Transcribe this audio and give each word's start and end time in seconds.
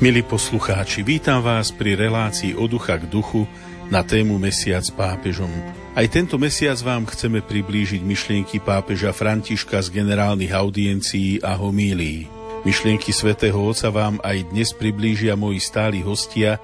Milí 0.00 0.24
poslucháči, 0.24 1.04
vítam 1.04 1.44
vás 1.44 1.68
pri 1.68 1.92
relácii 1.92 2.56
od 2.56 2.72
ducha 2.72 2.96
k 2.96 3.04
duchu 3.04 3.44
na 3.92 4.00
tému 4.00 4.40
Mesiac 4.40 4.80
s 4.80 4.88
pápežom. 4.88 5.52
Aj 5.92 6.08
tento 6.08 6.40
mesiac 6.40 6.80
vám 6.80 7.04
chceme 7.04 7.44
priblížiť 7.44 8.00
myšlienky 8.00 8.64
pápeža 8.64 9.12
Františka 9.12 9.76
z 9.84 9.92
generálnych 9.92 10.56
audiencií 10.56 11.44
a 11.44 11.52
homílií. 11.52 12.32
Myšlienky 12.64 13.12
svätého 13.12 13.60
Otca 13.60 13.92
vám 13.92 14.16
aj 14.24 14.48
dnes 14.48 14.72
priblížia 14.72 15.36
moji 15.36 15.60
stáli 15.60 16.00
hostia 16.00 16.56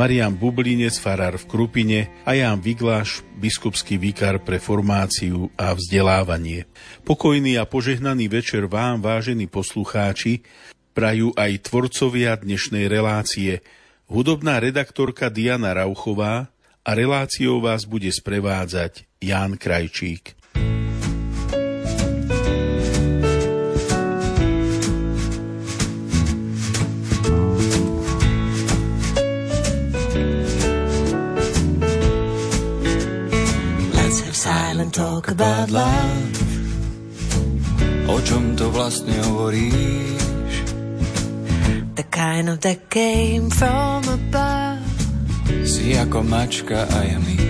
Marian 0.00 0.32
Bublinec, 0.32 0.96
farár 0.96 1.36
v 1.36 1.52
Krupine 1.52 2.08
a 2.24 2.32
Jan 2.32 2.64
Vigláš, 2.64 3.20
biskupský 3.36 4.00
vikár 4.00 4.40
pre 4.40 4.56
formáciu 4.56 5.52
a 5.52 5.76
vzdelávanie. 5.76 6.64
Pokojný 7.04 7.60
a 7.60 7.68
požehnaný 7.68 8.32
večer 8.32 8.64
vám, 8.64 9.04
vážení 9.04 9.44
poslucháči, 9.52 10.40
prajú 10.92 11.30
aj 11.38 11.70
tvorcovia 11.70 12.36
dnešnej 12.38 12.90
relácie. 12.90 13.62
Hudobná 14.10 14.58
redaktorka 14.58 15.30
Diana 15.30 15.72
Rauchová 15.72 16.50
a 16.82 16.90
reláciou 16.92 17.62
vás 17.62 17.86
bude 17.86 18.10
sprevádzať 18.10 19.06
Ján 19.22 19.56
Krajčík. 19.56 20.36
Silent 34.40 34.96
talk 34.96 35.28
about 35.28 35.68
love. 35.68 36.32
O 38.08 38.16
čom 38.24 38.56
to 38.56 38.72
vlastne 38.72 39.12
hovoríš? 39.28 40.19
The 41.96 42.04
kind 42.04 42.48
of 42.48 42.60
that 42.60 42.90
came 42.90 43.50
from 43.50 44.02
above. 44.08 44.82
Si 45.66 45.96
ako 45.98 46.22
mačka 46.22 46.86
a 46.86 47.00
ja 47.04 47.18
myš. 47.18 47.42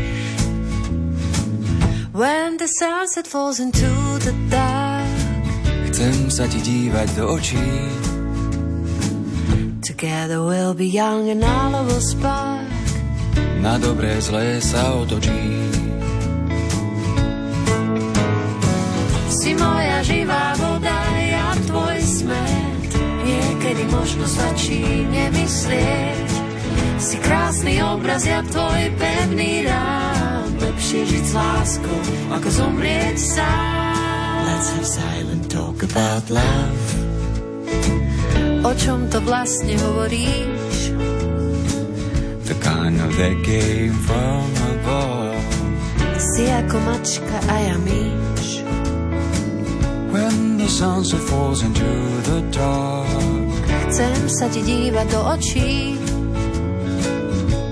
When 2.13 2.59
the 2.59 2.69
sunset 2.69 3.27
falls 3.27 3.61
into 3.61 3.89
the 4.21 4.35
dark. 4.51 5.09
Chcem 5.89 6.29
sa 6.33 6.45
ti 6.49 6.61
dívať 6.61 7.09
do 7.17 7.25
očí. 7.37 7.71
Together 9.85 10.41
we'll 10.45 10.75
be 10.75 10.89
young 10.89 11.29
and 11.29 11.45
all 11.45 11.85
will 11.85 12.01
spark. 12.01 12.65
Na 13.61 13.77
dobré 13.77 14.17
zlé 14.25 14.61
sa 14.65 14.97
otočí. 14.97 15.71
Si 19.31 19.53
moja 19.57 20.01
živá 20.05 20.57
voda, 20.57 20.70
niekedy 23.71 23.87
možno 23.95 24.27
stačí 24.27 24.83
nemyslieť. 25.15 26.29
Si 26.99 27.23
krásny 27.23 27.79
obraz, 27.79 28.27
ja 28.27 28.43
tvoj 28.43 28.91
pevný 28.99 29.63
rám. 29.63 30.51
Lepšie 30.59 31.07
žiť 31.07 31.25
s 31.31 31.35
láskou, 31.39 32.01
ako 32.35 32.49
zomrieť 32.51 33.15
sám. 33.15 34.43
Let's 34.43 34.75
have 34.75 34.89
silent 34.91 35.47
talk 35.47 35.79
about 35.87 36.27
love. 36.35 36.83
O 38.67 38.75
čom 38.75 39.07
to 39.07 39.23
vlastne 39.23 39.79
hovoríš? 39.79 40.91
The 42.51 42.57
kind 42.59 42.99
of 42.99 43.15
that 43.23 43.39
came 43.47 43.95
from 44.03 44.51
above. 44.83 45.47
Si 46.19 46.43
ako 46.51 46.75
mačka 46.91 47.39
a 47.47 47.55
ja 47.71 47.79
myš. 47.79 48.67
When 50.11 50.59
the 50.59 50.67
sunset 50.67 51.23
falls 51.23 51.63
into 51.63 51.87
the 52.27 52.43
dark. 52.51 53.20
Chcem 53.91 54.31
sa 54.31 54.47
ti 54.47 54.63
dívať 54.63 55.07
do 55.11 55.21
očí. 55.35 55.99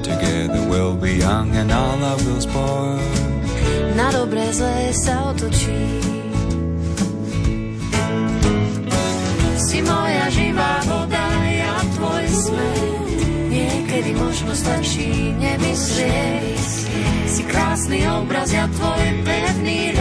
Together 0.03 0.67
we'll 0.67 0.99
be 0.99 1.15
young 1.15 1.55
and 1.55 1.71
all 1.71 1.95
love 1.95 2.19
will 2.27 2.43
spoil. 2.43 2.99
Na 3.95 4.11
dobré 4.11 4.51
zlé 4.51 4.91
sa 4.99 5.31
otočí. 5.31 5.79
Si 9.63 9.79
moja 9.79 10.27
živá 10.35 10.83
voda, 10.91 11.27
ja 11.55 11.79
tvoj 11.95 12.25
smet. 12.35 13.19
Niekedy 13.55 14.11
možno 14.19 14.59
stačí 14.59 15.39
nemyslieť. 15.39 16.67
Si 17.31 17.43
krásny 17.47 18.03
obraz, 18.11 18.51
ja 18.51 18.67
tvoj 18.67 19.23
pevný 19.23 19.95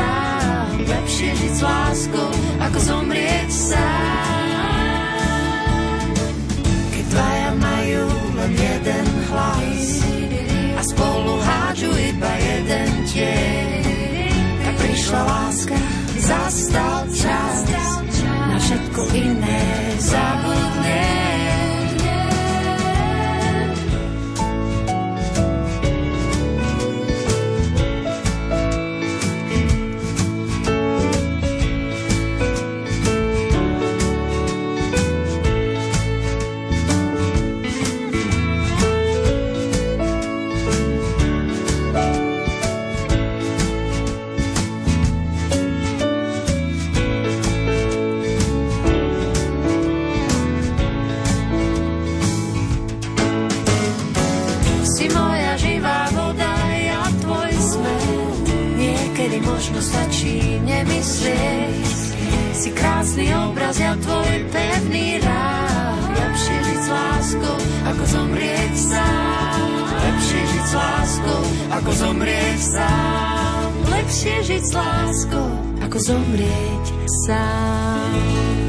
zviesť. 61.18 62.10
Si 62.58 62.70
krásny 62.74 63.30
obraz, 63.34 63.78
ja 63.78 63.94
tvoj 63.98 64.50
pevný 64.50 65.22
rád. 65.22 66.02
Lepšie 66.18 66.58
žiť 66.66 66.80
s 66.82 66.90
láskou, 66.90 67.58
ako 67.86 68.04
zomrieť 68.06 68.74
sám. 68.74 69.60
Lepšie 69.98 70.42
žiť 70.42 70.66
s 70.66 70.74
láskou, 70.74 71.44
ako 71.74 71.92
zomrieť 71.94 72.60
sám. 72.60 73.70
Lepšie 73.88 74.36
žiť 74.46 74.64
s 74.64 74.72
láskou, 74.74 75.50
ako 75.86 75.98
zomrieť 76.02 76.86
sám. 77.26 78.67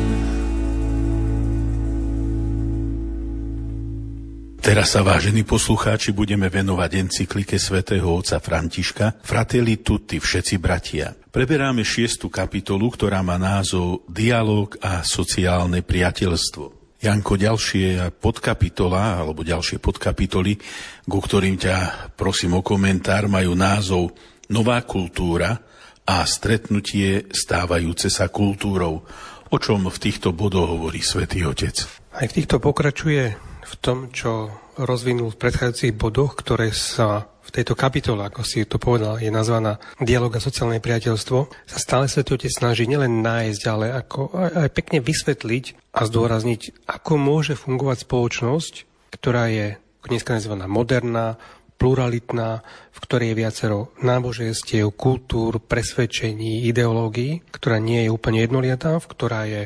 Teraz 4.69 4.93
sa, 4.93 5.01
vážení 5.01 5.49
poslucháči, 5.49 6.13
budeme 6.13 6.53
venovať 6.53 7.01
encyklike 7.01 7.57
svätého 7.57 8.05
otca 8.05 8.37
Františka 8.37 9.17
Fratelli 9.25 9.81
tutti, 9.81 10.21
všetci 10.21 10.61
bratia. 10.61 11.09
Preberáme 11.17 11.81
šiestu 11.81 12.29
kapitolu, 12.29 12.93
ktorá 12.93 13.25
má 13.25 13.41
názov 13.41 14.05
Dialóg 14.13 14.77
a 14.85 15.01
sociálne 15.01 15.81
priateľstvo. 15.81 17.01
Janko, 17.01 17.41
ďalšie 17.41 18.13
podkapitola, 18.21 19.25
alebo 19.25 19.41
ďalšie 19.41 19.81
podkapitoly, 19.81 20.61
ku 21.09 21.17
ktorým 21.17 21.57
ťa 21.57 22.13
prosím 22.13 22.61
o 22.61 22.63
komentár, 22.63 23.25
majú 23.25 23.57
názov 23.57 24.13
Nová 24.53 24.85
kultúra 24.85 25.65
a 26.05 26.21
stretnutie 26.29 27.25
stávajúce 27.33 28.13
sa 28.13 28.29
kultúrou. 28.29 29.01
O 29.49 29.57
čom 29.57 29.89
v 29.89 29.97
týchto 29.97 30.37
bodoch 30.37 30.77
hovorí 30.77 31.01
svätý 31.01 31.41
Otec? 31.49 31.89
Aj 32.13 32.29
v 32.29 32.37
týchto 32.37 32.61
pokračuje 32.61 33.49
v 33.69 33.75
tom, 33.85 33.99
čo 34.09 34.49
rozvinul 34.81 35.35
v 35.35 35.41
predchádzajúcich 35.45 35.93
bodoch, 35.93 36.33
ktoré 36.39 36.73
sa 36.73 37.29
v 37.45 37.51
tejto 37.53 37.73
kapitole, 37.73 38.21
ako 38.29 38.45
si 38.45 38.69
to 38.69 38.77
povedal, 38.77 39.17
je 39.17 39.33
nazvaná 39.33 39.81
Dialóg 40.01 40.37
a 40.37 40.45
sociálne 40.45 40.85
priateľstvo, 40.85 41.39
sa 41.65 41.79
stále 41.81 42.05
Svetý 42.05 42.37
Otec 42.37 42.53
snaží 42.53 42.85
nielen 42.85 43.25
nájsť, 43.25 43.63
ale 43.69 43.87
ako 43.93 44.37
aj, 44.37 44.51
aj 44.53 44.71
pekne 44.77 44.99
vysvetliť 45.01 45.97
a 45.97 46.01
zdôrazniť, 46.05 46.85
ako 46.85 47.13
môže 47.17 47.57
fungovať 47.57 48.05
spoločnosť, 48.05 48.75
ktorá 49.17 49.49
je 49.49 49.67
dneska 50.05 50.37
nazvaná 50.37 50.69
moderná, 50.69 51.41
pluralitná, 51.79 52.67
v 52.93 52.99
ktorej 53.01 53.33
je 53.33 53.39
viacero 53.39 53.79
náboženstiev, 54.03 54.93
kultúr, 54.99 55.63
presvedčení, 55.63 56.67
ideológií, 56.69 57.41
ktorá 57.55 57.79
nie 57.79 58.05
je 58.05 58.13
úplne 58.13 58.45
jednoliatá, 58.45 58.99
v 58.99 59.07
ktorá 59.09 59.47
je 59.47 59.63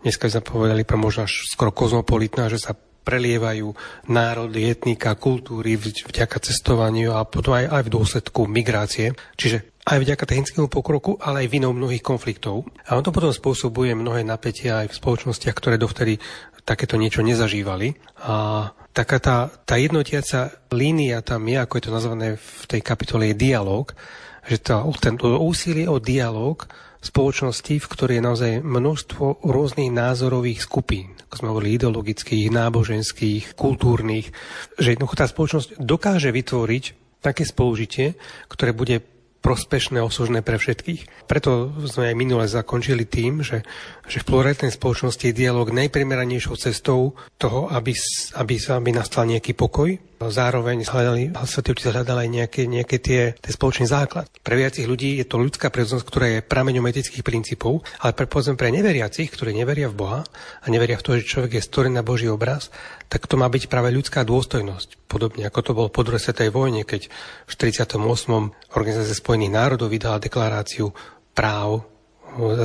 dneska 0.00 0.32
sme 0.32 0.40
povedali 0.40 0.82
možno 0.96 1.28
až 1.28 1.44
skoro 1.46 1.70
kozmopolitná, 1.70 2.48
že 2.48 2.56
sa 2.56 2.72
prelievajú 3.00 3.72
národy, 4.12 4.70
etnika, 4.70 5.16
kultúry 5.16 5.80
vďaka 5.80 6.38
cestovaniu 6.40 7.16
a 7.16 7.24
potom 7.24 7.56
aj, 7.56 7.66
aj 7.68 7.82
v 7.88 7.92
dôsledku 7.92 8.40
migrácie. 8.46 9.16
Čiže 9.34 9.80
aj 9.88 9.98
vďaka 10.04 10.24
technickému 10.28 10.68
pokroku, 10.68 11.16
ale 11.18 11.44
aj 11.44 11.52
vinou 11.52 11.72
mnohých 11.72 12.04
konfliktov. 12.04 12.68
A 12.86 12.94
on 12.94 13.02
to 13.02 13.10
potom 13.10 13.32
spôsobuje 13.32 13.96
mnohé 13.96 14.22
napätia 14.22 14.84
aj 14.84 14.92
v 14.92 14.98
spoločnostiach, 15.00 15.56
ktoré 15.56 15.80
dovtedy 15.80 16.20
takéto 16.62 17.00
niečo 17.00 17.24
nezažívali. 17.24 17.96
A 18.22 18.68
taká 18.92 19.18
tá, 19.18 19.36
tá 19.64 19.80
jednotiaca 19.80 20.52
línia 20.70 21.24
tam 21.24 21.48
je, 21.48 21.56
ako 21.56 21.74
je 21.80 21.84
to 21.88 21.96
nazvané 21.96 22.28
v 22.36 22.62
tej 22.68 22.80
kapitole, 22.84 23.32
je 23.32 23.40
dialog, 23.40 23.90
že 24.46 24.60
to, 24.60 24.84
ten, 25.00 25.16
úsilie 25.20 25.88
o 25.88 25.98
dialog 25.98 26.68
spoločnosti, 27.00 27.80
v 27.80 27.90
ktorej 27.90 28.20
je 28.20 28.26
naozaj 28.26 28.52
množstvo 28.60 29.40
rôznych 29.40 29.88
názorových 29.88 30.60
skupín, 30.60 31.16
ako 31.28 31.34
sme 31.40 31.50
hovorili, 31.52 31.76
ideologických, 31.80 32.52
náboženských, 32.52 33.56
kultúrnych, 33.56 34.28
že 34.76 34.92
jednoducho 34.92 35.16
tá 35.16 35.26
spoločnosť 35.26 35.80
dokáže 35.80 36.28
vytvoriť 36.28 36.84
také 37.24 37.48
spolužitie, 37.48 38.16
ktoré 38.48 38.76
bude 38.76 39.00
prospešné, 39.40 40.04
osožné 40.04 40.44
pre 40.44 40.60
všetkých. 40.60 41.24
Preto 41.24 41.72
sme 41.88 42.12
aj 42.12 42.16
minule 42.16 42.44
zakončili 42.44 43.08
tým, 43.08 43.40
že, 43.40 43.64
že 44.10 44.26
v 44.26 44.26
pluralitnej 44.26 44.74
spoločnosti 44.74 45.22
je 45.22 45.38
dialog 45.38 45.70
najprimeranejšou 45.70 46.58
cestou 46.58 47.14
toho, 47.38 47.70
aby, 47.70 47.94
aby, 48.34 48.54
aby 48.58 48.90
nastal 48.90 49.30
nejaký 49.30 49.54
pokoj, 49.54 49.94
Zároveň 50.20 50.84
hľadali, 50.84 51.32
Svetý 51.48 51.72
Otec 51.72 51.96
hľadali 51.96 52.28
aj 52.28 52.30
nejaké, 52.30 52.62
nejaké 52.68 53.00
tie, 53.00 53.32
tie 53.40 53.52
spoločný 53.56 53.88
základ. 53.88 54.28
Pre 54.44 54.52
viacich 54.52 54.84
ľudí 54.84 55.16
je 55.16 55.24
to 55.24 55.40
ľudská 55.40 55.72
prírodzenosť, 55.72 56.04
ktorá 56.04 56.26
je 56.28 56.44
prameňom 56.44 56.84
etických 56.92 57.24
princípov, 57.24 57.80
ale 58.04 58.12
pre, 58.12 58.28
povedzme, 58.28 58.60
pre 58.60 58.68
neveriacich, 58.68 59.32
ktorí 59.32 59.56
neveria 59.56 59.88
v 59.88 59.96
Boha 59.96 60.20
a 60.60 60.66
neveria 60.68 61.00
v 61.00 61.04
to, 61.08 61.16
že 61.16 61.24
človek 61.24 61.56
je 61.56 61.64
stvorený 61.64 61.96
na 61.96 62.04
Boží 62.04 62.28
obraz, 62.28 62.68
tak 63.08 63.24
to 63.24 63.40
má 63.40 63.48
byť 63.48 63.72
práve 63.72 63.88
ľudská 63.96 64.20
dôstojnosť. 64.28 65.08
Podobne 65.08 65.48
ako 65.48 65.60
to 65.64 65.72
bolo 65.72 65.88
po 65.88 66.04
druhej 66.04 66.20
svetovej 66.20 66.52
vojne, 66.52 66.84
keď 66.84 67.08
v 67.48 67.52
48. 67.56 67.96
Organizácia 68.76 69.16
spojených 69.16 69.56
národov 69.56 69.88
vydala 69.88 70.20
deklaráciu 70.20 70.92
práv 71.32 71.88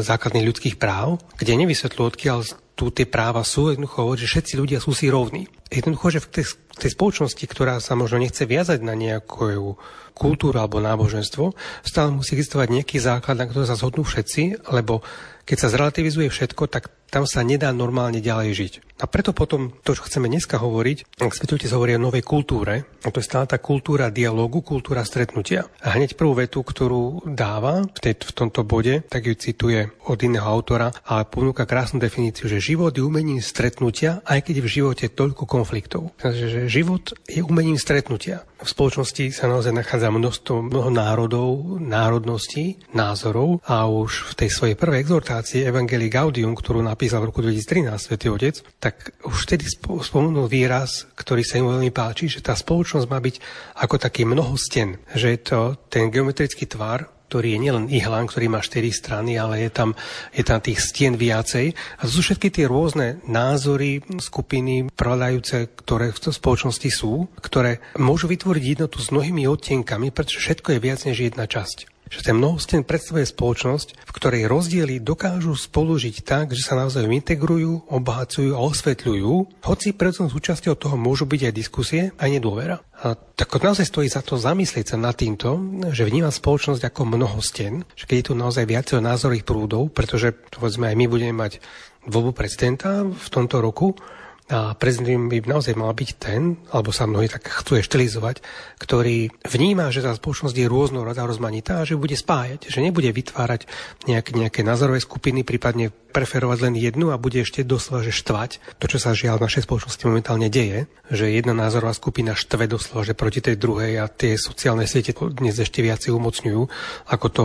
základných 0.01 0.47
ľudských 0.47 0.75
práv, 0.77 1.17
kde 1.37 1.57
nevysvetľujú, 1.65 2.05
odkiaľ 2.05 2.39
tu 2.75 2.91
tie 2.91 3.07
práva 3.07 3.41
sú, 3.47 3.71
jednoducho 3.71 4.03
hovorí, 4.03 4.19
že 4.19 4.31
všetci 4.35 4.53
ľudia 4.59 4.79
sú 4.83 4.91
si 4.91 5.07
rovní. 5.07 5.47
Jednoducho, 5.71 6.19
že 6.19 6.23
v 6.23 6.29
tej, 6.29 6.45
tej 6.75 6.91
spoločnosti, 6.91 7.45
ktorá 7.47 7.79
sa 7.79 7.95
možno 7.95 8.19
nechce 8.19 8.43
viazať 8.43 8.83
na 8.83 8.93
nejakú 8.93 9.79
kultúru 10.15 10.57
alebo 10.57 10.79
náboženstvo, 10.79 11.51
stále 11.83 12.15
musí 12.15 12.39
existovať 12.39 12.71
nejaký 12.71 12.97
základ, 13.03 13.35
na 13.35 13.45
ktorý 13.45 13.67
sa 13.67 13.75
zhodnú 13.75 14.07
všetci, 14.07 14.71
lebo 14.71 15.03
keď 15.45 15.57
sa 15.61 15.69
zrelativizuje 15.69 16.31
všetko, 16.33 16.65
tak 16.71 16.89
tam 17.05 17.29
sa 17.29 17.45
nedá 17.45 17.69
normálne 17.69 18.17
ďalej 18.19 18.49
žiť. 18.51 18.73
A 18.95 19.05
preto 19.05 19.35
potom 19.35 19.75
to, 19.83 19.91
čo 19.93 20.07
chceme 20.07 20.31
dneska 20.31 20.57
hovoriť, 20.57 21.19
ak 21.21 21.35
Svetotec 21.35 21.71
hovorí 21.71 21.95
o 21.95 22.01
novej 22.01 22.23
kultúre, 22.25 22.87
a 23.03 23.07
to 23.11 23.21
je 23.21 23.27
stále 23.27 23.45
tá 23.45 23.59
kultúra 23.61 24.09
dialogu, 24.09 24.65
kultúra 24.65 25.05
stretnutia. 25.05 25.69
A 25.83 25.95
hneď 25.95 26.17
prvú 26.17 26.35
vetu, 26.35 26.65
ktorú 26.65 27.27
dáva 27.27 27.85
v, 27.85 27.99
tej, 28.01 28.25
v 28.25 28.33
tomto 28.35 28.65
bode, 28.65 29.05
tak 29.05 29.27
ju 29.29 29.35
cituje 29.37 29.91
od 30.09 30.19
iného 30.23 30.43
autora, 30.43 30.95
ale 31.05 31.29
ponúka 31.29 31.69
krásnu 31.69 32.01
definíciu, 32.01 32.49
že 32.49 32.63
život 32.63 32.95
je 32.95 33.05
umením 33.05 33.43
stretnutia, 33.43 34.25
aj 34.25 34.47
keď 34.47 34.55
v 34.63 34.71
živote 34.71 35.05
toľko 35.11 35.43
konfliktov. 35.45 36.15
Takže 36.17 36.45
že 36.49 36.61
život 36.71 37.13
je 37.29 37.45
umením 37.45 37.77
stretnutia. 37.77 38.47
V 38.63 38.67
spoločnosti 38.71 39.29
sa 39.35 39.51
naozaj 39.51 39.75
nachádza 39.75 40.04
množstvo 40.11 40.67
mnoho 40.67 40.89
národov, 40.91 41.79
národností, 41.79 42.77
názorov 42.91 43.63
a 43.65 43.87
už 43.87 44.35
v 44.35 44.45
tej 44.45 44.49
svojej 44.51 44.75
prvej 44.75 45.07
exhortácii 45.07 45.63
Evangelii 45.63 46.11
Gaudium, 46.11 46.53
ktorú 46.53 46.83
napísal 46.83 47.23
v 47.23 47.33
roku 47.33 47.39
2013 47.41 47.95
Svetý 47.95 48.27
Otec, 48.29 48.61
tak 48.77 49.15
už 49.23 49.47
vtedy 49.47 49.65
spomenul 50.03 50.51
výraz, 50.51 51.07
ktorý 51.15 51.41
sa 51.41 51.57
im 51.57 51.71
veľmi 51.71 51.89
páči, 51.95 52.27
že 52.27 52.43
tá 52.43 52.53
spoločnosť 52.53 53.07
má 53.07 53.17
byť 53.17 53.35
ako 53.79 53.95
taký 53.97 54.27
mnohosten, 54.27 54.99
že 55.15 55.33
je 55.33 55.39
to 55.41 55.59
ten 55.87 56.11
geometrický 56.11 56.67
tvar, 56.67 57.14
ktorý 57.27 57.57
je 57.57 57.59
nielen 57.59 57.85
ihlán, 57.89 58.29
ktorý 58.29 58.47
má 58.51 58.61
štyri 58.61 58.93
strany, 58.93 59.35
ale 59.39 59.65
je 59.65 59.71
tam, 59.73 59.97
je 60.31 60.43
tam 60.45 60.61
tých 60.61 60.79
stien 60.79 61.17
viacej. 61.17 61.73
A 61.73 62.01
sú 62.05 62.21
všetky 62.21 62.53
tie 62.53 62.65
rôzne 62.69 63.19
názory, 63.25 64.03
skupiny 64.21 64.93
prevládajúce, 64.93 65.73
ktoré 65.81 66.13
v 66.13 66.19
spoločnosti 66.19 66.89
sú, 66.93 67.27
ktoré 67.41 67.81
môžu 67.97 68.29
vytvoriť 68.29 68.63
jednotu 68.77 69.01
s 69.01 69.09
mnohými 69.09 69.49
odtienkami, 69.49 70.13
pretože 70.13 70.41
všetko 70.41 70.77
je 70.77 70.79
viac 70.83 70.99
než 71.05 71.17
jedna 71.25 71.49
časť 71.49 71.94
že 72.09 72.21
ten 72.21 72.37
mnohosten 72.37 72.85
predstavuje 72.85 73.25
spoločnosť, 73.25 73.87
v 73.97 74.11
ktorej 74.15 74.49
rozdiely 74.49 75.01
dokážu 75.01 75.57
spolužiť 75.57 76.15
tak, 76.21 76.53
že 76.53 76.61
sa 76.61 76.77
naozaj 76.77 77.05
integrujú, 77.05 77.89
obohacujú 77.89 78.53
a 78.53 78.61
osvetľujú, 78.61 79.61
hoci 79.65 79.87
predsom 79.93 80.29
súčasťou 80.29 80.77
toho 80.77 80.95
môžu 80.95 81.25
byť 81.25 81.41
aj 81.49 81.53
diskusie, 81.53 82.01
aj 82.17 82.29
nedôvera. 82.29 82.81
A 83.01 83.17
tak 83.17 83.51
naozaj 83.59 83.89
stojí 83.89 84.07
za 84.07 84.23
to 84.23 84.39
zamyslieť 84.39 84.95
sa 84.95 84.97
nad 84.97 85.17
týmto, 85.17 85.59
že 85.91 86.07
vnímam 86.07 86.31
spoločnosť 86.31 86.81
ako 86.87 87.01
mnohosten, 87.05 87.83
že 87.97 88.07
keď 88.07 88.15
je 88.15 88.27
tu 88.31 88.33
naozaj 88.33 88.63
viacero 88.69 89.03
názorových 89.03 89.47
prúdov, 89.47 89.91
pretože 89.91 90.31
povedzme 90.31 90.89
aj 90.89 90.95
my 90.95 91.05
budeme 91.11 91.35
mať 91.35 91.59
voľbu 92.05 92.31
prezidenta 92.37 93.03
v 93.03 93.27
tomto 93.33 93.59
roku, 93.59 93.97
a 94.45 94.77
prezident 94.77 95.25
by 95.25 95.41
naozaj 95.41 95.73
mal 95.73 95.89
byť 95.89 96.09
ten, 96.21 96.61
alebo 96.69 96.93
sa 96.93 97.09
mnohí 97.09 97.25
tak 97.25 97.49
chcú 97.49 97.81
štilizovať, 97.81 98.45
ktorý 98.77 99.33
vníma, 99.41 99.89
že 99.89 100.05
tá 100.05 100.13
spoločnosť 100.13 100.53
je 100.53 100.69
rôznorodá, 100.69 101.25
rozmanitá 101.25 101.81
a 101.81 101.87
že 101.87 101.97
bude 101.97 102.13
spájať, 102.13 102.69
že 102.69 102.85
nebude 102.85 103.09
vytvárať 103.09 103.65
nejaké, 104.05 104.37
nejaké 104.37 104.61
názorové 104.61 105.01
skupiny, 105.01 105.41
prípadne 105.41 105.89
preferovať 105.89 106.61
len 106.61 106.77
jednu 106.77 107.09
a 107.09 107.17
bude 107.17 107.41
ešte 107.41 107.65
doslova 107.65 108.05
že 108.05 108.13
štvať. 108.13 108.77
To, 108.77 108.85
čo 108.85 109.01
sa 109.01 109.17
žiaľ 109.17 109.41
v 109.41 109.45
našej 109.49 109.65
spoločnosti 109.65 110.05
momentálne 110.05 110.47
deje, 110.53 110.85
že 111.09 111.27
jedna 111.33 111.57
názorová 111.57 111.97
skupina 111.97 112.37
štve 112.37 112.69
doslova 112.69 113.01
že 113.01 113.17
proti 113.17 113.41
tej 113.41 113.57
druhej 113.57 113.97
a 113.97 114.05
tie 114.07 114.37
sociálne 114.37 114.85
siete 114.85 115.11
dnes 115.11 115.57
ešte 115.57 115.81
viacej 115.81 116.13
umocňujú, 116.13 116.61
ako 117.09 117.27
to 117.33 117.43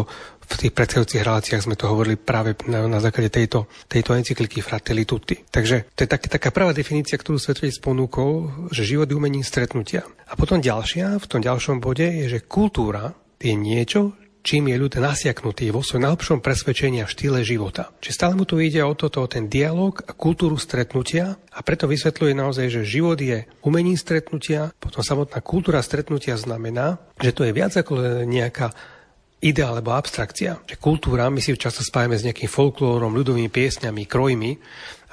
v 0.50 0.60
tých 0.66 0.72
predchádzajúcich 0.74 1.22
reláciách 1.22 1.64
sme 1.64 1.78
to 1.78 1.86
hovorili 1.86 2.18
práve 2.18 2.58
na, 2.66 2.90
na 2.90 2.98
základe 2.98 3.30
tejto, 3.30 3.70
tejto 3.86 4.18
encykliky 4.18 4.58
Fratelli 4.58 5.06
Tutti. 5.06 5.38
Takže 5.38 5.94
to 5.94 6.02
je 6.04 6.08
tak, 6.10 6.26
taká 6.26 6.50
prvá 6.50 6.74
definícia, 6.74 7.14
ktorú 7.14 7.38
Svetovec 7.38 7.78
ponúkol, 7.78 8.50
že 8.74 8.82
život 8.82 9.06
je 9.06 9.14
umením 9.14 9.46
stretnutia. 9.46 10.02
A 10.26 10.34
potom 10.34 10.58
ďalšia, 10.58 11.22
v 11.22 11.28
tom 11.30 11.40
ďalšom 11.40 11.78
bode 11.78 12.04
je, 12.04 12.26
že 12.26 12.44
kultúra 12.44 13.14
je 13.38 13.54
niečo, 13.54 14.18
čím 14.40 14.72
je 14.72 14.80
ľud 14.80 14.96
nasiaknutý 14.96 15.68
vo 15.68 15.84
svojom 15.84 16.08
najlepšom 16.08 16.40
presvedčení 16.40 17.04
a 17.04 17.10
štýle 17.10 17.44
života. 17.44 17.92
Čiže 18.00 18.16
stále 18.16 18.34
mu 18.36 18.48
tu 18.48 18.56
ide 18.56 18.80
o 18.80 18.96
toto, 18.96 19.20
o 19.20 19.28
ten 19.28 19.52
dialog 19.52 20.00
a 20.08 20.16
kultúru 20.16 20.56
stretnutia 20.56 21.36
a 21.52 21.60
preto 21.60 21.84
vysvetľuje 21.84 22.32
naozaj, 22.32 22.66
že 22.72 22.88
život 22.88 23.20
je 23.20 23.44
umením 23.60 24.00
stretnutia, 24.00 24.72
potom 24.80 25.04
samotná 25.04 25.44
kultúra 25.44 25.84
stretnutia 25.84 26.40
znamená, 26.40 26.96
že 27.20 27.36
to 27.36 27.44
je 27.44 27.52
viac 27.52 27.76
ako 27.76 28.24
nejaká 28.24 28.72
idea 29.40 29.72
alebo 29.72 29.96
abstrakcia. 29.96 30.60
Že 30.68 30.76
kultúra, 30.76 31.32
my 31.32 31.40
si 31.40 31.56
často 31.56 31.80
spájame 31.80 32.16
s 32.16 32.24
nejakým 32.24 32.48
folklórom, 32.48 33.16
ľudovými 33.16 33.48
piesňami, 33.48 34.04
krojmi, 34.04 34.60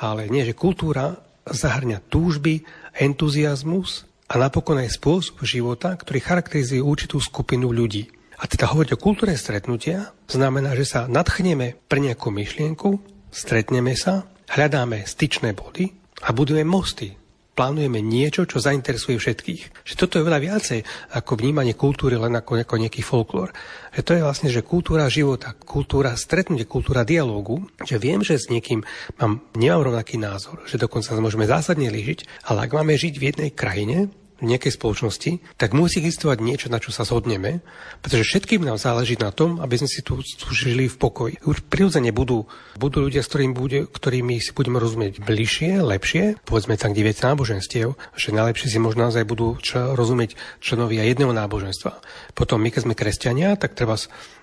ale 0.03 0.27
nie, 0.27 0.43
že 0.43 0.55
kultúra 0.55 1.15
zahrňa 1.47 2.11
túžby, 2.11 2.67
entuziasmus 2.99 4.03
a 4.27 4.35
napokon 4.35 4.83
aj 4.83 4.99
spôsob 4.99 5.39
života, 5.47 5.95
ktorý 5.95 6.19
charakterizuje 6.19 6.83
určitú 6.83 7.23
skupinu 7.23 7.71
ľudí. 7.71 8.11
A 8.37 8.45
teda 8.45 8.69
hovoriť 8.69 8.91
o 8.93 9.01
kultúre 9.01 9.33
stretnutia 9.33 10.13
znamená, 10.29 10.77
že 10.77 10.85
sa 10.85 10.99
nadchneme 11.09 11.79
pre 11.89 12.03
nejakú 12.03 12.29
myšlienku, 12.29 13.01
stretneme 13.33 13.97
sa, 13.97 14.29
hľadáme 14.51 15.07
styčné 15.07 15.57
body 15.57 15.89
a 16.21 16.35
budujeme 16.35 16.67
mosty 16.67 17.17
plánujeme 17.57 17.97
niečo, 18.05 18.45
čo 18.45 18.61
zainteresuje 18.61 19.17
všetkých. 19.17 19.81
Že 19.81 19.93
toto 19.97 20.21
je 20.21 20.27
veľa 20.29 20.37
viacej 20.37 20.79
ako 21.17 21.41
vnímanie 21.41 21.73
kultúry 21.73 22.13
len 22.13 22.37
ako, 22.37 22.61
ako 22.61 22.77
nejaký 22.77 23.01
folklór. 23.01 23.49
Že 23.97 24.01
to 24.05 24.11
je 24.13 24.21
vlastne, 24.21 24.49
že 24.53 24.61
kultúra 24.61 25.09
života, 25.09 25.57
kultúra 25.57 26.13
stretnutia, 26.13 26.69
kultúra 26.69 27.01
dialógu, 27.01 27.65
že 27.81 27.97
viem, 27.97 28.21
že 28.21 28.37
s 28.37 28.53
niekým 28.53 28.85
mám, 29.17 29.41
nemám 29.57 29.89
rovnaký 29.89 30.21
názor, 30.21 30.61
že 30.69 30.77
dokonca 30.77 31.09
sa 31.09 31.17
môžeme 31.17 31.49
zásadne 31.49 31.89
lížiť, 31.89 32.45
ale 32.45 32.69
ak 32.69 32.77
máme 32.77 32.93
žiť 32.93 33.13
v 33.17 33.25
jednej 33.33 33.49
krajine, 33.49 34.13
v 34.37 34.53
nejakej 34.53 34.77
spoločnosti, 34.77 35.31
tak 35.57 35.73
musí 35.73 35.97
existovať 36.01 36.37
niečo, 36.41 36.67
na 36.69 36.77
čo 36.77 36.93
sa 36.93 37.03
zhodneme, 37.03 37.65
pretože 38.05 38.27
všetkým 38.27 38.61
nám 38.61 38.77
záleží 38.77 39.17
na 39.17 39.33
tom, 39.33 39.57
aby 39.57 39.81
sme 39.81 39.89
si 39.89 40.05
tu, 40.05 40.21
tu 40.21 40.47
žili 40.53 40.85
v 40.85 40.97
pokoji. 40.97 41.41
Už 41.43 41.65
prirodzene 41.65 42.13
budú, 42.13 42.45
budú 42.77 43.09
ľudia, 43.09 43.25
s 43.25 43.29
ktorými, 43.33 43.53
bude, 43.57 43.79
ktorými 43.89 44.37
si 44.37 44.53
budeme 44.53 44.77
rozumieť 44.77 45.25
bližšie, 45.25 45.81
lepšie, 45.81 46.37
povedzme 46.45 46.77
tam, 46.77 46.93
kde 46.93 47.05
viete 47.05 47.25
náboženstiev, 47.25 47.97
že 48.13 48.29
najlepšie 48.35 48.77
si 48.77 48.79
možno 48.81 49.09
naozaj 49.09 49.25
budú 49.25 49.57
čo, 49.57 49.97
rozumieť 49.97 50.37
členovia 50.61 51.01
jedného 51.05 51.33
náboženstva. 51.33 51.97
Potom 52.37 52.61
my, 52.61 52.69
keď 52.69 52.81
sme 52.85 52.93
kresťania, 52.93 53.57
tak 53.57 53.73
treba 53.73 53.97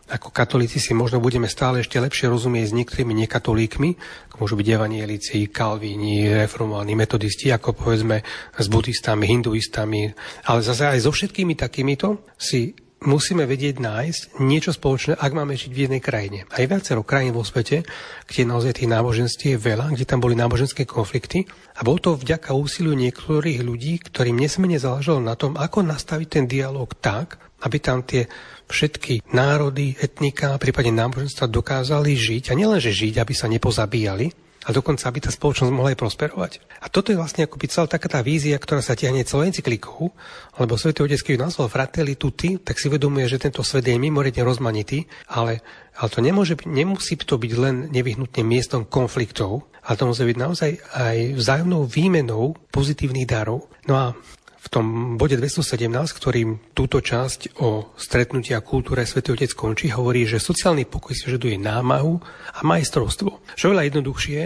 ako 0.04 0.28
katolíci 0.28 0.76
si 0.76 0.92
možno 0.92 1.16
budeme 1.16 1.48
stále 1.48 1.80
ešte 1.80 1.96
lepšie 1.96 2.28
rozumieť 2.28 2.70
s 2.70 2.76
niektorými 2.76 3.14
nekatolíkmi, 3.24 3.90
ako 4.28 4.36
môžu 4.36 4.54
byť 4.60 4.68
evanielici, 4.68 5.48
kalvíni, 5.48 6.28
reformovaní, 6.28 6.92
metodisti, 6.92 7.48
ako 7.48 7.72
povedzme 7.72 8.20
s 8.52 8.66
buddhistami, 8.68 9.24
hinduistami, 9.24 10.12
ale 10.44 10.60
zase 10.60 10.92
aj 10.92 11.08
so 11.08 11.10
všetkými 11.10 11.56
takýmito 11.56 12.20
si 12.36 12.76
musíme 13.04 13.44
vedieť 13.44 13.78
nájsť 13.78 14.20
niečo 14.40 14.72
spoločné, 14.72 15.20
ak 15.20 15.32
máme 15.36 15.54
žiť 15.54 15.70
v 15.70 15.82
jednej 15.86 16.02
krajine. 16.02 16.48
Aj 16.48 16.64
viacero 16.64 17.04
krajín 17.04 17.36
vo 17.36 17.44
svete, 17.44 17.84
kde 18.24 18.48
naozaj 18.48 18.80
tých 18.80 18.90
náboženství 18.90 19.54
je 19.54 19.60
veľa, 19.60 19.92
kde 19.92 20.08
tam 20.08 20.24
boli 20.24 20.32
náboženské 20.34 20.88
konflikty. 20.88 21.44
A 21.76 21.84
bol 21.84 22.00
to 22.00 22.16
vďaka 22.16 22.56
úsiliu 22.56 22.96
niektorých 22.96 23.60
ľudí, 23.60 24.00
ktorým 24.00 24.40
nesmene 24.40 24.80
záležalo 24.80 25.20
na 25.20 25.36
tom, 25.36 25.54
ako 25.60 25.84
nastaviť 25.84 26.28
ten 26.28 26.44
dialog 26.48 26.88
tak, 26.96 27.36
aby 27.64 27.76
tam 27.80 28.04
tie 28.04 28.24
všetky 28.68 29.26
národy, 29.32 29.96
etnika, 30.00 30.56
prípadne 30.60 30.94
náboženstva 30.94 31.50
dokázali 31.50 32.16
žiť, 32.16 32.50
a 32.50 32.58
nielenže 32.58 32.90
žiť, 32.90 33.20
aby 33.20 33.34
sa 33.36 33.46
nepozabíjali, 33.50 34.44
a 34.64 34.72
dokonca 34.72 35.04
aby 35.04 35.20
tá 35.20 35.28
spoločnosť 35.28 35.72
mohla 35.72 35.92
aj 35.92 36.00
prosperovať. 36.00 36.52
A 36.80 36.88
toto 36.88 37.12
je 37.12 37.20
vlastne 37.20 37.44
by 37.44 37.66
celá 37.68 37.84
taká 37.84 38.08
tá 38.08 38.20
vízia, 38.24 38.56
ktorá 38.56 38.80
sa 38.80 38.96
tiahne 38.96 39.20
celou 39.28 39.44
encyklikou, 39.44 40.08
lebo 40.56 40.80
Svetý 40.80 41.04
Otec, 41.04 41.20
keď 41.20 41.48
nazval 41.48 41.68
Fratelli 41.68 42.16
Tutti, 42.16 42.56
tak 42.56 42.80
si 42.80 42.88
uvedomuje, 42.88 43.28
že 43.28 43.40
tento 43.40 43.60
svet 43.60 43.84
je 43.84 44.00
mimoriadne 44.00 44.40
rozmanitý, 44.40 45.04
ale, 45.28 45.60
ale 46.00 46.08
to 46.08 46.24
nemôže 46.24 46.56
nemusí 46.64 47.20
to 47.20 47.36
byť 47.36 47.52
len 47.60 47.92
nevyhnutne 47.92 48.40
miestom 48.40 48.88
konfliktov, 48.88 49.68
ale 49.84 50.00
to 50.00 50.08
musí 50.08 50.24
byť 50.24 50.38
naozaj 50.40 50.70
aj 50.96 51.16
vzájomnou 51.36 51.84
výmenou 51.84 52.56
pozitívnych 52.72 53.28
darov. 53.28 53.68
No 53.84 54.00
a 54.00 54.16
v 54.64 54.68
tom 54.72 54.86
bode 55.20 55.36
217, 55.36 55.92
ktorým 55.92 56.72
túto 56.72 57.04
časť 57.04 57.60
o 57.60 57.92
stretnutí 58.00 58.56
a 58.56 58.64
kultúre 58.64 59.04
Sv. 59.04 59.20
Otec 59.20 59.52
končí, 59.52 59.92
hovorí, 59.92 60.24
že 60.24 60.40
sociálny 60.40 60.88
pokoj 60.88 61.12
si 61.12 61.28
žaduje 61.28 61.60
námahu 61.60 62.16
a 62.56 62.60
majstrovstvo. 62.64 63.44
Čo 63.60 63.76
veľa 63.76 63.92
jednoduchšie 63.92 64.40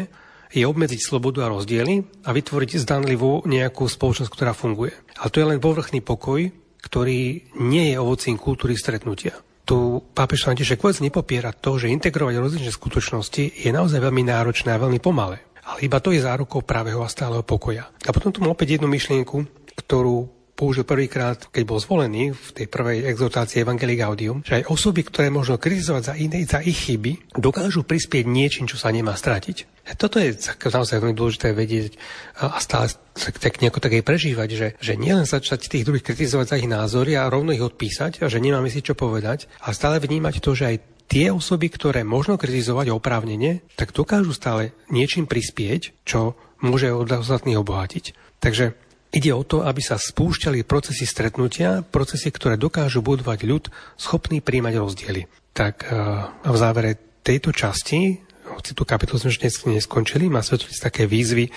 je 0.49 0.65
obmedziť 0.67 1.01
slobodu 1.01 1.47
a 1.47 1.53
rozdiely 1.55 2.27
a 2.27 2.35
vytvoriť 2.35 2.83
zdanlivú 2.83 3.47
nejakú 3.47 3.87
spoločnosť, 3.87 4.31
ktorá 4.33 4.57
funguje. 4.57 4.91
Ale 5.23 5.31
to 5.31 5.39
je 5.39 5.49
len 5.55 5.63
povrchný 5.63 6.03
pokoj, 6.03 6.51
ktorý 6.83 7.55
nie 7.63 7.95
je 7.95 7.97
ovocím 8.01 8.41
kultúry 8.41 8.75
stretnutia. 8.75 9.39
Tu 9.69 10.01
pápež 10.17 10.49
František 10.49 10.81
vôbec 10.81 10.99
nepopiera 11.05 11.53
to, 11.53 11.77
že 11.77 11.93
integrovať 11.93 12.41
rozličné 12.41 12.73
skutočnosti 12.73 13.45
je 13.61 13.71
naozaj 13.71 14.01
veľmi 14.01 14.25
náročné 14.25 14.73
a 14.73 14.81
veľmi 14.81 14.97
pomalé. 14.99 15.45
Ale 15.69 15.85
iba 15.85 16.01
to 16.01 16.17
je 16.17 16.25
zárukou 16.25 16.65
pravého 16.65 17.05
a 17.05 17.13
stáleho 17.13 17.45
pokoja. 17.45 17.93
A 18.09 18.11
potom 18.17 18.33
tu 18.33 18.41
mám 18.41 18.57
opäť 18.57 18.81
jednu 18.81 18.89
myšlienku, 18.89 19.45
ktorú 19.79 20.39
použil 20.59 20.83
prvýkrát, 20.83 21.39
keď 21.55 21.63
bol 21.63 21.79
zvolený 21.79 22.35
v 22.35 22.49
tej 22.51 22.67
prvej 22.67 23.07
exhortácii 23.15 23.63
Evangelii 23.63 23.95
Gaudium, 23.95 24.43
že 24.43 24.59
aj 24.59 24.75
osoby, 24.75 25.07
ktoré 25.07 25.31
možno 25.31 25.55
kritizovať 25.55 26.03
za 26.03 26.15
iné, 26.19 26.43
za 26.43 26.59
ich 26.59 26.75
chyby, 26.75 27.39
dokážu 27.39 27.87
prispieť 27.87 28.27
niečím, 28.27 28.67
čo 28.67 28.75
sa 28.75 28.91
nemá 28.91 29.15
stratiť. 29.15 29.87
A 29.87 29.95
toto 29.95 30.19
je 30.19 30.35
naozaj 30.59 30.99
veľmi 30.99 31.15
dôležité 31.15 31.55
vedieť 31.55 31.95
a 32.43 32.59
stále 32.59 32.91
tak 33.15 33.63
nejako 33.63 33.79
tak 33.79 34.03
aj 34.03 34.05
prežívať, 34.05 34.49
že, 34.51 34.69
že 34.83 34.99
nielen 34.99 35.31
začať 35.31 35.71
tých 35.71 35.87
druhých 35.87 36.03
kritizovať 36.03 36.47
za 36.51 36.59
ich 36.59 36.69
názory 36.69 37.15
a 37.15 37.31
rovno 37.31 37.55
ich 37.55 37.63
odpísať 37.63 38.21
a 38.21 38.27
že 38.27 38.43
nemáme 38.43 38.67
si 38.67 38.83
čo 38.83 38.99
povedať, 38.99 39.47
a 39.63 39.71
stále 39.71 40.03
vnímať 40.03 40.43
to, 40.43 40.59
že 40.59 40.75
aj 40.75 40.77
tie 41.09 41.33
osoby, 41.33 41.73
ktoré 41.73 42.05
možno 42.05 42.37
kritizovať 42.37 42.93
oprávnene, 42.93 43.65
tak 43.79 43.97
dokážu 43.97 44.37
stále 44.37 44.77
niečím 44.93 45.25
prispieť, 45.25 46.05
čo 46.05 46.37
môže 46.61 46.93
od 46.93 47.09
ostatných 47.09 47.57
obohatiť. 47.57 48.13
Takže 48.43 48.88
Ide 49.09 49.33
o 49.33 49.41
to, 49.41 49.65
aby 49.65 49.81
sa 49.81 49.97
spúšťali 49.97 50.69
procesy 50.69 51.09
stretnutia, 51.09 51.81
procesy, 51.81 52.29
ktoré 52.29 52.61
dokážu 52.61 53.01
budovať 53.01 53.39
ľud 53.49 53.65
schopný 53.97 54.45
príjmať 54.45 54.75
rozdiely. 54.77 55.23
Tak 55.57 55.89
a 55.89 56.29
v 56.45 56.57
závere 56.61 57.23
tejto 57.25 57.57
časti, 57.57 58.21
hoci 58.53 58.77
tú 58.77 58.85
kapitolu 58.85 59.17
sme 59.17 59.33
dnes 59.33 59.57
neskončili, 59.65 60.29
má 60.29 60.45
svetliť 60.45 60.77
také 60.77 61.03
výzvy 61.09 61.49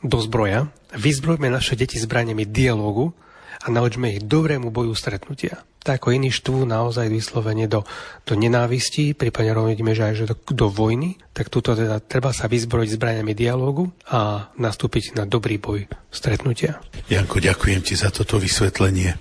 do 0.00 0.16
zbroja. 0.16 0.72
Vyzbrojme 0.96 1.52
naše 1.52 1.76
deti 1.76 2.00
zbraniami 2.00 2.48
dialogu 2.48 3.12
a 3.60 3.68
naučme 3.68 4.16
ich 4.16 4.24
dobrému 4.24 4.72
boju 4.72 4.96
stretnutia 4.96 5.60
tak 5.84 6.00
ako 6.00 6.16
iní 6.16 6.32
štvú 6.32 6.64
naozaj 6.64 7.12
vyslovene 7.12 7.68
do, 7.68 7.84
do 8.24 8.32
nenávistí, 8.32 9.12
prípadne 9.12 9.52
vidíme, 9.68 9.92
že 9.92 10.08
aj 10.08 10.14
že 10.16 10.24
do, 10.32 10.36
do 10.56 10.66
vojny, 10.72 11.20
tak 11.36 11.52
túto 11.52 11.76
teda 11.76 12.00
treba 12.00 12.32
sa 12.32 12.48
vyzbrojiť 12.48 12.96
zbraniami 12.96 13.36
dialógu 13.36 13.92
a 14.08 14.48
nastúpiť 14.56 15.20
na 15.20 15.28
dobrý 15.28 15.60
boj 15.60 15.84
stretnutia. 16.08 16.80
Janko, 17.12 17.36
ďakujem 17.36 17.84
ti 17.84 17.94
za 18.00 18.08
toto 18.08 18.40
vysvetlenie. 18.40 19.12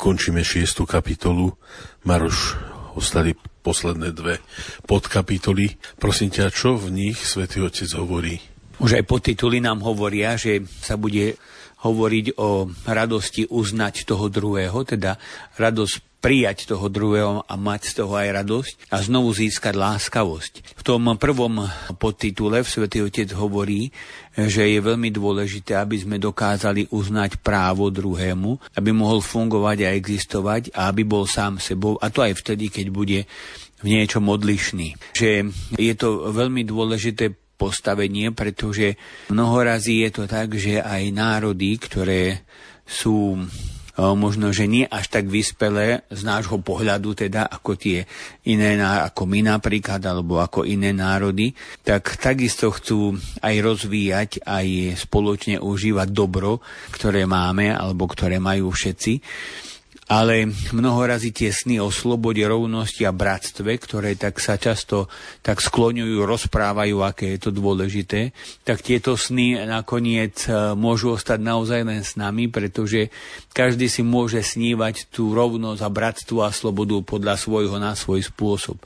Končíme 0.00 0.40
šiestu 0.40 0.88
kapitolu. 0.88 1.52
Maroš, 2.08 2.56
ostali 2.96 3.36
posledné 3.60 4.16
dve 4.16 4.40
podkapitoly. 4.88 5.76
Prosím 6.00 6.32
ťa, 6.32 6.48
čo 6.48 6.80
v 6.80 6.96
nich 6.96 7.20
Svetý 7.20 7.60
Otec 7.60 7.92
hovorí? 7.92 8.40
Už 8.80 8.96
aj 8.96 9.04
podtituly 9.04 9.60
nám 9.60 9.84
hovoria, 9.84 10.36
že 10.36 10.64
sa 10.80 10.96
bude 10.96 11.36
hovoriť 11.86 12.34
o 12.42 12.66
radosti 12.90 13.46
uznať 13.46 14.02
toho 14.02 14.26
druhého, 14.26 14.82
teda 14.82 15.14
radosť 15.54 16.18
prijať 16.26 16.66
toho 16.66 16.90
druhého 16.90 17.46
a 17.46 17.54
mať 17.54 17.80
z 17.86 17.92
toho 18.02 18.18
aj 18.18 18.28
radosť 18.42 18.74
a 18.90 18.98
znovu 18.98 19.30
získať 19.30 19.78
láskavosť. 19.78 20.74
V 20.74 20.82
tom 20.82 21.06
prvom 21.14 21.70
podtitule 22.02 22.66
v 22.66 22.72
Svetý 22.72 22.98
Otec 23.06 23.30
hovorí, 23.30 23.94
že 24.34 24.66
je 24.66 24.82
veľmi 24.82 25.14
dôležité, 25.14 25.78
aby 25.78 26.02
sme 26.02 26.18
dokázali 26.18 26.90
uznať 26.90 27.38
právo 27.46 27.94
druhému, 27.94 28.58
aby 28.74 28.90
mohol 28.90 29.22
fungovať 29.22 29.86
a 29.86 29.94
existovať 29.94 30.74
a 30.74 30.90
aby 30.90 31.06
bol 31.06 31.30
sám 31.30 31.62
sebou, 31.62 31.94
a 32.02 32.10
to 32.10 32.26
aj 32.26 32.34
vtedy, 32.42 32.74
keď 32.74 32.86
bude 32.90 33.18
v 33.76 33.86
niečom 33.86 34.26
odlišný. 34.26 34.98
Že 35.14 35.52
je 35.78 35.94
to 35.94 36.34
veľmi 36.34 36.66
dôležité 36.66 37.45
postavenie, 37.56 38.30
pretože 38.36 39.00
mnohorazí 39.32 40.04
je 40.04 40.10
to 40.12 40.24
tak, 40.28 40.54
že 40.54 40.78
aj 40.84 41.10
národy, 41.10 41.80
ktoré 41.80 42.46
sú 42.84 43.40
možno, 43.96 44.52
že 44.52 44.68
nie 44.68 44.84
až 44.84 45.08
tak 45.08 45.24
vyspelé 45.24 46.04
z 46.12 46.20
nášho 46.20 46.60
pohľadu, 46.60 47.16
teda 47.16 47.48
ako 47.48 47.80
tie 47.80 48.04
iné, 48.44 48.76
ako 48.76 49.24
my 49.24 49.40
napríklad, 49.40 50.04
alebo 50.04 50.36
ako 50.36 50.68
iné 50.68 50.92
národy, 50.92 51.56
tak 51.80 52.20
takisto 52.20 52.68
chcú 52.68 53.16
aj 53.40 53.56
rozvíjať, 53.56 54.44
aj 54.44 55.00
spoločne 55.00 55.56
užívať 55.64 56.12
dobro, 56.12 56.60
ktoré 56.92 57.24
máme, 57.24 57.72
alebo 57.72 58.04
ktoré 58.04 58.36
majú 58.36 58.68
všetci 58.68 59.12
ale 60.06 60.46
mnohorazí 60.70 61.34
tie 61.34 61.50
sny 61.50 61.82
o 61.82 61.90
slobode, 61.90 62.38
rovnosti 62.46 63.02
a 63.02 63.10
bratstve, 63.10 63.74
ktoré 63.74 64.14
tak 64.14 64.38
sa 64.38 64.54
často 64.54 65.10
tak 65.42 65.58
skloňujú, 65.58 66.22
rozprávajú, 66.22 67.02
aké 67.02 67.34
je 67.34 67.40
to 67.42 67.50
dôležité, 67.50 68.30
tak 68.62 68.86
tieto 68.86 69.18
sny 69.18 69.66
nakoniec 69.66 70.46
e, 70.46 70.78
môžu 70.78 71.18
ostať 71.18 71.42
naozaj 71.42 71.80
len 71.82 72.06
s 72.06 72.14
nami, 72.14 72.46
pretože 72.46 73.10
každý 73.50 73.90
si 73.90 74.06
môže 74.06 74.38
snívať 74.38 75.10
tú 75.10 75.34
rovnosť 75.34 75.82
a 75.82 75.90
bratstvo 75.90 76.38
a 76.46 76.54
slobodu 76.54 77.02
podľa 77.02 77.34
svojho 77.34 77.74
na 77.82 77.98
svoj 77.98 78.22
spôsob. 78.22 78.78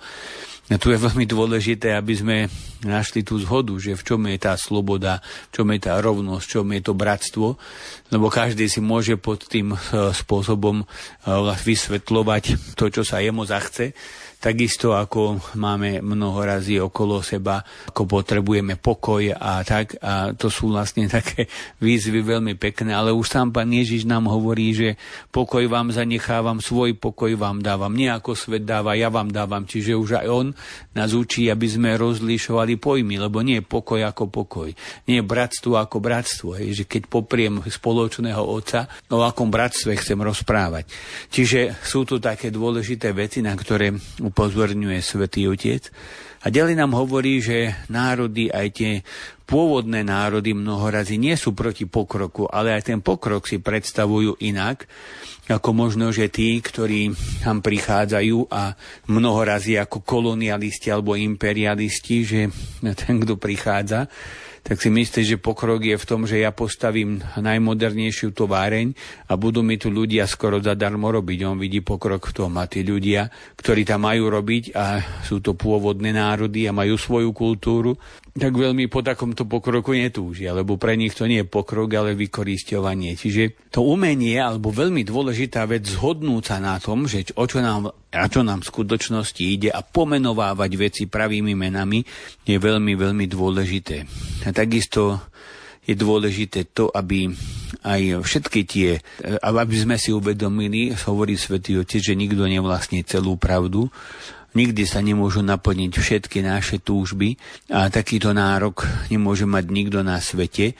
A 0.72 0.78
tu 0.80 0.88
je 0.88 1.02
veľmi 1.02 1.28
dôležité, 1.28 1.92
aby 1.92 2.14
sme 2.16 2.36
našli 2.84 3.20
tú 3.20 3.36
zhodu, 3.40 3.76
že 3.76 3.96
v 3.96 4.02
čom 4.02 4.20
je 4.28 4.38
tá 4.40 4.56
sloboda, 4.56 5.20
v 5.50 5.60
čom 5.60 5.68
je 5.72 5.80
tá 5.80 6.00
rovnosť, 6.00 6.44
v 6.44 6.52
čom 6.52 6.66
je 6.72 6.82
to 6.84 6.92
bratstvo, 6.96 7.46
lebo 8.08 8.26
každý 8.32 8.66
si 8.68 8.80
môže 8.80 9.20
pod 9.20 9.44
tým 9.44 9.74
e, 9.74 9.78
spôsobom 10.16 10.82
e, 10.82 10.84
vysvetľovať 11.64 12.76
to, 12.76 12.84
čo 12.88 13.02
sa 13.04 13.20
jemu 13.20 13.44
zachce 13.44 13.92
Takisto 14.40 14.96
ako 14.96 15.36
máme 15.60 16.00
mnoho 16.00 16.40
razy 16.40 16.80
okolo 16.80 17.20
seba, 17.20 17.60
ako 17.92 18.08
potrebujeme 18.08 18.80
pokoj 18.80 19.36
a 19.36 19.60
tak. 19.60 20.00
A 20.00 20.32
to 20.32 20.48
sú 20.48 20.72
vlastne 20.72 21.04
také 21.20 21.44
výzvy 21.76 22.24
veľmi 22.24 22.56
pekné, 22.56 22.96
ale 22.96 23.12
už 23.12 23.28
sám 23.28 23.52
pán 23.52 23.68
Ježiš 23.68 24.08
nám 24.08 24.32
hovorí, 24.32 24.72
že 24.72 24.88
pokoj 25.28 25.68
vám 25.68 25.92
zanechávam, 25.92 26.56
svoj 26.56 26.96
pokoj 26.96 27.36
vám 27.36 27.60
dávam. 27.60 27.92
Nie 27.92 28.16
ako 28.16 28.32
svet 28.32 28.64
dáva, 28.64 28.96
ja 28.96 29.12
vám 29.12 29.28
dávam. 29.28 29.68
Čiže 29.68 29.92
už 29.92 30.24
aj 30.24 30.28
on 30.32 30.46
nás 30.96 31.12
učí, 31.12 31.52
aby 31.52 31.68
sme 31.68 32.00
rozlišovali 32.00 32.69
pojmy, 32.76 33.16
lebo 33.18 33.40
nie 33.40 33.58
je 33.58 33.64
pokoj 33.64 34.04
ako 34.04 34.28
pokoj. 34.28 34.68
Nie 35.08 35.22
je 35.22 35.24
bratstvo 35.26 35.80
ako 35.80 35.96
bratstvo. 35.98 36.48
Hej, 36.60 36.82
že 36.82 36.84
keď 36.84 37.08
popriem 37.08 37.64
spoločného 37.64 38.42
otca, 38.42 38.86
o 39.10 39.24
akom 39.24 39.48
bratstve 39.48 39.96
chcem 39.96 40.20
rozprávať. 40.20 40.86
Čiže 41.32 41.80
sú 41.82 42.06
tu 42.06 42.22
také 42.22 42.52
dôležité 42.52 43.10
veci, 43.16 43.40
na 43.40 43.56
ktoré 43.56 43.90
upozorňuje 44.20 45.00
svätý 45.00 45.48
Otec. 45.48 45.90
A 46.40 46.48
ďalej 46.48 46.72
nám 46.72 46.96
hovorí, 46.96 47.44
že 47.44 47.84
národy, 47.92 48.48
aj 48.48 48.66
tie 48.72 48.92
pôvodné 49.50 50.06
národy 50.06 50.54
mnohorazí 50.54 51.18
nie 51.18 51.34
sú 51.34 51.58
proti 51.58 51.90
pokroku, 51.90 52.46
ale 52.46 52.70
aj 52.70 52.94
ten 52.94 53.02
pokrok 53.02 53.50
si 53.50 53.58
predstavujú 53.58 54.38
inak, 54.46 54.86
ako 55.50 55.74
možno, 55.74 56.14
že 56.14 56.30
tí, 56.30 56.62
ktorí 56.62 57.10
tam 57.42 57.58
prichádzajú 57.58 58.46
a 58.54 58.78
mnohorazí 59.10 59.74
ako 59.74 60.06
kolonialisti 60.06 60.94
alebo 60.94 61.18
imperialisti, 61.18 62.16
že 62.22 62.40
ten, 63.02 63.18
kto 63.18 63.34
prichádza, 63.34 64.06
tak 64.60 64.76
si 64.78 64.92
myslíš, 64.92 65.26
že 65.26 65.42
pokrok 65.42 65.80
je 65.82 65.96
v 65.96 66.04
tom, 66.04 66.28
že 66.28 66.44
ja 66.44 66.52
postavím 66.52 67.24
najmodernejšiu 67.34 68.36
továreň 68.36 68.92
a 69.26 69.34
budú 69.34 69.64
mi 69.64 69.80
tu 69.80 69.88
ľudia 69.88 70.28
skoro 70.28 70.60
zadarmo 70.60 71.08
robiť. 71.08 71.38
On 71.48 71.56
vidí 71.56 71.80
pokrok 71.80 72.28
v 72.28 72.36
tom 72.44 72.60
a 72.60 72.68
tí 72.68 72.84
ľudia, 72.84 73.32
ktorí 73.56 73.88
tam 73.88 74.04
majú 74.04 74.28
robiť 74.28 74.76
a 74.76 75.00
sú 75.24 75.40
to 75.40 75.56
pôvodné 75.56 76.12
národy 76.12 76.68
a 76.68 76.76
majú 76.76 77.00
svoju 77.00 77.32
kultúru, 77.32 77.96
tak 78.30 78.52
veľmi 78.54 78.86
po 78.86 79.02
takomto 79.02 79.42
pokroku 79.42 79.90
netúžia, 79.90 80.54
lebo 80.54 80.78
pre 80.78 80.94
nich 80.94 81.18
to 81.18 81.26
nie 81.26 81.42
je 81.42 81.50
pokrok, 81.50 81.90
ale 81.98 82.14
vykoristovanie. 82.14 83.18
Čiže 83.18 83.70
to 83.74 83.82
umenie, 83.82 84.38
alebo 84.38 84.70
veľmi 84.70 85.02
dôležitá 85.02 85.66
vec, 85.66 85.82
zhodnúť 85.86 86.44
sa 86.46 86.56
na 86.62 86.78
tom, 86.78 87.10
že 87.10 87.26
o 87.34 87.44
čo 87.50 87.58
nám, 87.58 87.90
a 87.90 88.26
čo 88.30 88.46
nám 88.46 88.62
v 88.62 88.70
skutočnosti 88.70 89.42
ide 89.42 89.70
a 89.74 89.82
pomenovávať 89.82 90.70
veci 90.78 91.02
pravými 91.10 91.58
menami, 91.58 92.06
je 92.46 92.54
veľmi, 92.54 92.94
veľmi 92.94 93.26
dôležité. 93.26 94.06
A 94.46 94.54
takisto 94.54 95.26
je 95.82 95.98
dôležité 95.98 96.70
to, 96.70 96.86
aby 96.92 97.26
aj 97.82 98.22
všetky 98.22 98.60
tie, 98.68 98.90
aby 99.42 99.74
sme 99.74 99.96
si 99.96 100.12
uvedomili, 100.12 100.92
hovorí 101.08 101.34
Svetý 101.34 101.80
Otec, 101.80 102.04
že 102.04 102.14
nikto 102.14 102.44
nevlastní 102.44 103.02
celú 103.02 103.40
pravdu, 103.40 103.88
nikdy 104.54 104.82
sa 104.86 105.00
nemôžu 105.04 105.42
naplniť 105.44 105.92
všetky 105.94 106.42
naše 106.42 106.82
túžby 106.82 107.38
a 107.70 107.86
takýto 107.90 108.34
nárok 108.34 108.86
nemôže 109.08 109.46
mať 109.46 109.64
nikto 109.70 110.00
na 110.02 110.18
svete, 110.18 110.74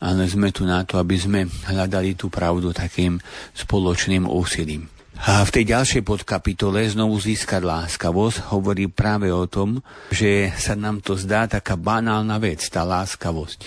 ale 0.00 0.28
sme 0.28 0.52
tu 0.52 0.68
na 0.68 0.84
to, 0.84 1.00
aby 1.00 1.16
sme 1.16 1.40
hľadali 1.66 2.14
tú 2.14 2.28
pravdu 2.28 2.70
takým 2.70 3.18
spoločným 3.56 4.28
úsilím. 4.28 4.86
A 5.16 5.40
v 5.48 5.48
tej 5.48 5.72
ďalšej 5.72 6.04
podkapitole 6.04 6.84
znovu 6.92 7.16
získať 7.16 7.64
láskavosť 7.64 8.52
hovorí 8.52 8.84
práve 8.92 9.32
o 9.32 9.48
tom, 9.48 9.80
že 10.12 10.52
sa 10.60 10.76
nám 10.76 11.00
to 11.00 11.16
zdá 11.16 11.48
taká 11.48 11.72
banálna 11.72 12.36
vec, 12.36 12.60
tá 12.68 12.84
láskavosť. 12.84 13.58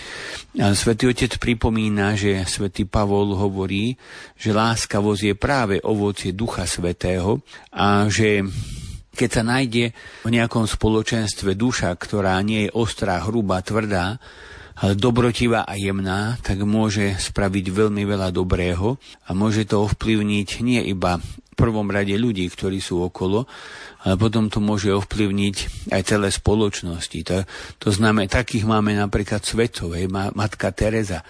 A 0.62 0.78
Svetý 0.78 1.10
Otec 1.10 1.42
pripomína, 1.42 2.14
že 2.14 2.46
Svetý 2.46 2.86
Pavol 2.86 3.34
hovorí, 3.34 3.98
že 4.38 4.54
láskavosť 4.54 5.22
je 5.26 5.34
práve 5.34 5.76
ovocie 5.82 6.38
Ducha 6.38 6.70
Svetého 6.70 7.42
a 7.74 8.06
že 8.06 8.46
keď 9.20 9.30
sa 9.36 9.44
nájde 9.44 9.92
v 10.24 10.30
nejakom 10.32 10.64
spoločenstve 10.64 11.60
duša, 11.60 11.92
ktorá 12.00 12.40
nie 12.40 12.72
je 12.72 12.74
ostrá, 12.80 13.20
hrubá, 13.20 13.60
tvrdá, 13.60 14.16
ale 14.80 14.96
dobrotivá 14.96 15.68
a 15.68 15.76
jemná, 15.76 16.40
tak 16.40 16.64
môže 16.64 17.20
spraviť 17.20 17.66
veľmi 17.68 18.08
veľa 18.08 18.32
dobrého 18.32 18.96
a 19.28 19.36
môže 19.36 19.68
to 19.68 19.84
ovplyvniť 19.84 20.64
nie 20.64 20.80
iba 20.88 21.20
v 21.20 21.54
prvom 21.60 21.92
rade 21.92 22.16
ľudí, 22.16 22.48
ktorí 22.48 22.80
sú 22.80 23.04
okolo, 23.04 23.44
ale 24.08 24.16
potom 24.16 24.48
to 24.48 24.64
môže 24.64 24.88
ovplyvniť 24.96 25.56
aj 25.92 26.02
celé 26.08 26.32
spoločnosti. 26.32 27.20
To, 27.28 27.44
to 27.76 27.90
znamená, 27.92 28.32
takých 28.32 28.64
máme 28.64 28.96
napríklad 28.96 29.44
svetovej, 29.44 30.08
matka 30.08 30.72
Teresa. 30.72 31.28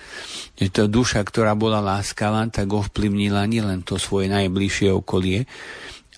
Že 0.53 0.67
to 0.69 0.83
duša, 0.85 1.25
ktorá 1.25 1.57
bola 1.57 1.81
láskavá, 1.81 2.45
tak 2.53 2.69
ovplyvnila 2.69 3.49
nielen 3.49 3.81
to 3.81 3.97
svoje 3.97 4.29
najbližšie 4.29 4.93
okolie, 4.93 5.49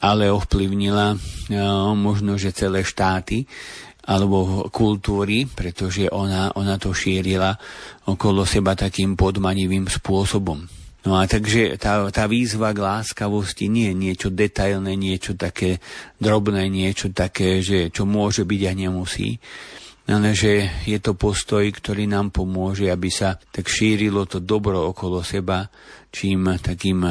ale 0.02 0.34
ovplyvnila 0.34 1.14
no, 1.54 1.94
možno, 1.94 2.36
že 2.36 2.54
celé 2.54 2.82
štáty 2.82 3.46
alebo 4.02 4.66
kultúry, 4.74 5.46
pretože 5.46 6.10
ona, 6.10 6.50
ona 6.58 6.82
to 6.82 6.90
šírila 6.90 7.54
okolo 8.10 8.50
seba 8.50 8.74
takým 8.74 9.14
podmanivým 9.14 9.86
spôsobom. 9.86 10.66
No 11.02 11.18
a 11.18 11.26
takže 11.26 11.82
tá, 11.82 12.06
tá 12.14 12.30
výzva 12.30 12.74
k 12.74 12.82
láskavosti 12.82 13.70
nie 13.70 13.90
je 13.90 13.96
niečo 13.98 14.30
detailné, 14.30 14.94
niečo 14.94 15.34
také 15.34 15.82
drobné, 16.22 16.70
niečo 16.70 17.10
také, 17.10 17.62
že 17.66 17.90
čo 17.90 18.06
môže 18.06 18.46
byť 18.46 18.62
a 18.70 18.74
nemusí, 18.74 19.42
ale 20.12 20.36
že 20.36 20.84
je 20.84 21.00
to 21.00 21.16
postoj, 21.16 21.64
ktorý 21.64 22.06
nám 22.06 22.36
pomôže, 22.36 22.92
aby 22.92 23.08
sa 23.08 23.40
tak 23.40 23.72
šírilo 23.72 24.28
to 24.28 24.44
dobro 24.44 24.92
okolo 24.92 25.24
seba, 25.24 25.72
čím 26.12 26.60
takým, 26.60 27.08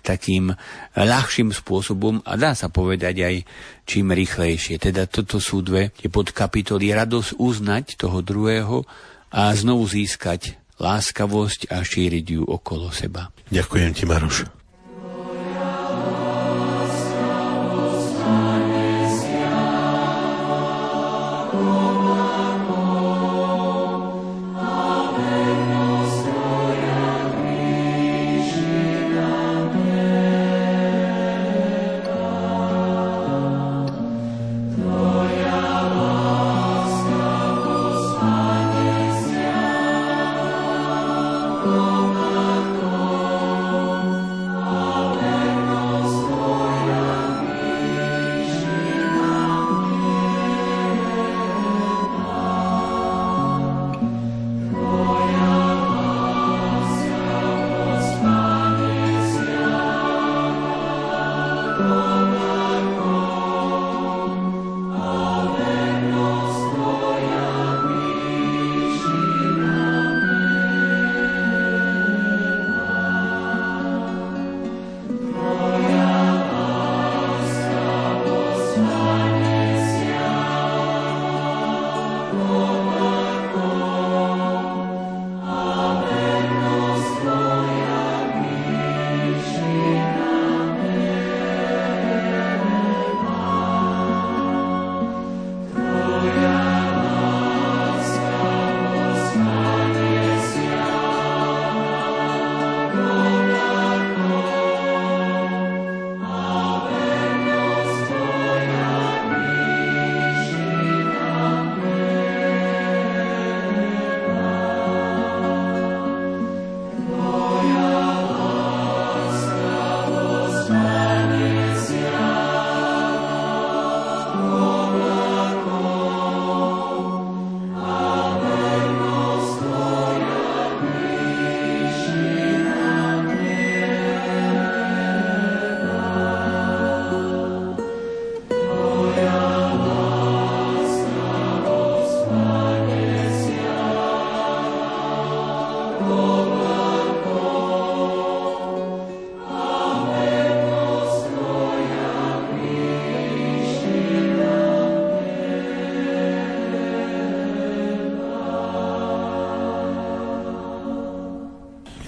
takým 0.00 0.48
ľahším 0.96 1.52
spôsobom 1.52 2.24
a 2.24 2.40
dá 2.40 2.56
sa 2.56 2.72
povedať 2.72 3.14
aj 3.20 3.36
čím 3.84 4.16
rýchlejšie. 4.16 4.80
Teda 4.80 5.04
toto 5.04 5.36
sú 5.36 5.60
dve 5.60 5.92
tie 5.92 6.08
podkapitoly. 6.08 6.88
Radosť 6.96 7.36
uznať 7.36 8.00
toho 8.00 8.24
druhého 8.24 8.88
a 9.28 9.52
znovu 9.52 9.84
získať 9.84 10.56
láskavosť 10.80 11.68
a 11.68 11.84
šíriť 11.84 12.26
ju 12.40 12.42
okolo 12.48 12.88
seba. 12.90 13.28
Ďakujem 13.52 13.90
ti, 13.92 14.08
Maroš. 14.08 14.63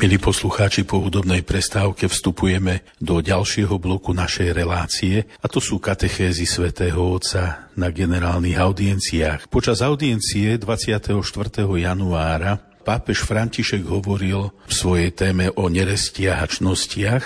Milí 0.06 0.22
poslucháči, 0.22 0.86
po 0.86 1.02
hudobnej 1.02 1.42
prestávke 1.42 2.06
vstupujeme 2.06 2.86
do 3.02 3.18
ďalšieho 3.18 3.74
bloku 3.74 4.14
našej 4.14 4.54
relácie 4.54 5.26
a 5.42 5.50
to 5.50 5.58
sú 5.58 5.82
katechézy 5.82 6.46
svätého 6.46 7.02
Otca 7.02 7.74
na 7.74 7.90
generálnych 7.90 8.54
audienciách. 8.54 9.50
Počas 9.50 9.82
audiencie 9.82 10.62
24. 10.62 11.10
januára 11.58 12.54
pápež 12.86 13.26
František 13.26 13.82
hovoril 13.82 14.54
v 14.70 14.72
svojej 14.78 15.10
téme 15.10 15.50
o 15.58 15.66
nerestiach 15.66 16.38
a 16.38 16.46
čnostiach, 16.46 17.24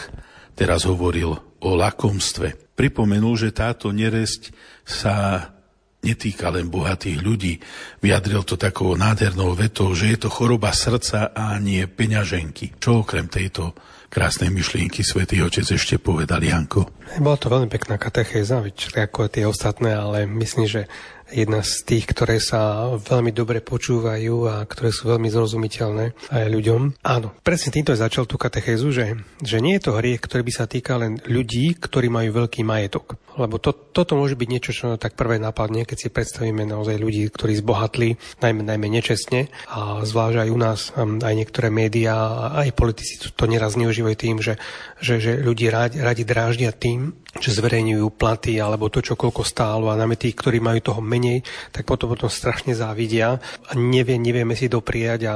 teraz 0.57 0.89
hovoril 0.89 1.37
o 1.37 1.71
lakomstve. 1.77 2.57
Pripomenul, 2.81 3.37
že 3.37 3.53
táto 3.53 3.93
neresť 3.93 4.57
sa 4.89 5.53
netýka 6.01 6.49
len 6.49 6.73
bohatých 6.73 7.19
ľudí. 7.21 7.55
Vyjadril 8.01 8.43
to 8.45 8.57
takou 8.57 8.97
nádhernou 8.97 9.53
vetou, 9.53 9.93
že 9.93 10.17
je 10.17 10.19
to 10.27 10.29
choroba 10.33 10.73
srdca 10.73 11.33
a 11.37 11.57
nie 11.61 11.85
peňaženky. 11.85 12.81
Čo 12.81 13.05
okrem 13.05 13.29
tejto 13.29 13.77
krásnej 14.11 14.51
myšlienky 14.51 15.07
svätý 15.07 15.39
Otec 15.45 15.63
ešte 15.71 16.03
povedal 16.03 16.43
Janko? 16.43 16.91
Bola 17.23 17.39
to 17.39 17.47
veľmi 17.47 17.71
pekná 17.71 17.95
katechéza, 17.95 18.59
ako 18.97 19.31
tie 19.31 19.47
ostatné, 19.47 19.95
ale 19.95 20.27
myslím, 20.27 20.67
že 20.67 20.91
jedna 21.33 21.63
z 21.63 21.87
tých, 21.87 22.05
ktoré 22.11 22.43
sa 22.43 22.93
veľmi 22.95 23.31
dobre 23.31 23.63
počúvajú 23.63 24.51
a 24.51 24.67
ktoré 24.67 24.91
sú 24.91 25.11
veľmi 25.11 25.31
zrozumiteľné 25.31 26.31
aj 26.31 26.47
ľuďom. 26.51 27.03
Áno, 27.07 27.35
presne 27.43 27.75
týmto 27.75 27.95
začal 27.95 28.27
tú 28.27 28.37
katechézu, 28.37 28.91
že, 28.91 29.07
že 29.41 29.59
nie 29.63 29.79
je 29.79 29.85
to 29.89 29.97
hriech, 29.97 30.21
ktorý 30.21 30.43
by 30.47 30.53
sa 30.53 30.67
týka 30.67 30.99
len 30.99 31.23
ľudí, 31.27 31.79
ktorí 31.79 32.11
majú 32.11 32.45
veľký 32.45 32.63
majetok. 32.67 33.17
Lebo 33.39 33.63
to, 33.63 33.71
toto 33.73 34.19
môže 34.19 34.35
byť 34.35 34.49
niečo, 34.51 34.71
čo 34.75 34.99
tak 34.99 35.15
prvé 35.15 35.39
napadne, 35.39 35.87
keď 35.87 35.97
si 35.97 36.09
predstavíme 36.11 36.67
naozaj 36.67 36.99
ľudí, 36.99 37.31
ktorí 37.31 37.57
zbohatli, 37.63 38.19
najmä, 38.43 38.67
najmä 38.67 38.91
nečestne. 38.91 39.49
A 39.71 40.03
zvlášť 40.03 40.45
aj 40.45 40.49
u 40.51 40.59
nás, 40.59 40.81
aj 40.99 41.35
niektoré 41.35 41.71
médiá, 41.71 42.51
aj 42.59 42.75
politici 42.75 43.17
to 43.23 43.45
neraz 43.47 43.79
neužívajú 43.79 44.17
tým, 44.19 44.37
že, 44.43 44.59
že, 44.99 45.23
že 45.23 45.33
ľudí 45.39 45.71
radi, 45.71 46.03
radi 46.03 46.27
dráždia 46.27 46.75
tým, 46.75 47.15
že 47.39 47.55
zverejňujú 47.55 48.07
platy 48.19 48.59
alebo 48.59 48.91
to, 48.91 48.99
čo 48.99 49.15
koľko 49.15 49.47
stálo 49.47 49.87
a 49.87 49.99
najmä 49.99 50.19
tí, 50.19 50.35
ktorí 50.35 50.59
majú 50.59 50.83
toho 50.83 51.01
menej, 51.05 51.47
tak 51.71 51.87
potom, 51.87 52.11
potom 52.11 52.27
strašne 52.27 52.75
závidia 52.75 53.39
a 53.39 53.73
nevie, 53.79 54.19
nevieme 54.19 54.59
si 54.59 54.67
dopriať 54.67 55.21
a 55.31 55.35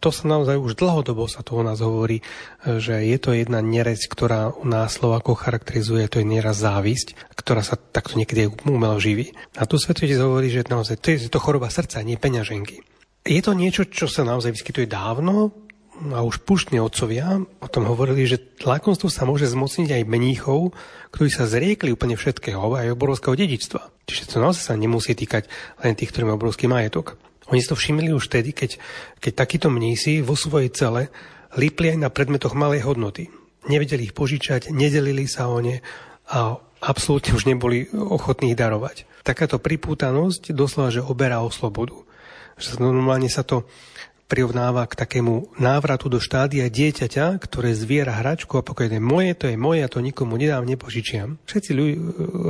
to 0.00 0.08
sa 0.08 0.24
naozaj 0.24 0.56
už 0.56 0.80
dlhodobo 0.80 1.28
sa 1.28 1.44
to 1.44 1.60
u 1.60 1.62
nás 1.66 1.84
hovorí, 1.84 2.24
že 2.64 3.04
je 3.04 3.18
to 3.20 3.36
jedna 3.36 3.60
nereť, 3.60 4.08
ktorá 4.08 4.56
u 4.56 4.64
nás 4.64 4.96
Slovákov 4.96 5.44
charakterizuje, 5.44 6.08
to 6.08 6.24
je 6.24 6.26
nieraz 6.26 6.64
závisť, 6.64 7.12
ktorá 7.36 7.60
sa 7.60 7.76
takto 7.76 8.16
niekedy 8.16 8.48
umelo 8.64 8.96
živí. 8.96 9.36
A 9.60 9.68
tu 9.68 9.76
svetotec 9.76 10.16
hovorí, 10.16 10.48
že 10.48 10.64
naozaj 10.64 10.96
to 11.02 11.12
je 11.12 11.28
to 11.28 11.42
choroba 11.42 11.68
srdca, 11.68 12.00
nie 12.00 12.16
peňaženky. 12.16 12.80
Je 13.24 13.40
to 13.40 13.56
niečo, 13.56 13.88
čo 13.88 14.04
sa 14.04 14.20
naozaj 14.20 14.52
vyskytuje 14.52 14.84
dávno, 14.84 15.63
a 15.94 16.26
už 16.26 16.42
puštní 16.42 16.82
otcovia 16.82 17.38
o 17.62 17.68
tom 17.70 17.86
hovorili, 17.86 18.26
že 18.26 18.42
lakomstvo 18.66 19.06
sa 19.06 19.22
môže 19.22 19.46
zmocniť 19.46 20.02
aj 20.02 20.02
mníchov, 20.10 20.74
ktorí 21.14 21.30
sa 21.30 21.46
zriekli 21.46 21.94
úplne 21.94 22.18
všetkého, 22.18 22.58
aj 22.58 22.98
obrovského 22.98 23.38
dedičstva. 23.38 24.04
Čiže 24.10 24.34
to 24.34 24.42
naozaj 24.42 24.74
sa 24.74 24.74
nemusí 24.74 25.14
týkať 25.14 25.46
len 25.86 25.94
tých, 25.94 26.10
ktorí 26.10 26.26
majú 26.26 26.42
obrovský 26.42 26.66
majetok. 26.66 27.14
Oni 27.54 27.62
si 27.62 27.70
to 27.70 27.78
všimli 27.78 28.10
už 28.10 28.26
vtedy, 28.26 28.50
keď, 28.50 28.80
keď 29.22 29.32
takíto 29.38 29.68
mnísi 29.70 30.18
vo 30.24 30.34
svojej 30.34 30.72
cele 30.74 31.14
lípli 31.54 31.94
aj 31.94 31.98
na 32.02 32.10
predmetoch 32.10 32.58
malej 32.58 32.82
hodnoty. 32.82 33.30
Nevedeli 33.70 34.10
ich 34.10 34.16
požičať, 34.16 34.74
nedelili 34.74 35.30
sa 35.30 35.46
o 35.48 35.62
ne 35.62 35.80
a 36.28 36.58
absolútne 36.82 37.32
už 37.32 37.46
neboli 37.48 37.88
ochotní 37.94 38.52
ich 38.52 38.58
darovať. 38.58 39.08
Takáto 39.24 39.56
pripútanosť 39.56 40.52
doslova, 40.52 40.92
že 40.92 41.00
oberá 41.00 41.40
o 41.40 41.48
slobodu. 41.48 41.96
Že 42.60 42.82
normálne 42.82 43.32
sa 43.32 43.40
to 43.40 43.64
prirovnáva 44.24 44.88
k 44.88 44.96
takému 44.96 45.52
návratu 45.60 46.08
do 46.08 46.16
štádia 46.16 46.66
dieťaťa, 46.72 47.36
ktoré 47.38 47.76
zviera 47.76 48.16
hračku 48.24 48.56
a 48.56 48.64
pokiaľ 48.64 48.96
je 48.96 49.02
moje, 49.02 49.30
to 49.36 49.44
je 49.52 49.56
moje 49.60 49.84
a 49.84 49.92
to 49.92 50.00
nikomu 50.00 50.40
nedám, 50.40 50.64
nepožičiam. 50.64 51.36
Všetci 51.44 51.70
ľudia, 51.76 51.96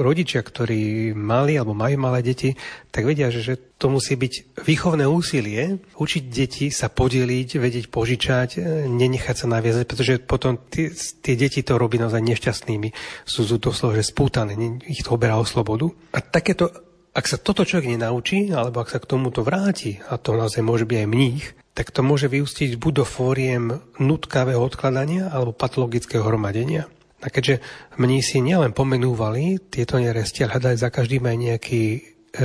rodičia, 0.00 0.40
ktorí 0.40 1.12
mali 1.18 1.58
alebo 1.58 1.74
majú 1.74 1.96
malé 1.98 2.22
deti, 2.22 2.54
tak 2.94 3.10
vedia, 3.10 3.28
že, 3.34 3.42
že 3.42 3.54
to 3.74 3.90
musí 3.90 4.14
byť 4.14 4.62
výchovné 4.62 5.04
úsilie, 5.04 5.82
učiť 5.98 6.22
deti 6.30 6.70
sa 6.70 6.86
podeliť, 6.86 7.48
vedieť 7.58 7.86
požičať, 7.90 8.48
e, 8.56 8.86
nenechať 8.86 9.44
sa 9.44 9.46
naviazať, 9.50 9.84
pretože 9.84 10.14
potom 10.22 10.56
tie, 10.70 10.94
deti 11.34 11.60
to 11.66 11.74
robí 11.74 11.98
naozaj 11.98 12.22
nešťastnými. 12.22 12.94
Sú, 13.26 13.42
sú 13.42 13.58
to 13.58 13.74
slovo, 13.74 13.98
že 13.98 14.06
spútané, 14.06 14.54
ich 14.86 15.02
to 15.02 15.18
oberá 15.18 15.36
o 15.36 15.44
slobodu. 15.44 15.90
A 16.14 16.22
takéto 16.22 16.70
ak 17.14 17.30
sa 17.30 17.38
toto 17.38 17.62
človek 17.62 17.94
nenaučí, 17.94 18.50
alebo 18.50 18.82
ak 18.82 18.90
sa 18.90 18.98
k 18.98 19.06
tomuto 19.06 19.46
vráti, 19.46 20.02
a 20.10 20.18
to 20.18 20.34
naozaj 20.34 20.66
môže 20.66 20.82
byť 20.82 20.98
aj 20.98 21.08
mních, 21.08 21.46
tak 21.74 21.90
to 21.90 22.06
môže 22.06 22.30
vyústiť 22.30 22.78
buď 22.78 22.92
do 23.02 23.04
fóriem 23.04 23.82
nutkavého 23.98 24.62
odkladania 24.62 25.28
alebo 25.28 25.50
patologického 25.50 26.22
hromadenia. 26.22 26.86
A 27.18 27.32
keďže 27.32 27.58
mnísi 27.98 28.38
nielen 28.38 28.70
pomenúvali 28.70 29.58
tieto 29.72 29.98
neresti, 29.98 30.46
ale 30.46 30.60
hľadali 30.60 30.76
za 30.78 30.88
každým 30.92 31.24
aj 31.24 31.36
nejaký 31.40 31.82
e, 31.88 32.00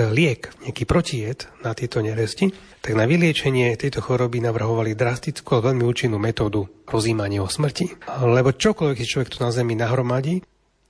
liek, 0.09 0.49
nejaký 0.65 0.83
protijed 0.87 1.45
na 1.61 1.75
tieto 1.75 1.99
neresti, 1.99 2.49
tak 2.79 2.95
na 2.95 3.03
vyliečenie 3.03 3.75
tejto 3.75 3.99
choroby 3.99 4.39
navrhovali 4.39 4.95
drastickú 4.95 5.59
a 5.59 5.65
veľmi 5.67 5.83
účinnú 5.83 6.15
metódu 6.15 6.65
rozímania 6.87 7.43
o 7.43 7.51
smrti. 7.51 8.07
Lebo 8.23 8.55
čokoľvek 8.55 8.97
si 8.97 9.09
človek 9.11 9.29
tu 9.35 9.43
na 9.43 9.51
zemi 9.51 9.75
nahromadí, 9.75 10.41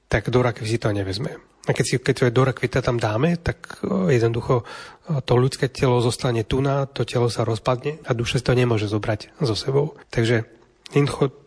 tak 0.06 0.30
do 0.30 0.40
rakvy 0.46 0.70
si 0.70 0.78
to 0.78 0.94
nevezme. 0.94 1.49
A 1.70 1.78
keď 1.78 1.86
si 1.86 1.96
keď 2.02 2.16
to 2.18 2.26
je 2.26 2.34
do 2.34 2.44
rakvita 2.50 2.82
tam 2.82 2.98
dáme, 2.98 3.38
tak 3.38 3.86
jednoducho 3.86 4.66
to 5.22 5.34
ľudské 5.38 5.70
telo 5.70 6.02
zostane 6.02 6.42
tu 6.42 6.66
na, 6.66 6.90
to 6.90 7.06
telo 7.06 7.30
sa 7.30 7.46
rozpadne 7.46 8.02
a 8.10 8.18
duša 8.18 8.42
si 8.42 8.46
to 8.50 8.58
nemôže 8.58 8.90
zobrať 8.90 9.38
so 9.38 9.54
sebou. 9.54 9.94
Takže 10.10 10.50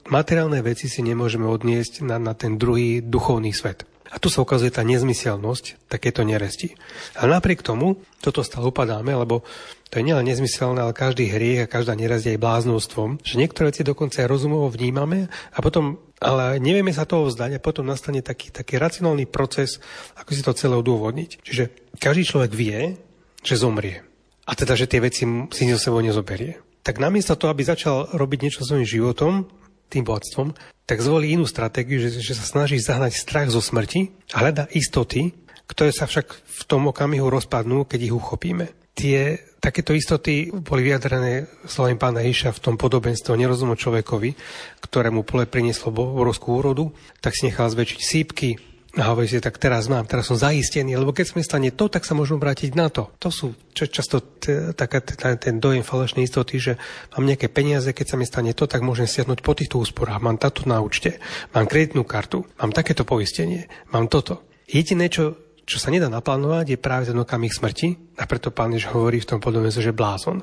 materiálne 0.07 0.63
veci 0.63 0.87
si 0.87 1.03
nemôžeme 1.03 1.43
odniesť 1.51 2.07
na, 2.07 2.23
na 2.23 2.39
ten 2.39 2.55
druhý 2.55 3.03
duchovný 3.03 3.51
svet. 3.51 3.83
A 4.13 4.21
tu 4.21 4.29
sa 4.29 4.45
ukazuje 4.45 4.69
tá 4.69 4.85
nezmyselnosť 4.85 5.89
takéto 5.89 6.21
neresti. 6.21 6.77
A 7.17 7.25
napriek 7.25 7.65
tomu 7.65 8.05
toto 8.21 8.45
stále 8.45 8.69
upadáme, 8.69 9.17
lebo 9.17 9.41
to 9.89 10.01
je 10.01 10.05
nielen 10.05 10.29
nezmyselné, 10.29 10.85
ale 10.85 10.93
každý 10.93 11.33
hriech 11.33 11.65
a 11.65 11.73
každá 11.73 11.97
neresť 11.97 12.25
je 12.29 12.33
aj 12.37 12.45
bláznostvom, 12.45 13.25
že 13.25 13.41
niektoré 13.41 13.73
veci 13.73 13.85
dokonca 13.85 14.21
aj 14.21 14.29
rozumovo 14.29 14.69
vnímame 14.73 15.33
a 15.53 15.59
potom 15.65 16.01
ale 16.23 16.63
nevieme 16.63 16.95
sa 16.95 17.03
toho 17.03 17.27
vzdať 17.27 17.59
a 17.59 17.65
potom 17.65 17.83
nastane 17.83 18.23
taký, 18.23 18.55
taký 18.55 18.79
racionálny 18.79 19.27
proces, 19.27 19.83
ako 20.15 20.31
si 20.31 20.43
to 20.47 20.55
celé 20.55 20.79
odôvodniť. 20.79 21.43
Čiže 21.43 21.65
každý 21.99 22.23
človek 22.23 22.55
vie, 22.55 22.95
že 23.43 23.59
zomrie. 23.59 24.07
A 24.47 24.55
teda, 24.55 24.79
že 24.79 24.87
tie 24.87 25.03
veci 25.03 25.27
si 25.27 25.63
so 25.67 25.79
sebou 25.83 25.99
nezoberie. 25.99 26.63
Tak 26.87 27.03
namiesto 27.03 27.35
toho, 27.35 27.51
aby 27.51 27.67
začal 27.67 28.11
robiť 28.15 28.39
niečo 28.39 28.63
svojím 28.63 28.87
životom, 28.87 29.51
tým 29.93 30.09
bohatstvom, 30.09 30.57
tak 30.89 31.05
zvolí 31.05 31.37
inú 31.37 31.45
stratégiu, 31.45 32.01
že, 32.01 32.19
že 32.19 32.33
sa 32.33 32.49
snaží 32.49 32.81
zahnať 32.81 33.13
strach 33.13 33.49
zo 33.53 33.61
smrti 33.61 34.09
a 34.33 34.41
hľada 34.41 34.65
istoty, 34.73 35.37
ktoré 35.69 35.93
sa 35.93 36.09
však 36.09 36.27
v 36.33 36.63
tom 36.65 36.89
okamihu 36.89 37.29
rozpadnú, 37.29 37.85
keď 37.85 38.01
ich 38.09 38.17
uchopíme. 38.17 38.73
Tie 38.93 39.41
takéto 39.63 39.97
istoty 39.97 40.53
boli 40.53 40.85
vyjadrené 40.85 41.49
slovím 41.65 41.97
pána 41.97 42.21
Iša 42.21 42.53
v 42.53 42.61
tom 42.61 42.75
podobenstve 42.77 43.33
o 43.33 43.41
nerozumnom 43.41 43.79
človekovi, 43.79 44.37
ktorému 44.85 45.25
pole 45.25 45.49
prinieslo 45.49 45.95
obrovskú 45.95 46.61
úrodu, 46.61 46.93
tak 47.23 47.33
si 47.33 47.49
nechal 47.49 47.73
zväčšiť 47.73 48.01
sípky, 48.03 48.72
a 48.93 49.09
hovorí 49.09 49.25
si, 49.25 49.41
tak 49.41 49.57
teraz 49.57 49.89
mám, 49.89 50.05
teraz 50.05 50.29
som 50.29 50.37
zaistený, 50.37 51.01
lebo 51.01 51.17
keď 51.17 51.33
sme 51.33 51.41
stane 51.41 51.73
to, 51.73 51.89
tak 51.89 52.05
sa 52.05 52.13
môžeme 52.13 52.37
vrátiť 52.45 52.77
na 52.77 52.93
to. 52.93 53.09
To 53.25 53.33
sú 53.33 53.57
často 53.73 54.21
t- 54.21 54.77
taká, 54.77 55.01
t- 55.01 55.17
ten 55.17 55.57
dojem 55.57 55.81
falošnej 55.81 56.29
istoty, 56.29 56.61
že 56.61 56.73
mám 57.17 57.25
nejaké 57.25 57.49
peniaze, 57.49 57.89
keď 57.89 58.07
sa 58.13 58.17
mi 58.21 58.29
stane 58.29 58.53
to, 58.53 58.69
tak 58.69 58.85
môžem 58.85 59.09
siahnuť 59.09 59.41
po 59.41 59.57
týchto 59.57 59.81
úsporách. 59.81 60.21
Mám 60.21 60.37
táto 60.37 60.69
na 60.69 60.85
účte, 60.85 61.17
mám 61.57 61.65
kreditnú 61.65 62.05
kartu, 62.05 62.45
mám 62.61 62.77
takéto 62.77 63.09
poistenie, 63.09 63.65
mám 63.97 64.13
toto. 64.13 64.45
Jediné, 64.69 65.09
čo 65.09 65.41
čo 65.63 65.79
sa 65.79 65.95
nedá 65.95 66.11
naplánovať, 66.11 66.75
je 66.75 66.79
práve 66.85 67.07
ten 67.07 67.15
okamih 67.15 67.55
smrti 67.55 68.19
a 68.19 68.27
preto 68.27 68.51
pán 68.51 68.75
Jež 68.75 68.91
hovorí 68.91 69.23
v 69.23 69.29
tom 69.31 69.39
podobne, 69.39 69.71
že 69.71 69.95
blázon. 69.95 70.43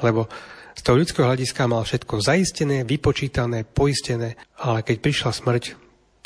Lebo 0.00 0.24
z 0.72 0.80
toho 0.80 0.96
ľudského 0.96 1.28
hľadiska 1.28 1.68
mal 1.68 1.84
všetko 1.84 2.24
zaistené, 2.24 2.82
vypočítané, 2.88 3.68
poistené, 3.68 4.40
ale 4.56 4.80
keď 4.80 4.96
prišla 5.04 5.30
smrť, 5.36 5.64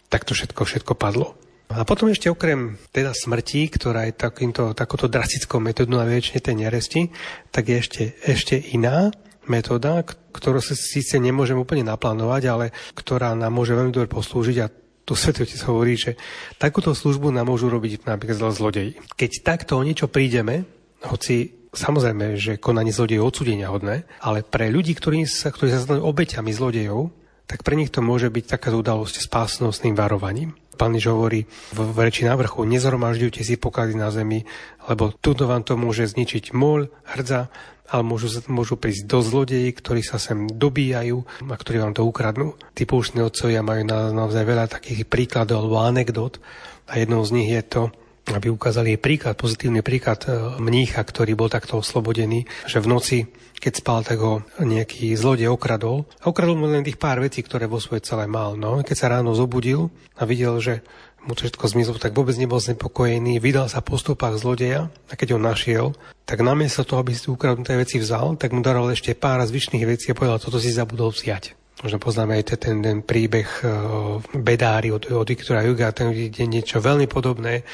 tak 0.06 0.22
to 0.22 0.38
všetko, 0.38 0.62
všetko 0.62 0.94
padlo. 0.94 1.34
A 1.72 1.88
potom 1.88 2.12
ešte 2.12 2.28
okrem 2.28 2.76
teda 2.92 3.16
smrti, 3.16 3.72
ktorá 3.72 4.04
je 4.08 4.14
takýmto, 4.14 4.76
takouto 4.76 5.08
drastickou 5.08 5.56
metódou 5.56 5.96
na 5.96 6.08
väčšine 6.08 6.40
tej 6.44 6.54
neresti, 6.60 7.00
tak 7.48 7.72
je 7.72 7.76
ešte, 7.80 8.02
ešte 8.28 8.54
iná 8.76 9.08
metóda, 9.48 10.04
ktorú 10.06 10.60
sa 10.62 10.76
síce 10.76 11.16
nemôžem 11.16 11.56
úplne 11.56 11.88
naplánovať, 11.88 12.42
ale 12.46 12.66
ktorá 12.94 13.32
nám 13.32 13.56
môže 13.56 13.72
veľmi 13.74 13.90
dobre 13.90 14.06
poslúžiť 14.06 14.56
a 14.60 14.70
tu 15.02 15.18
Svetý 15.18 15.42
Otec 15.42 15.60
hovorí, 15.66 15.98
že 15.98 16.14
takúto 16.62 16.94
službu 16.94 17.34
nám 17.34 17.50
môžu 17.50 17.66
robiť 17.66 18.06
napríklad 18.06 18.54
zlodeji. 18.54 18.94
Keď 19.18 19.30
takto 19.42 19.74
o 19.74 19.82
niečo 19.82 20.06
prídeme, 20.06 20.62
hoci 21.02 21.66
samozrejme, 21.74 22.38
že 22.38 22.62
konanie 22.62 22.94
zlodejov 22.94 23.34
odsudenia 23.34 23.72
hodné, 23.72 24.06
ale 24.22 24.46
pre 24.46 24.70
ľudí, 24.70 24.94
ktorí 24.94 25.26
sa, 25.26 25.50
ktorí 25.50 25.74
sa 25.74 25.82
stanú 25.82 26.06
obeťami 26.06 26.52
zlodejov, 26.54 27.10
tak 27.52 27.68
pre 27.68 27.76
nich 27.76 27.92
to 27.92 28.00
môže 28.00 28.32
byť 28.32 28.56
taká 28.56 28.72
udalosť 28.72 29.20
s 29.20 29.28
pásnostným 29.28 29.92
varovaním. 29.92 30.56
Pán 30.80 30.96
Iž 30.96 31.12
hovorí 31.12 31.44
v, 31.76 31.92
reči 32.00 32.24
na 32.24 32.32
vrchu, 32.32 32.64
nezhromažďujte 32.64 33.44
si 33.44 33.60
poklady 33.60 33.92
na 33.92 34.08
zemi, 34.08 34.48
lebo 34.88 35.12
tuto 35.12 35.44
vám 35.44 35.60
to 35.60 35.76
môže 35.76 36.16
zničiť 36.16 36.56
môľ, 36.56 36.88
hrdza, 37.12 37.52
ale 37.92 38.02
môžu, 38.08 38.40
môžu 38.48 38.80
prísť 38.80 39.04
do 39.04 39.20
zlodeji, 39.20 39.68
ktorí 39.68 40.00
sa 40.00 40.16
sem 40.16 40.48
dobíjajú 40.48 41.44
a 41.44 41.54
ktorí 41.60 41.76
vám 41.76 41.92
to 41.92 42.08
ukradnú. 42.08 42.56
Tí 42.72 42.88
púštni 42.88 43.20
otcovia 43.20 43.60
majú 43.60 43.84
na, 43.84 44.08
naozaj 44.16 44.48
veľa 44.48 44.72
takých 44.72 45.04
príkladov 45.04 45.68
alebo 45.68 45.84
anekdot 45.84 46.40
a 46.88 46.96
jednou 46.96 47.20
z 47.20 47.36
nich 47.36 47.52
je 47.52 47.62
to, 47.68 47.82
aby 48.30 48.46
ukázali 48.54 48.94
príklad, 49.02 49.34
pozitívny 49.34 49.82
príklad 49.82 50.22
e, 50.30 50.58
mnícha, 50.62 51.02
ktorý 51.02 51.34
bol 51.34 51.50
takto 51.50 51.82
oslobodený, 51.82 52.46
že 52.70 52.78
v 52.78 52.86
noci, 52.86 53.18
keď 53.58 53.72
spal, 53.82 54.00
tak 54.06 54.22
ho 54.22 54.46
nejaký 54.62 55.18
zlodej 55.18 55.50
okradol. 55.50 56.06
A 56.22 56.30
okradol 56.30 56.54
mu 56.54 56.70
len 56.70 56.86
tých 56.86 57.02
pár 57.02 57.18
vecí, 57.18 57.42
ktoré 57.42 57.66
vo 57.66 57.82
svojej 57.82 58.06
celé 58.06 58.30
mal. 58.30 58.54
No, 58.54 58.78
keď 58.86 58.96
sa 58.96 59.10
ráno 59.10 59.34
zobudil 59.34 59.90
a 60.14 60.22
videl, 60.22 60.54
že 60.62 60.86
mu 61.22 61.38
to 61.38 61.46
všetko 61.46 61.64
zmizlo, 61.70 61.96
tak 62.02 62.14
vôbec 62.14 62.34
nebol 62.34 62.58
znepokojený, 62.58 63.38
vydal 63.38 63.70
sa 63.70 63.78
po 63.78 63.94
stopách 63.94 64.42
zlodeja 64.42 64.90
a 65.06 65.12
keď 65.14 65.38
ho 65.38 65.40
našiel, 65.42 65.86
tak 66.26 66.42
namiesto 66.42 66.82
toho, 66.82 67.02
aby 67.02 67.14
si 67.14 67.30
ukradnuté 67.30 67.78
veci 67.78 68.02
vzal, 68.02 68.34
tak 68.34 68.50
mu 68.50 68.58
daroval 68.58 68.90
ešte 68.90 69.14
pár 69.14 69.38
zvyšných 69.46 69.86
vecí 69.86 70.10
a 70.10 70.18
povedal, 70.18 70.42
toto 70.42 70.58
si 70.58 70.74
zabudol 70.74 71.14
vziať. 71.14 71.54
Možno 71.82 71.98
poznáme 71.98 72.38
aj 72.38 72.62
ten, 72.62 72.78
ten 72.78 72.98
príbeh 73.02 73.48
uh, 73.66 74.22
Bedári 74.38 74.94
od, 74.94 75.02
od 75.10 75.26
Viktora 75.26 75.66
Juga, 75.66 75.90
ten 75.90 76.14
je 76.14 76.46
niečo 76.46 76.78
veľmi 76.78 77.10
podobné, 77.10 77.66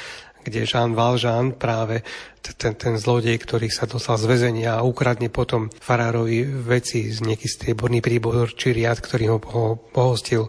kde 0.49 0.69
Jean 0.69 0.97
Valjean 0.97 1.55
práve 1.55 2.03
ten, 2.57 2.75
ten 2.75 2.95
zlodej, 2.97 3.37
ktorý 3.37 3.69
sa 3.69 3.85
dostal 3.85 4.17
z 4.17 4.27
väzenia 4.27 4.81
a 4.81 4.87
ukradne 4.87 5.29
potom 5.29 5.69
farárovi 5.69 6.45
veci 6.45 7.13
z 7.13 7.23
nejaký 7.23 7.47
strieborný 7.47 8.01
príbor 8.01 8.51
či 8.57 8.73
riad, 8.73 8.99
ktorý 8.99 9.37
ho 9.37 9.39
pohostil, 9.93 10.49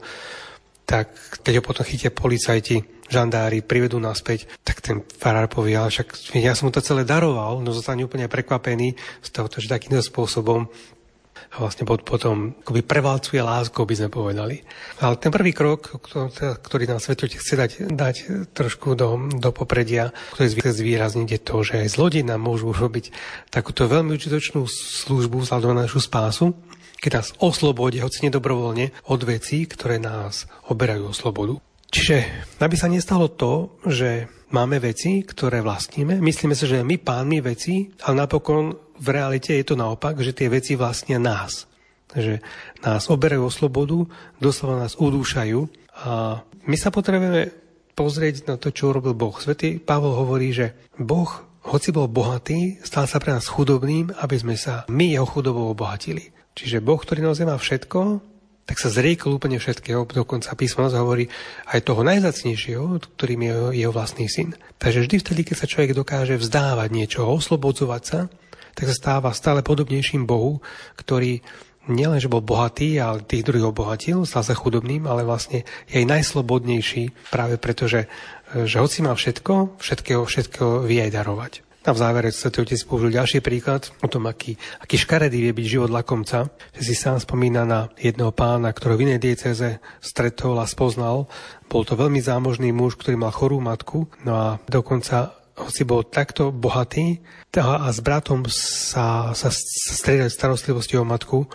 tak 0.87 1.13
keď 1.45 1.59
ho 1.59 1.63
potom 1.63 1.85
chytia 1.85 2.09
policajti, 2.09 2.81
žandári, 3.09 3.65
privedú 3.65 3.97
naspäť, 3.97 4.45
tak 4.61 4.81
ten 4.85 5.01
farár 5.01 5.49
povie, 5.49 5.73
ale 5.77 5.89
však 5.89 6.37
ja 6.37 6.53
som 6.53 6.69
mu 6.69 6.71
to 6.73 6.81
celé 6.81 7.03
daroval, 7.03 7.59
no 7.59 7.73
zostane 7.73 8.05
úplne 8.05 8.29
prekvapený 8.29 8.93
z 9.25 9.29
toho, 9.33 9.49
že 9.49 9.69
takýmto 9.69 10.01
spôsobom 10.05 10.69
vlastne 11.57 11.87
potom 11.87 12.55
akoby 12.61 12.81
prevalcuje 12.83 13.39
láskou, 13.39 13.85
by 13.85 13.95
sme 13.95 14.09
povedali. 14.09 14.61
Ale 15.03 15.15
ten 15.17 15.31
prvý 15.31 15.55
krok, 15.55 16.01
ktorý 16.39 16.83
nám 16.89 16.99
svetotec 17.03 17.39
chce 17.39 17.53
dať, 17.55 17.71
dať 17.93 18.15
trošku 18.51 18.97
do, 18.97 19.29
do 19.29 19.49
popredia, 19.53 20.11
ktorý 20.35 20.59
chce 20.59 20.71
zvýrazniť, 20.81 21.27
je 21.29 21.41
to, 21.41 21.55
že 21.63 21.73
aj 21.85 21.93
zlodej 21.93 22.23
nám 22.25 22.41
môžu 22.43 22.73
robiť 22.73 23.11
takúto 23.53 23.85
veľmi 23.85 24.15
užitočnú 24.15 24.65
službu 24.69 25.45
vzhľadom 25.45 25.75
na 25.75 25.85
našu 25.85 26.01
spásu, 26.03 26.57
keď 26.99 27.11
nás 27.23 27.27
oslobodí, 27.39 28.03
hoci 28.03 28.27
nedobrovoľne, 28.27 28.91
od 29.07 29.21
vecí, 29.23 29.63
ktoré 29.63 29.97
nás 29.97 30.51
oberajú 30.67 31.09
o 31.09 31.15
slobodu. 31.15 31.68
Čiže 31.89 32.17
aby 32.61 32.75
sa 32.77 32.85
nestalo 32.85 33.33
to, 33.33 33.81
že 33.89 34.29
máme 34.53 34.77
veci, 34.77 35.25
ktoré 35.25 35.61
vlastníme, 35.65 36.21
myslíme 36.21 36.53
si, 36.53 36.65
že 36.69 36.85
my 36.85 37.01
pánmi 37.01 37.41
veci, 37.41 37.89
ale 38.05 38.25
napokon 38.25 38.77
v 38.99 39.07
realite 39.09 39.57
je 39.57 39.65
to 39.65 39.79
naopak, 39.79 40.17
že 40.21 40.35
tie 40.37 40.49
veci 40.51 40.77
vlastnia 40.77 41.17
nás. 41.17 41.65
Že 42.13 42.41
nás 42.81 43.05
oberajú 43.09 43.45
o 43.45 43.53
slobodu, 43.53 44.05
doslova 44.41 44.81
nás 44.81 44.97
udúšajú 44.97 45.59
a 46.05 46.41
my 46.65 46.77
sa 46.77 46.89
potrebujeme 46.93 47.53
pozrieť 47.93 48.49
na 48.49 48.55
to, 48.55 48.69
čo 48.73 48.93
urobil 48.93 49.17
Boh. 49.17 49.35
Svetý 49.37 49.77
Pavol 49.81 50.15
hovorí, 50.15 50.53
že 50.53 50.77
Boh, 50.97 51.29
hoci 51.65 51.91
bol 51.91 52.07
bohatý, 52.09 52.79
stal 52.81 53.05
sa 53.05 53.19
pre 53.19 53.35
nás 53.35 53.51
chudobným, 53.51 54.15
aby 54.23 54.35
sme 54.39 54.55
sa 54.55 54.87
my 54.89 55.13
jeho 55.13 55.27
chudobou 55.27 55.69
obohatili. 55.73 56.31
Čiže 56.55 56.81
Boh, 56.81 56.97
ktorý 56.97 57.25
naozaj 57.25 57.45
má 57.45 57.57
všetko, 57.59 57.99
tak 58.69 58.77
sa 58.77 58.93
zriekol 58.93 59.41
úplne 59.41 59.57
všetkého, 59.57 60.05
dokonca 60.05 60.53
písmo 60.53 60.85
nás 60.85 60.93
hovorí 60.93 61.25
aj 61.73 61.89
toho 61.89 62.05
najzacnejšieho, 62.05 63.01
ktorým 63.17 63.41
je 63.49 63.53
jeho 63.81 63.89
vlastný 63.89 64.29
syn. 64.29 64.53
Takže 64.77 65.09
vždy 65.09 65.15
vtedy, 65.25 65.41
keď 65.41 65.55
sa 65.57 65.65
človek 65.65 65.97
dokáže 65.97 66.37
vzdávať 66.37 66.89
niečo, 66.93 67.25
oslobodzovať 67.25 68.03
sa, 68.05 68.29
tak 68.77 68.85
sa 68.85 68.93
stáva 68.93 69.33
stále 69.33 69.65
podobnejším 69.65 70.29
Bohu, 70.29 70.61
ktorý 71.01 71.41
nielen, 71.89 72.21
že 72.21 72.29
bol 72.29 72.45
bohatý, 72.45 73.01
ale 73.01 73.25
tých 73.25 73.41
druhých 73.41 73.73
obohatil, 73.73 74.21
stal 74.29 74.45
sa 74.45 74.53
chudobným, 74.53 75.09
ale 75.09 75.25
vlastne 75.25 75.65
je 75.89 76.05
aj 76.05 76.05
najslobodnejší 76.05 77.33
práve 77.33 77.57
preto, 77.57 77.89
že, 77.89 78.05
že 78.53 78.77
hoci 78.77 79.01
má 79.01 79.17
všetko, 79.17 79.81
všetkého, 79.81 80.21
všetkého 80.29 80.85
vie 80.85 81.01
aj 81.09 81.11
darovať. 81.17 81.53
A 81.89 81.97
v 81.97 82.05
závere 82.05 82.29
Svetý 82.29 82.61
Otec 82.61 82.85
použil 82.85 83.17
ďalší 83.17 83.41
príklad 83.41 83.89
o 84.05 84.07
tom, 84.07 84.29
aký, 84.29 84.53
aký 84.77 84.93
škaredý 84.93 85.41
vie 85.41 85.57
byť 85.57 85.65
život 85.65 85.89
lakomca. 85.89 86.45
Že 86.77 86.81
si 86.85 86.93
sám 86.93 87.17
spomína 87.17 87.65
na 87.65 87.89
jedného 87.97 88.29
pána, 88.29 88.69
ktorého 88.69 88.93
v 89.01 89.05
inej 89.09 89.25
dieceze 89.25 89.81
stretol 89.97 90.61
a 90.61 90.69
spoznal. 90.69 91.25
Bol 91.65 91.81
to 91.89 91.97
veľmi 91.97 92.21
zámožný 92.21 92.69
muž, 92.69 92.93
ktorý 92.93 93.17
mal 93.17 93.33
chorú 93.33 93.57
matku, 93.57 94.05
no 94.21 94.37
a 94.37 94.47
dokonca 94.69 95.33
hoci 95.57 95.81
bol 95.81 96.05
takto 96.05 96.53
bohatý 96.53 97.25
a 97.57 97.89
s 97.89 98.05
bratom 98.05 98.45
sa, 98.53 99.33
sa 99.33 99.49
striedali 99.49 100.29
starostlivosti 100.29 100.93
o 100.93 101.01
matku, 101.01 101.49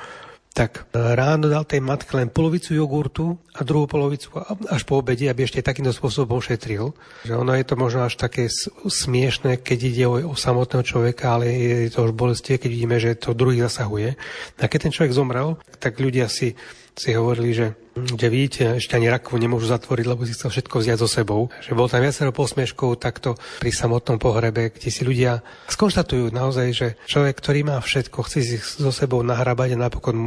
tak 0.54 0.86
ráno 0.94 1.50
dal 1.50 1.66
tej 1.66 1.82
matke 1.82 2.14
len 2.14 2.30
polovicu 2.30 2.78
jogurtu 2.78 3.34
a 3.58 3.66
druhú 3.66 3.90
polovicu 3.90 4.30
až 4.70 4.86
po 4.86 5.02
obede, 5.02 5.26
aby 5.26 5.42
ešte 5.42 5.66
takýmto 5.66 5.90
spôsobom 5.90 6.38
šetril. 6.38 6.94
Že 7.26 7.42
ono 7.42 7.58
je 7.58 7.66
to 7.66 7.74
možno 7.74 8.06
až 8.06 8.14
také 8.14 8.46
smiešné, 8.86 9.58
keď 9.66 9.78
ide 9.82 10.04
o, 10.06 10.14
o 10.30 10.34
samotného 10.38 10.86
človeka, 10.86 11.34
ale 11.34 11.50
je 11.50 11.90
to 11.90 12.06
už 12.06 12.14
bolestie, 12.14 12.54
keď 12.54 12.70
vidíme, 12.70 12.96
že 13.02 13.18
to 13.18 13.34
druhý 13.34 13.66
zasahuje. 13.66 14.14
A 14.62 14.70
keď 14.70 14.78
ten 14.86 14.94
človek 14.94 15.18
zomrel, 15.18 15.58
tak 15.82 15.98
ľudia 15.98 16.30
si 16.30 16.54
si 16.94 17.10
hovorili, 17.10 17.50
že, 17.50 17.66
že 17.94 18.26
vidíte, 18.26 18.82
ešte 18.82 18.98
ani 18.98 19.06
rakvu 19.06 19.38
nemôžu 19.38 19.70
zatvoriť, 19.70 20.06
lebo 20.10 20.26
si 20.26 20.34
chcel 20.34 20.50
všetko 20.50 20.82
vziať 20.82 20.98
so 20.98 21.06
sebou. 21.06 21.46
Že 21.62 21.78
bol 21.78 21.86
tam 21.86 22.02
viacero 22.02 22.34
posmieškov 22.34 22.98
takto 22.98 23.38
pri 23.62 23.70
samotnom 23.70 24.18
pohrebe, 24.18 24.74
kde 24.74 24.90
si 24.90 25.06
ľudia 25.06 25.46
skonštatujú 25.70 26.34
naozaj, 26.34 26.66
že 26.74 26.88
človek, 27.06 27.38
ktorý 27.38 27.62
má 27.62 27.78
všetko, 27.78 28.26
chce 28.26 28.38
si 28.42 28.56
so 28.58 28.90
sebou 28.90 29.22
nahrabať 29.22 29.78
a 29.78 29.82
napokon 29.86 30.18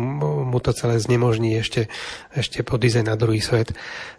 mu 0.47 0.59
to 0.63 0.71
celé 0.71 0.95
znemožní 0.95 1.59
ešte, 1.59 1.91
ešte 2.31 2.63
podísť 2.63 3.03
na 3.03 3.19
druhý 3.19 3.43
svet. 3.43 3.75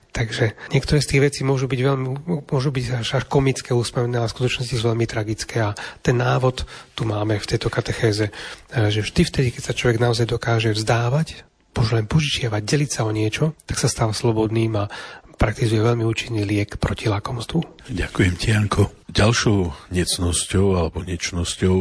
Takže 0.09 0.57
niektoré 0.73 1.05
z 1.05 1.09
tých 1.09 1.25
vecí 1.25 1.41
môžu 1.45 1.69
byť 1.69 1.81
veľmi, 1.85 2.09
môžu 2.49 2.73
byť 2.73 2.85
až, 3.05 3.09
až 3.21 3.25
komické, 3.29 3.77
úsmevné, 3.77 4.17
ale 4.17 4.29
v 4.29 4.35
skutočnosti 4.37 4.77
sú 4.77 4.85
veľmi 4.93 5.05
tragické. 5.05 5.61
A 5.61 5.77
ten 6.01 6.17
návod 6.17 6.65
tu 6.97 7.05
máme 7.05 7.37
v 7.37 7.49
tejto 7.49 7.69
katechéze, 7.69 8.33
že 8.73 9.01
vždy 9.05 9.23
vtedy, 9.25 9.49
keď 9.53 9.63
sa 9.69 9.77
človek 9.77 10.01
naozaj 10.01 10.29
dokáže 10.29 10.73
vzdávať 10.73 11.48
môže 11.79 11.95
len 11.95 12.11
požičiavať, 12.11 12.63
deliť 12.67 12.91
sa 12.91 13.07
o 13.07 13.15
niečo, 13.15 13.55
tak 13.63 13.79
sa 13.79 13.87
stáva 13.87 14.11
slobodným 14.11 14.75
a 14.75 14.91
praktizuje 15.39 15.79
veľmi 15.79 16.03
účinný 16.03 16.43
liek 16.43 16.83
proti 16.83 17.07
lakomstvu. 17.07 17.87
Ďakujem 17.95 18.35
ti, 18.35 18.51
Janko. 18.51 18.91
Ďalšou 19.07 19.89
necnosťou 19.95 20.67
alebo 20.75 21.07
nečnosťou, 21.07 21.77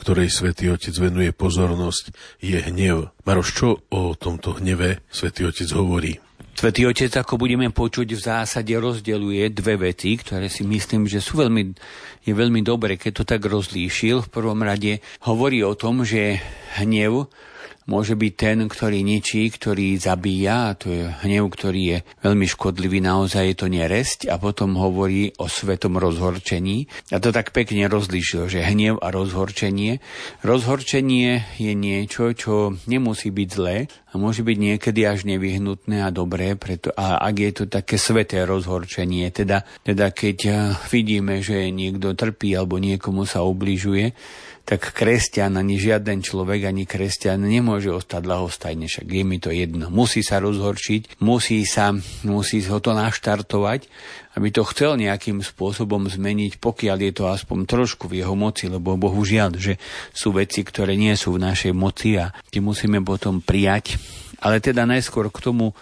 ktorej 0.00 0.32
svätý 0.32 0.72
Otec 0.72 0.96
venuje 0.96 1.30
pozornosť, 1.36 2.16
je 2.40 2.56
hnev. 2.56 3.12
Maroš, 3.28 3.48
čo 3.52 3.68
o 3.92 4.16
tomto 4.16 4.56
hneve 4.56 5.04
svätý 5.12 5.44
Otec 5.44 5.68
hovorí? 5.76 6.16
Svetý 6.56 6.88
Otec, 6.88 7.12
ako 7.12 7.36
budeme 7.36 7.68
počuť, 7.68 8.08
v 8.16 8.24
zásade 8.24 8.72
rozdeluje 8.72 9.52
dve 9.52 9.92
veci, 9.92 10.16
ktoré 10.16 10.48
si 10.48 10.64
myslím, 10.64 11.04
že 11.04 11.20
sú 11.20 11.44
veľmi, 11.44 11.76
je 12.24 12.32
veľmi 12.32 12.64
dobre, 12.64 12.96
keď 12.96 13.12
to 13.20 13.24
tak 13.28 13.44
rozlíšil. 13.44 14.24
V 14.24 14.32
prvom 14.32 14.64
rade 14.64 15.04
hovorí 15.28 15.60
o 15.60 15.76
tom, 15.76 16.04
že 16.04 16.40
hnev 16.80 17.28
môže 17.86 18.14
byť 18.14 18.32
ten, 18.34 18.58
ktorý 18.66 19.02
ničí, 19.02 19.50
ktorý 19.50 19.98
zabíja, 19.98 20.72
a 20.72 20.76
to 20.78 20.90
je 20.90 21.02
hnev, 21.26 21.50
ktorý 21.50 21.82
je 21.82 21.98
veľmi 22.22 22.46
škodlivý, 22.46 23.02
naozaj 23.02 23.52
je 23.52 23.56
to 23.58 23.66
neresť 23.70 24.30
a 24.30 24.38
potom 24.38 24.78
hovorí 24.78 25.34
o 25.38 25.46
svetom 25.50 25.98
rozhorčení. 25.98 26.86
A 27.10 27.18
to 27.18 27.34
tak 27.34 27.50
pekne 27.50 27.90
rozlišil, 27.90 28.46
že 28.46 28.66
hnev 28.66 29.02
a 29.02 29.08
rozhorčenie. 29.10 29.98
Rozhorčenie 30.46 31.44
je 31.58 31.72
niečo, 31.74 32.30
čo 32.36 32.76
nemusí 32.86 33.34
byť 33.34 33.48
zlé 33.50 33.90
a 34.12 34.20
môže 34.20 34.44
byť 34.44 34.56
niekedy 34.60 35.00
až 35.08 35.24
nevyhnutné 35.24 36.04
a 36.04 36.12
dobré, 36.12 36.54
preto, 36.54 36.92
a 36.92 37.18
ak 37.24 37.34
je 37.40 37.52
to 37.52 37.64
také 37.66 37.96
sveté 37.96 38.44
rozhorčenie, 38.44 39.32
teda, 39.32 39.64
teda 39.82 40.12
keď 40.12 40.38
vidíme, 40.92 41.40
že 41.40 41.72
niekto 41.72 42.12
trpí 42.12 42.52
alebo 42.52 42.76
niekomu 42.76 43.24
sa 43.24 43.40
ubližuje, 43.40 44.12
tak 44.62 44.94
kresťan 44.94 45.58
ani 45.58 45.74
žiaden 45.74 46.22
človek, 46.22 46.70
ani 46.70 46.86
kresťan 46.86 47.42
nemôže 47.42 47.90
ostať 47.90 48.22
ľahostajne, 48.22 48.86
však 48.86 49.06
je 49.10 49.22
mi 49.26 49.42
to 49.42 49.50
jedno. 49.50 49.90
Musí 49.90 50.22
sa 50.22 50.38
rozhorčiť, 50.38 51.18
musí 51.18 51.66
sa, 51.66 51.90
musí 52.22 52.62
ho 52.62 52.78
to 52.78 52.94
naštartovať, 52.94 53.90
aby 54.38 54.48
to 54.54 54.62
chcel 54.70 54.94
nejakým 54.94 55.42
spôsobom 55.42 56.06
zmeniť, 56.06 56.62
pokiaľ 56.62 56.98
je 57.10 57.12
to 57.12 57.24
aspoň 57.26 57.66
trošku 57.66 58.06
v 58.06 58.22
jeho 58.22 58.38
moci, 58.38 58.70
lebo 58.70 58.94
bohužiaľ, 58.94 59.58
že 59.58 59.82
sú 60.14 60.32
veci, 60.32 60.62
ktoré 60.62 60.94
nie 60.94 61.12
sú 61.18 61.34
v 61.36 61.42
našej 61.42 61.74
moci 61.74 62.16
a 62.16 62.30
tie 62.48 62.62
musíme 62.62 63.02
potom 63.02 63.42
prijať. 63.42 63.98
Ale 64.42 64.62
teda 64.62 64.86
najskôr 64.86 65.30
k 65.30 65.42
tomu, 65.42 65.74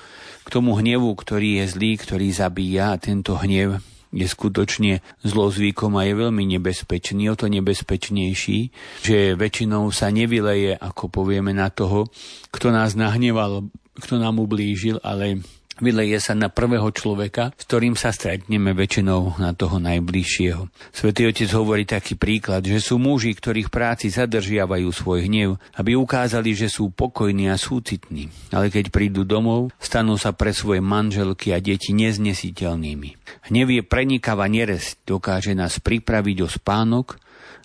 k 0.42 0.48
tomu 0.48 0.72
hnevu, 0.76 1.12
ktorý 1.14 1.62
je 1.62 1.64
zlý, 1.76 1.90
ktorý 2.00 2.32
zabíja 2.32 2.96
a 2.96 3.00
tento 3.00 3.36
hnev 3.36 3.80
je 4.10 4.26
skutočne 4.26 5.02
zlozvykom 5.22 5.94
a 5.94 6.06
je 6.06 6.14
veľmi 6.18 6.44
nebezpečný, 6.58 7.30
o 7.30 7.38
to 7.38 7.46
nebezpečnejší, 7.46 8.58
že 9.06 9.38
väčšinou 9.38 9.90
sa 9.94 10.10
nevyleje, 10.10 10.74
ako 10.74 11.10
povieme, 11.10 11.54
na 11.54 11.70
toho, 11.70 12.10
kto 12.50 12.74
nás 12.74 12.98
nahneval, 12.98 13.70
kto 13.98 14.18
nám 14.18 14.42
ublížil, 14.42 14.98
ale 15.02 15.42
vyleje 15.80 16.20
sa 16.20 16.36
na 16.36 16.52
prvého 16.52 16.86
človeka, 16.92 17.50
s 17.56 17.64
ktorým 17.66 17.96
sa 17.96 18.12
stretneme 18.12 18.76
väčšinou 18.76 19.40
na 19.40 19.56
toho 19.56 19.80
najbližšieho. 19.80 20.68
Svetý 20.92 21.26
Otec 21.26 21.50
hovorí 21.56 21.88
taký 21.88 22.14
príklad, 22.14 22.62
že 22.62 22.78
sú 22.78 23.00
muži, 23.00 23.32
ktorých 23.34 23.72
práci 23.72 24.12
zadržiavajú 24.12 24.88
svoj 24.92 25.26
hnev, 25.26 25.56
aby 25.80 25.96
ukázali, 25.96 26.52
že 26.52 26.68
sú 26.68 26.92
pokojní 26.92 27.48
a 27.48 27.56
súcitní. 27.56 28.28
Ale 28.52 28.68
keď 28.68 28.92
prídu 28.92 29.24
domov, 29.24 29.72
stanú 29.80 30.20
sa 30.20 30.36
pre 30.36 30.52
svoje 30.52 30.84
manželky 30.84 31.50
a 31.50 31.58
deti 31.58 31.96
neznesiteľnými. 31.96 33.16
Hnev 33.50 33.68
je 33.72 33.82
prenikavá 33.82 34.46
neresť, 34.46 35.08
dokáže 35.08 35.56
nás 35.56 35.80
pripraviť 35.80 36.36
o 36.44 36.48
spánok, 36.48 37.16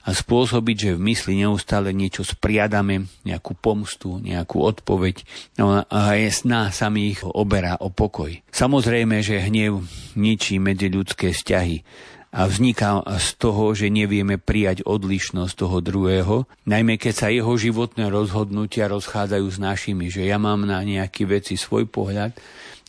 a 0.05 0.13
spôsobiť, 0.13 0.77
že 0.77 0.91
v 0.93 1.05
mysli 1.09 1.41
neustále 1.41 1.89
niečo 1.89 2.21
spriadame, 2.21 3.09
nejakú 3.25 3.57
pomstu, 3.57 4.21
nejakú 4.21 4.61
odpoveď 4.61 5.25
no 5.57 5.81
a 5.81 5.99
je 6.13 6.29
sná 6.29 6.69
samých 6.69 7.25
oberá 7.25 7.73
o 7.81 7.89
pokoj. 7.89 8.29
Samozrejme, 8.53 9.25
že 9.25 9.41
hnev 9.41 9.81
ničí 10.13 10.61
medzi 10.61 10.93
ľudské 10.93 11.33
vzťahy 11.33 11.81
a 12.35 12.51
vzniká 12.51 13.01
z 13.17 13.29
toho, 13.39 13.71
že 13.71 13.87
nevieme 13.87 14.35
prijať 14.35 14.83
odlišnosť 14.83 15.53
toho 15.55 15.77
druhého, 15.79 16.35
najmä 16.67 16.99
keď 16.99 17.13
sa 17.15 17.27
jeho 17.31 17.55
životné 17.55 18.11
rozhodnutia 18.11 18.91
rozchádzajú 18.91 19.47
s 19.47 19.57
našimi, 19.57 20.11
že 20.11 20.27
ja 20.27 20.35
mám 20.35 20.67
na 20.67 20.83
nejaké 20.83 21.23
veci 21.25 21.55
svoj 21.55 21.87
pohľad, 21.87 22.35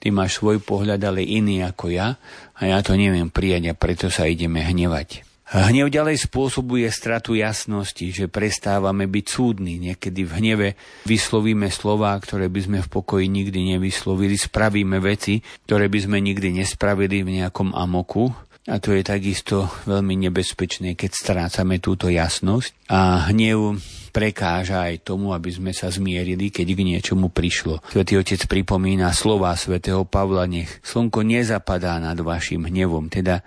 ty 0.02 0.10
máš 0.10 0.42
svoj 0.42 0.60
pohľad, 0.60 0.98
ale 1.00 1.24
iný 1.24 1.62
ako 1.62 1.94
ja 1.94 2.18
a 2.58 2.60
ja 2.66 2.82
to 2.82 2.98
neviem 2.98 3.30
prijať 3.30 3.72
a 3.72 3.78
preto 3.78 4.10
sa 4.10 4.26
ideme 4.26 4.60
hnevať. 4.66 5.25
Hnev 5.46 5.94
ďalej 5.94 6.26
spôsobuje 6.26 6.90
stratu 6.90 7.38
jasnosti, 7.38 8.02
že 8.10 8.26
prestávame 8.26 9.06
byť 9.06 9.26
súdni. 9.30 9.78
Niekedy 9.78 10.26
v 10.26 10.32
hneve 10.42 10.68
vyslovíme 11.06 11.70
slová, 11.70 12.18
ktoré 12.18 12.50
by 12.50 12.60
sme 12.66 12.78
v 12.82 12.90
pokoji 12.90 13.30
nikdy 13.30 13.78
nevyslovili, 13.78 14.34
spravíme 14.34 14.98
veci, 14.98 15.38
ktoré 15.70 15.86
by 15.86 15.98
sme 16.02 16.18
nikdy 16.18 16.50
nespravili 16.50 17.22
v 17.22 17.38
nejakom 17.38 17.78
amoku. 17.78 18.34
A 18.66 18.82
to 18.82 18.90
je 18.90 19.06
takisto 19.06 19.70
veľmi 19.86 20.18
nebezpečné, 20.26 20.98
keď 20.98 21.10
strácame 21.14 21.78
túto 21.78 22.10
jasnosť. 22.10 22.90
A 22.90 23.30
hnev 23.30 23.78
prekáža 24.10 24.90
aj 24.90 25.06
tomu, 25.06 25.30
aby 25.30 25.54
sme 25.54 25.70
sa 25.70 25.86
zmierili, 25.86 26.50
keď 26.50 26.74
k 26.74 26.80
niečomu 26.82 27.30
prišlo. 27.30 27.78
Svetý 27.94 28.18
Otec 28.18 28.42
pripomína 28.50 29.14
slova 29.14 29.54
svätého 29.54 30.02
Pavla, 30.02 30.50
nech 30.50 30.82
slnko 30.82 31.22
nezapadá 31.22 32.02
nad 32.02 32.18
vašim 32.18 32.66
hnevom, 32.66 33.06
teda 33.06 33.46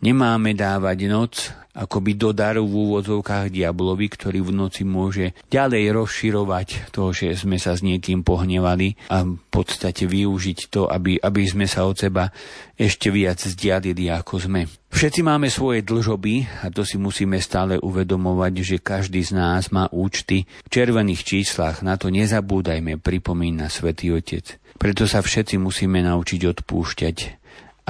Nemáme 0.00 0.56
dávať 0.56 0.98
noc 1.12 1.52
akoby 1.70 2.18
do 2.18 2.34
daru 2.34 2.66
v 2.66 2.74
úvodzovkách 2.88 3.52
diablovi, 3.54 4.10
ktorý 4.10 4.42
v 4.42 4.52
noci 4.52 4.82
môže 4.82 5.32
ďalej 5.48 5.94
rozširovať 5.94 6.90
to, 6.90 7.14
že 7.14 7.38
sme 7.38 7.62
sa 7.62 7.78
s 7.78 7.86
niekým 7.86 8.26
pohnevali 8.26 8.98
a 9.06 9.22
v 9.22 9.38
podstate 9.48 10.10
využiť 10.10 10.58
to, 10.68 10.90
aby, 10.90 11.16
aby 11.22 11.42
sme 11.46 11.70
sa 11.70 11.86
od 11.86 11.94
seba 11.94 12.34
ešte 12.74 13.12
viac 13.14 13.38
zdialili, 13.38 14.10
ako 14.10 14.50
sme. 14.50 14.66
Všetci 14.90 15.20
máme 15.22 15.46
svoje 15.46 15.86
dlžoby 15.86 16.66
a 16.66 16.74
to 16.74 16.82
si 16.82 16.98
musíme 16.98 17.38
stále 17.38 17.78
uvedomovať, 17.78 18.52
že 18.66 18.76
každý 18.82 19.22
z 19.22 19.38
nás 19.38 19.70
má 19.70 19.86
účty 19.94 20.50
v 20.66 20.68
červených 20.68 21.22
číslach. 21.22 21.86
Na 21.86 21.94
to 21.94 22.10
nezabúdajme, 22.10 22.98
pripomína 22.98 23.70
Svetý 23.70 24.10
Otec. 24.10 24.58
Preto 24.80 25.06
sa 25.06 25.22
všetci 25.22 25.60
musíme 25.60 26.02
naučiť 26.02 26.40
odpúšťať 26.56 27.39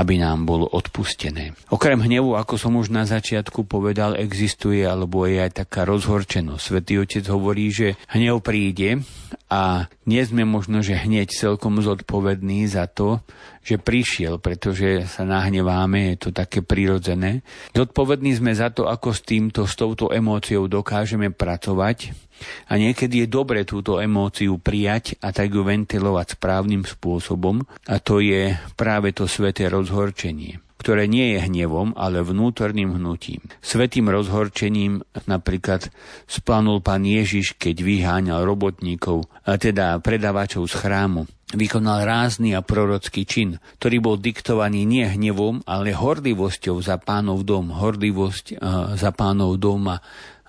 aby 0.01 0.17
nám 0.17 0.49
bolo 0.49 0.65
odpustené. 0.65 1.53
Okrem 1.69 2.01
hnevu, 2.01 2.33
ako 2.33 2.57
som 2.57 2.81
už 2.81 2.89
na 2.89 3.05
začiatku 3.05 3.69
povedal, 3.69 4.17
existuje 4.17 4.81
alebo 4.81 5.29
je 5.29 5.45
aj 5.45 5.69
taká 5.69 5.85
rozhorčenosť. 5.85 6.63
Svetý 6.65 6.97
Otec 6.97 7.29
hovorí, 7.29 7.69
že 7.69 8.01
hnev 8.09 8.41
príde 8.41 9.05
a 9.53 9.93
nie 10.09 10.23
sme 10.25 10.49
možno, 10.49 10.81
že 10.81 10.97
hneď 10.97 11.29
celkom 11.29 11.85
zodpovední 11.85 12.65
za 12.65 12.89
to, 12.89 13.21
že 13.61 13.77
prišiel, 13.77 14.41
pretože 14.41 15.05
sa 15.05 15.29
nahneváme, 15.29 16.17
je 16.17 16.17
to 16.17 16.31
také 16.33 16.65
prirodzené. 16.65 17.45
Zodpovední 17.77 18.33
sme 18.33 18.57
za 18.57 18.73
to, 18.73 18.89
ako 18.89 19.13
s 19.13 19.21
týmto, 19.21 19.69
s 19.69 19.77
touto 19.77 20.09
emóciou 20.09 20.65
dokážeme 20.65 21.29
pracovať 21.29 22.30
a 22.69 22.73
niekedy 22.77 23.25
je 23.25 23.29
dobre 23.29 23.63
túto 23.69 23.99
emóciu 23.99 24.59
prijať 24.59 25.19
a 25.21 25.31
tak 25.31 25.53
ju 25.53 25.63
ventilovať 25.65 26.41
správnym 26.41 26.83
spôsobom 26.85 27.63
a 27.87 27.97
to 28.01 28.21
je 28.21 28.57
práve 28.75 29.13
to 29.13 29.29
sveté 29.29 29.69
rozhorčenie 29.69 30.59
ktoré 30.81 31.05
nie 31.05 31.37
je 31.37 31.45
hnevom, 31.45 31.93
ale 31.93 32.25
vnútorným 32.25 32.97
hnutím. 32.97 33.45
Svetým 33.61 34.09
rozhorčením 34.09 35.05
napríklad 35.29 35.93
splanul 36.25 36.81
pán 36.81 37.05
Ježiš, 37.05 37.61
keď 37.61 37.85
vyháňal 37.85 38.49
robotníkov, 38.49 39.29
a 39.45 39.61
teda 39.61 40.01
predávačov 40.01 40.65
z 40.73 40.75
chrámu. 40.81 41.29
Vykonal 41.51 42.07
rázny 42.07 42.57
a 42.57 42.65
prorocký 42.65 43.29
čin, 43.29 43.61
ktorý 43.83 44.01
bol 44.01 44.17
diktovaný 44.17 44.89
nie 44.89 45.05
hnevom, 45.05 45.67
ale 45.69 45.93
hordivosťou 45.93 46.79
za 46.81 46.97
pánov 46.97 47.45
dom. 47.45 47.75
Hordivosť 47.75 48.57
uh, 48.57 48.95
za 48.97 49.11
pánov 49.13 49.59
doma 49.61 49.99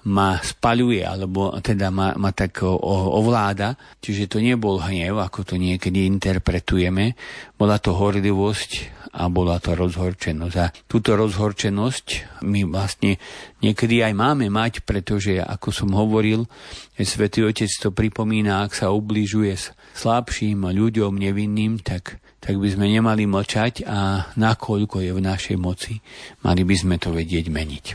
ma 0.10 0.42
spaľuje, 0.42 1.06
alebo 1.06 1.54
teda 1.62 1.94
ma, 1.94 2.18
ma 2.18 2.34
tak 2.34 2.66
ovláda. 2.66 3.78
Čiže 4.02 4.32
to 4.32 4.38
nebol 4.42 4.82
hnev, 4.82 5.22
ako 5.22 5.46
to 5.46 5.56
niekedy 5.62 6.10
interpretujeme. 6.10 7.14
Bola 7.54 7.78
to 7.78 7.94
hordivosť 7.94 9.02
a 9.12 9.28
bola 9.28 9.60
to 9.60 9.76
rozhorčenosť. 9.76 10.56
A 10.58 10.72
túto 10.88 11.20
rozhorčenosť 11.20 12.42
my 12.48 12.64
vlastne 12.66 13.20
niekedy 13.60 14.02
aj 14.02 14.14
máme 14.16 14.48
mať, 14.48 14.88
pretože, 14.88 15.36
ako 15.38 15.70
som 15.70 15.90
hovoril, 15.92 16.48
Svetý 16.96 17.44
Otec 17.44 17.70
to 17.70 17.92
pripomína, 17.92 18.64
ak 18.64 18.72
sa 18.78 18.94
ubližuje 18.96 19.52
slabším 19.98 20.70
ľuďom 20.72 21.18
nevinným, 21.18 21.84
tak, 21.84 22.24
tak 22.40 22.56
by 22.56 22.72
sme 22.72 22.88
nemali 22.88 23.28
mlčať 23.28 23.84
a 23.84 24.32
nakoľko 24.40 25.04
je 25.04 25.12
v 25.12 25.22
našej 25.22 25.58
moci, 25.60 26.00
mali 26.48 26.64
by 26.64 26.76
sme 26.78 26.96
to 26.96 27.12
vedieť 27.12 27.52
meniť. 27.52 27.86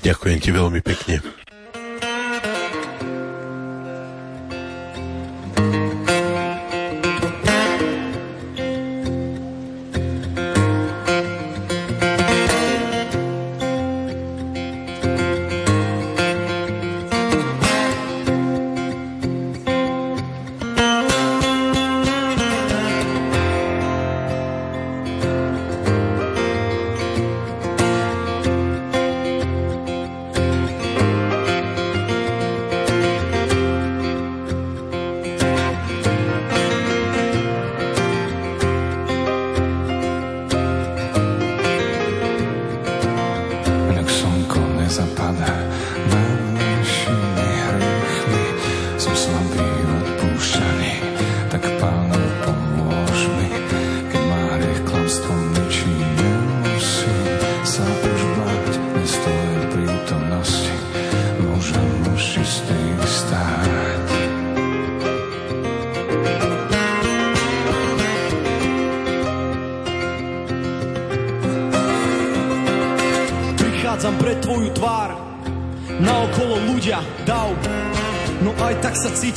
Ďakujem 0.00 0.38
ti 0.40 0.50
veľmi 0.56 0.80
pekne. 0.80 1.41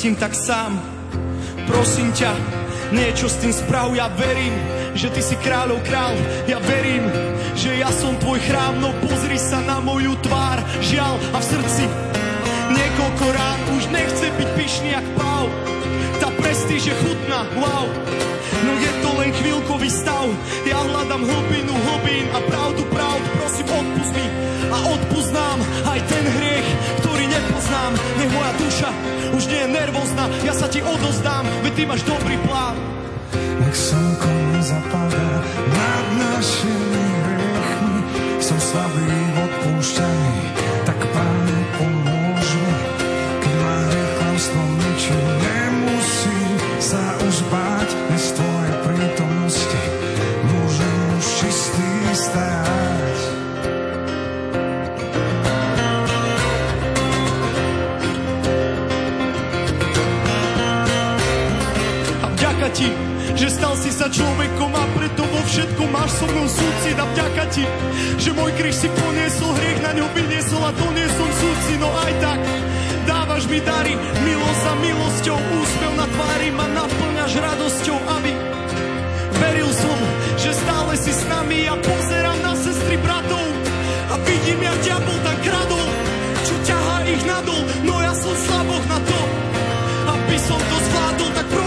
Cítim 0.05 0.21
tak 0.21 0.37
sám. 0.37 0.77
Prosím 1.65 2.13
ťa, 2.13 2.29
niečo 2.93 3.25
s 3.25 3.41
tým 3.41 3.49
sprav, 3.49 3.89
ja 3.97 4.05
verím, 4.13 4.53
že 4.93 5.09
ty 5.09 5.17
si 5.17 5.33
kráľov 5.41 5.81
král, 5.81 6.13
ja 6.45 6.61
verím, 6.61 7.09
že 7.57 7.73
ja 7.81 7.89
som 7.89 8.13
tvoj 8.21 8.37
chrám, 8.37 8.77
no 8.85 8.93
pozri 9.01 9.33
sa 9.41 9.65
na 9.65 9.81
moju 9.81 10.13
tvár, 10.21 10.61
žial 10.85 11.17
a 11.33 11.41
v 11.41 11.49
srdci. 11.49 11.89
Niekoľko 12.69 13.25
rán 13.33 13.59
už 13.73 13.83
nechce 13.89 14.29
byť 14.29 14.49
pyšný 14.53 14.93
jak 14.93 15.07
pál. 15.17 15.49
Tá 16.21 16.29
prestíž 16.37 16.85
je 16.85 16.95
chutná, 17.01 17.49
wow, 17.57 17.89
no 18.61 18.71
je 18.77 18.91
to 19.01 19.09
len 19.09 19.33
chvíľkový 19.41 19.89
stav, 19.89 20.29
ja 20.69 20.85
hľadám 20.85 21.25
hlbinu 21.25 21.73
hlbín 21.73 22.29
a 22.29 22.45
pravdu 22.45 22.85
pravd, 22.93 23.25
prosím 23.41 23.67
odpust 23.73 24.13
mi 24.13 24.27
a 24.69 24.77
odpust 24.85 25.33
nám 25.33 25.57
aj 25.89 25.97
ten 26.05 26.25
hriech, 26.29 26.69
ktorý 27.01 27.25
nepoznám, 27.25 27.91
nech 28.21 28.29
moja 28.37 28.53
duša 28.61 29.14
už 29.33 29.49
nie 29.49 29.59
je 29.65 29.67
nervózna, 29.69 30.29
ja 30.45 30.53
sa 30.53 30.67
ti 30.69 30.83
odozdám, 30.85 31.45
veď 31.65 31.73
ty 31.73 31.83
máš 31.85 32.01
dobrý 32.05 32.37
plán. 32.45 32.94
Že 63.35 63.47
stal 63.51 63.75
si 63.75 63.91
sa 63.91 64.07
človekom 64.07 64.71
a 64.71 64.83
preto 64.95 65.23
vo 65.27 65.41
všetkom 65.43 65.89
máš 65.91 66.11
so 66.15 66.25
mnou 66.31 66.47
súcit 66.47 66.95
a 66.95 67.05
vďaka 67.05 67.43
ti, 67.51 67.63
že 68.19 68.31
môj 68.31 68.51
kríž 68.55 68.75
si 68.75 68.89
poniesol, 68.91 69.51
hriech 69.59 69.79
na 69.83 69.91
ňo 69.91 70.07
vyniesol 70.15 70.63
a 70.63 70.71
to 70.71 70.85
nie 70.95 71.07
som 71.11 71.29
súci, 71.29 71.73
no 71.79 71.89
aj 71.91 72.13
tak 72.23 72.39
dávaš 73.05 73.43
mi 73.51 73.59
dary, 73.61 73.93
milosť 74.23 74.61
za 74.63 74.73
milosťou, 74.79 75.37
úsmev 75.37 75.93
na 75.99 76.07
tvári 76.07 76.49
ma 76.55 76.65
naplňaš 76.71 77.31
radosťou, 77.35 77.97
aby 78.17 78.31
veril 79.35 79.71
som, 79.75 79.99
že 80.39 80.51
stále 80.55 80.93
si 80.95 81.11
s 81.11 81.23
nami 81.27 81.67
a 81.67 81.75
pozerám 81.75 82.39
na 82.39 82.53
sestry 82.55 82.95
bratov 83.03 83.45
a 84.11 84.15
vidím, 84.23 84.59
jak 84.63 84.77
diabol 84.87 85.17
tak 85.27 85.37
kradol, 85.43 85.87
čo 86.47 86.55
ťahá 86.63 86.95
ich 87.11 87.23
nadol. 87.27 87.61
No 87.83 87.99
ja 87.99 88.13
som 88.15 88.31
slaboch 88.31 88.85
na 88.87 88.99
to, 89.03 89.19
aby 90.15 90.35
som 90.39 90.59
to 90.59 90.77
zvládol. 90.87 91.29
Tak 91.35 91.47
ťa, 91.51 91.64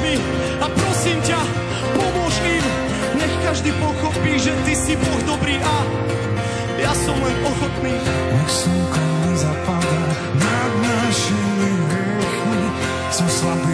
mi. 0.00 0.14
A 0.60 0.66
prosím 0.68 1.18
ťa, 1.24 1.40
pomôž 1.96 2.34
im. 2.44 2.64
Nech 3.16 3.34
každý 3.44 3.72
pochopí, 3.80 4.36
že 4.38 4.52
ty 4.68 4.74
si 4.76 4.94
Boh 4.96 5.20
dobrý 5.24 5.56
a 5.56 5.76
ja 6.76 6.92
som 6.92 7.16
len 7.18 7.36
ochotný. 7.42 7.94
Nech 8.36 8.50
slnko 8.52 9.02
nezapadá 9.26 10.00
nad 10.36 10.72
našimi 10.84 11.70
hriechmi, 11.88 12.62
som 13.10 13.28
slabý 13.32 13.65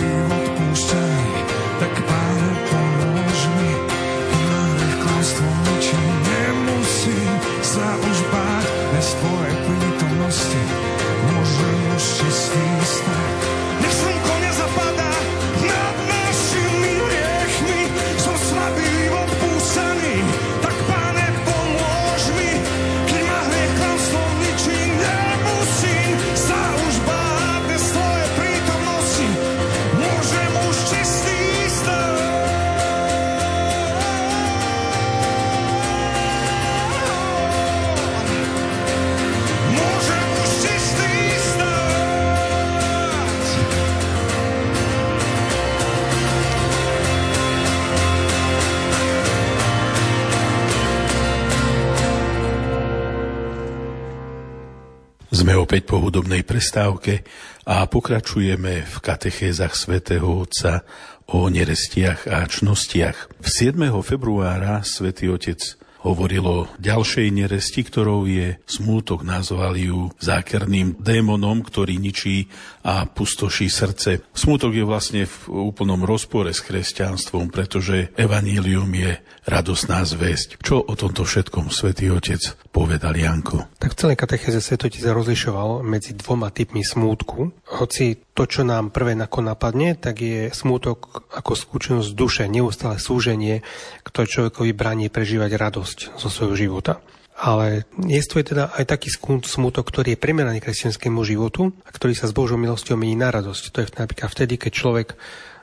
opäť 55.72 55.88
po 55.88 56.04
hudobnej 56.04 56.44
prestávke 56.44 57.24
a 57.64 57.88
pokračujeme 57.88 58.84
v 58.84 58.96
katechézach 59.00 59.72
svätého 59.72 60.44
Otca 60.44 60.84
o 61.32 61.48
nerestiach 61.48 62.28
a 62.28 62.44
čnostiach. 62.44 63.40
V 63.40 63.46
7. 63.48 63.88
februára 64.04 64.84
svätý 64.84 65.32
Otec 65.32 65.80
hovoril 66.02 66.44
o 66.44 66.58
ďalšej 66.78 67.30
neresti, 67.30 67.86
ktorou 67.86 68.26
je 68.26 68.58
smútok, 68.66 69.22
nazvali 69.22 69.88
ju 69.88 70.10
zákerným 70.18 70.98
démonom, 70.98 71.62
ktorý 71.62 71.98
ničí 71.98 72.50
a 72.82 73.06
pustoší 73.06 73.70
srdce. 73.70 74.26
Smútok 74.34 74.74
je 74.74 74.84
vlastne 74.84 75.22
v 75.24 75.70
úplnom 75.70 76.02
rozpore 76.02 76.50
s 76.50 76.60
kresťanstvom, 76.62 77.54
pretože 77.54 78.10
evanílium 78.18 78.90
je 78.92 79.12
radosná 79.46 80.02
zväzť. 80.06 80.62
Čo 80.62 80.82
o 80.82 80.94
tomto 80.94 81.26
všetkom 81.26 81.70
svätý 81.70 82.10
Otec 82.10 82.42
povedal 82.70 83.14
Janko? 83.18 83.70
Tak 83.78 83.94
v 83.94 83.98
celej 83.98 84.16
katechéze 84.18 84.58
Svetotec 84.62 85.02
rozlišoval 85.02 85.82
medzi 85.82 86.14
dvoma 86.14 86.54
typmi 86.54 86.86
smútku. 86.86 87.50
Hoci 87.78 88.18
to, 88.32 88.48
čo 88.48 88.64
nám 88.64 88.94
prvé 88.94 89.12
ako 89.18 89.44
napadne, 89.44 89.92
tak 89.98 90.24
je 90.24 90.48
smútok 90.48 91.28
ako 91.36 91.52
skúčenosť 91.52 92.10
duše, 92.16 92.42
neustále 92.48 92.96
súženie, 92.96 93.60
ktoré 94.06 94.24
človekovi 94.24 94.70
bráni 94.72 95.06
prežívať 95.12 95.50
radosť 95.58 95.91
zo 96.16 96.28
svojho 96.28 96.54
života. 96.56 97.02
Ale 97.32 97.88
je 98.06 98.22
teda 98.44 98.70
aj 98.76 98.92
taký 98.92 99.08
smútok, 99.42 99.88
ktorý 99.88 100.14
je 100.14 100.20
primeraný 100.20 100.62
kresťanskému 100.62 101.24
životu 101.26 101.74
a 101.82 101.90
ktorý 101.90 102.14
sa 102.14 102.30
s 102.30 102.36
Božou 102.36 102.60
milosťou 102.60 102.94
mení 102.94 103.18
na 103.18 103.32
radosť. 103.34 103.64
To 103.72 103.78
je 103.82 103.86
napríklad 103.98 104.30
vtedy, 104.30 104.60
keď 104.60 104.72
človek 104.72 105.08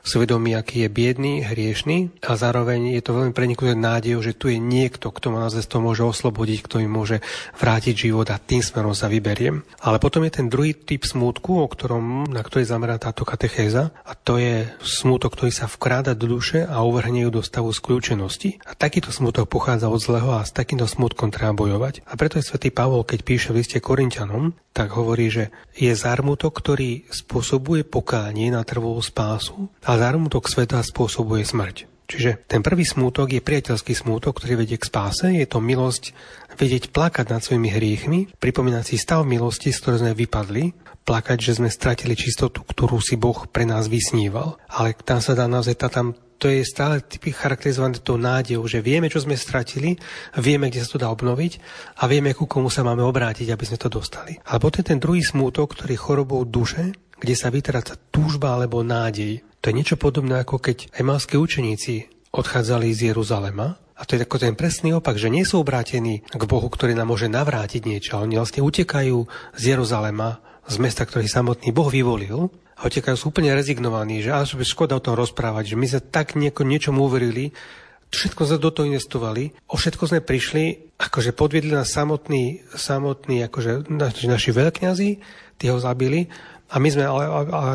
svedomí, 0.04 0.56
aký 0.56 0.86
je 0.86 0.90
biedný, 0.90 1.44
hriešný 1.44 2.22
a 2.24 2.36
zároveň 2.36 2.96
je 2.96 3.02
to 3.04 3.16
veľmi 3.16 3.32
preniknuté 3.36 3.76
nádejou, 3.76 4.20
že 4.24 4.36
tu 4.36 4.48
je 4.48 4.58
niekto, 4.58 5.12
kto 5.12 5.32
ma 5.32 5.46
z 5.50 5.62
toho 5.66 5.82
môže 5.84 6.04
oslobodiť, 6.04 6.58
kto 6.64 6.82
mi 6.82 6.88
môže 6.88 7.20
vrátiť 7.58 8.08
život 8.08 8.28
a 8.30 8.40
tým 8.40 8.64
smerom 8.64 8.96
sa 8.96 9.10
vyberiem. 9.10 9.62
Ale 9.82 10.02
potom 10.02 10.24
je 10.24 10.32
ten 10.32 10.46
druhý 10.48 10.72
typ 10.72 11.04
smútku, 11.04 11.60
o 11.60 11.66
ktorom, 11.66 12.30
na 12.30 12.40
ktorý 12.40 12.64
zamerá 12.64 12.96
táto 12.96 13.26
katechéza 13.26 13.92
a 14.04 14.12
to 14.16 14.40
je 14.40 14.68
smútok, 14.80 15.36
ktorý 15.36 15.52
sa 15.52 15.66
vkráda 15.68 16.16
do 16.16 16.26
duše 16.26 16.64
a 16.64 16.82
uvrhne 16.82 17.26
ju 17.26 17.30
do 17.30 17.42
stavu 17.44 17.70
skľúčenosti. 17.70 18.62
A 18.66 18.76
takýto 18.76 19.12
smútok 19.12 19.46
pochádza 19.50 19.90
od 19.90 20.00
zlého 20.00 20.30
a 20.36 20.46
s 20.46 20.54
takýmto 20.54 20.86
smútkom 20.88 21.32
treba 21.32 21.52
bojovať. 21.54 22.06
A 22.08 22.16
preto 22.16 22.38
je 22.40 22.46
svätý 22.46 22.72
Pavol, 22.72 23.06
keď 23.06 23.20
píše 23.22 23.48
v 23.50 23.62
liste 23.62 23.78
Korintianom, 23.82 24.54
tak 24.70 24.94
hovorí, 24.94 25.26
že 25.28 25.50
je 25.74 25.90
zármutok, 25.90 26.54
ktorý 26.54 27.10
spôsobuje 27.10 27.82
pokánie 27.82 28.54
na 28.54 28.62
trvovú 28.62 29.02
spásu 29.02 29.66
zármutok 29.96 30.46
sveta 30.50 30.82
spôsobuje 30.84 31.42
smrť. 31.46 31.90
Čiže 32.10 32.42
ten 32.50 32.58
prvý 32.58 32.82
smútok 32.82 33.30
je 33.30 33.38
priateľský 33.38 33.94
smútok, 33.94 34.42
ktorý 34.42 34.66
vedie 34.66 34.82
k 34.82 34.90
spáse. 34.90 35.30
Je 35.30 35.46
to 35.46 35.62
milosť 35.62 36.10
vedieť 36.58 36.90
plakať 36.90 37.26
nad 37.30 37.38
svojimi 37.38 37.70
hriechmi, 37.70 38.20
pripomínať 38.34 38.82
si 38.82 38.96
stav 38.98 39.22
milosti, 39.22 39.70
z 39.70 39.78
ktorej 39.78 40.02
sme 40.02 40.18
vypadli, 40.18 40.64
plakať, 41.06 41.38
že 41.38 41.62
sme 41.62 41.70
stratili 41.70 42.18
čistotu, 42.18 42.66
ktorú 42.66 42.98
si 42.98 43.14
Boh 43.14 43.46
pre 43.46 43.62
nás 43.62 43.86
vysníval. 43.86 44.58
Ale 44.66 44.98
tam 44.98 45.22
sa 45.22 45.38
dá 45.38 45.46
naozaj 45.46 45.78
tá, 45.78 45.86
tam 45.86 46.18
to 46.40 46.48
je 46.48 46.64
stále 46.64 47.04
typy 47.04 47.36
charakterizované 47.36 48.00
tou 48.00 48.16
nádejou, 48.16 48.64
že 48.64 48.80
vieme, 48.80 49.12
čo 49.12 49.20
sme 49.20 49.36
stratili, 49.36 50.00
vieme, 50.40 50.72
kde 50.72 50.80
sa 50.80 50.96
to 50.96 51.02
dá 51.04 51.12
obnoviť 51.12 51.52
a 52.00 52.08
vieme, 52.08 52.32
ku 52.32 52.48
komu 52.48 52.72
sa 52.72 52.80
máme 52.80 53.04
obrátiť, 53.04 53.52
aby 53.52 53.64
sme 53.68 53.76
to 53.76 53.92
dostali. 53.92 54.40
Ale 54.48 54.58
potom 54.58 54.80
ten 54.80 54.96
druhý 54.96 55.20
smútok, 55.20 55.76
ktorý 55.76 55.94
je 55.94 56.00
chorobou 56.00 56.40
duše, 56.48 56.96
kde 57.20 57.34
sa 57.36 57.52
vytráca 57.52 58.00
túžba 58.08 58.56
alebo 58.56 58.80
nádej. 58.80 59.44
To 59.60 59.68
je 59.68 59.76
niečo 59.76 60.00
podobné, 60.00 60.40
ako 60.40 60.56
keď 60.56 60.88
emalskí 60.96 61.36
učeníci 61.36 62.08
odchádzali 62.32 62.96
z 62.96 63.12
Jeruzalema. 63.12 63.76
A 64.00 64.08
to 64.08 64.16
je 64.16 64.24
ako 64.24 64.40
ten 64.40 64.56
presný 64.56 64.96
opak, 64.96 65.20
že 65.20 65.28
nie 65.28 65.44
sú 65.44 65.60
obrátení 65.60 66.24
k 66.24 66.42
Bohu, 66.48 66.64
ktorý 66.72 66.96
nám 66.96 67.12
môže 67.12 67.28
navrátiť 67.28 67.84
niečo. 67.84 68.16
Oni 68.16 68.40
vlastne 68.40 68.64
utekajú 68.64 69.28
z 69.52 69.62
Jeruzalema, 69.76 70.40
z 70.64 70.76
mesta, 70.80 71.04
ktorý 71.04 71.28
samotný 71.28 71.76
Boh 71.76 71.92
vyvolil. 71.92 72.48
A 72.80 72.88
utekajú 72.88 73.12
sú 73.12 73.28
úplne 73.28 73.52
rezignovaní, 73.52 74.24
že 74.24 74.32
až 74.32 74.56
škoda 74.64 74.96
o 74.96 75.04
tom 75.04 75.12
rozprávať, 75.12 75.76
že 75.76 75.76
my 75.76 75.84
sme 75.84 76.00
tak 76.08 76.32
nieko, 76.32 76.64
niečomu 76.64 77.04
uverili, 77.04 77.52
všetko 78.08 78.40
sme 78.48 78.56
do 78.56 78.72
toho 78.72 78.88
investovali, 78.88 79.52
o 79.68 79.76
všetko 79.76 80.08
sme 80.08 80.24
prišli, 80.24 80.96
akože 80.96 81.36
podviedli 81.36 81.76
nás 81.76 81.92
samotní, 81.92 82.64
samotní 82.72 83.44
akože 83.44 83.92
naši, 83.92 84.24
naši 84.32 84.50
veľkňazi, 84.56 85.10
tí 85.60 85.64
ho 85.68 85.76
zabili 85.76 86.32
a 86.70 86.76
my 86.78 86.88
sme, 86.88 87.02
ale, 87.02 87.22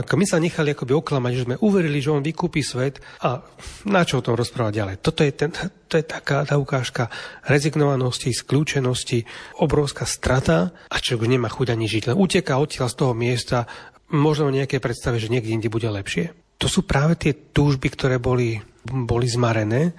ako 0.08 0.16
my 0.16 0.26
sa 0.26 0.40
nechali 0.40 0.72
akoby 0.72 0.96
oklamať, 0.96 1.32
že 1.36 1.46
sme 1.46 1.60
uverili, 1.60 2.00
že 2.00 2.16
on 2.16 2.24
vykúpi 2.24 2.64
svet 2.64 3.04
a 3.20 3.44
na 3.92 4.02
čo 4.08 4.20
o 4.20 4.26
tom 4.26 4.40
rozprávať 4.40 4.74
ďalej. 4.74 4.96
Toto 5.04 5.20
je, 5.28 5.32
ten, 5.36 5.52
to 5.92 6.00
je 6.00 6.06
taká 6.08 6.48
tá 6.48 6.56
ukážka 6.56 7.12
rezignovanosti, 7.44 8.32
skľúčenosti, 8.32 9.28
obrovská 9.60 10.08
strata 10.08 10.72
a 10.88 10.96
človek 10.96 11.28
nemá 11.28 11.52
chuť 11.52 11.76
ani 11.76 11.92
žiť. 11.92 12.16
Len 12.16 12.18
uteká 12.18 12.56
odtiaľ 12.56 12.88
z 12.88 13.00
toho 13.04 13.12
miesta, 13.12 13.68
možno 14.16 14.48
nejaké 14.48 14.80
predstave, 14.80 15.20
že 15.20 15.28
niekde 15.28 15.52
inde 15.52 15.68
bude 15.68 15.92
lepšie. 15.92 16.32
To 16.64 16.72
sú 16.72 16.88
práve 16.88 17.20
tie 17.20 17.36
túžby, 17.36 17.92
ktoré 17.92 18.16
boli, 18.16 18.64
boli 18.88 19.28
zmarené 19.28 19.92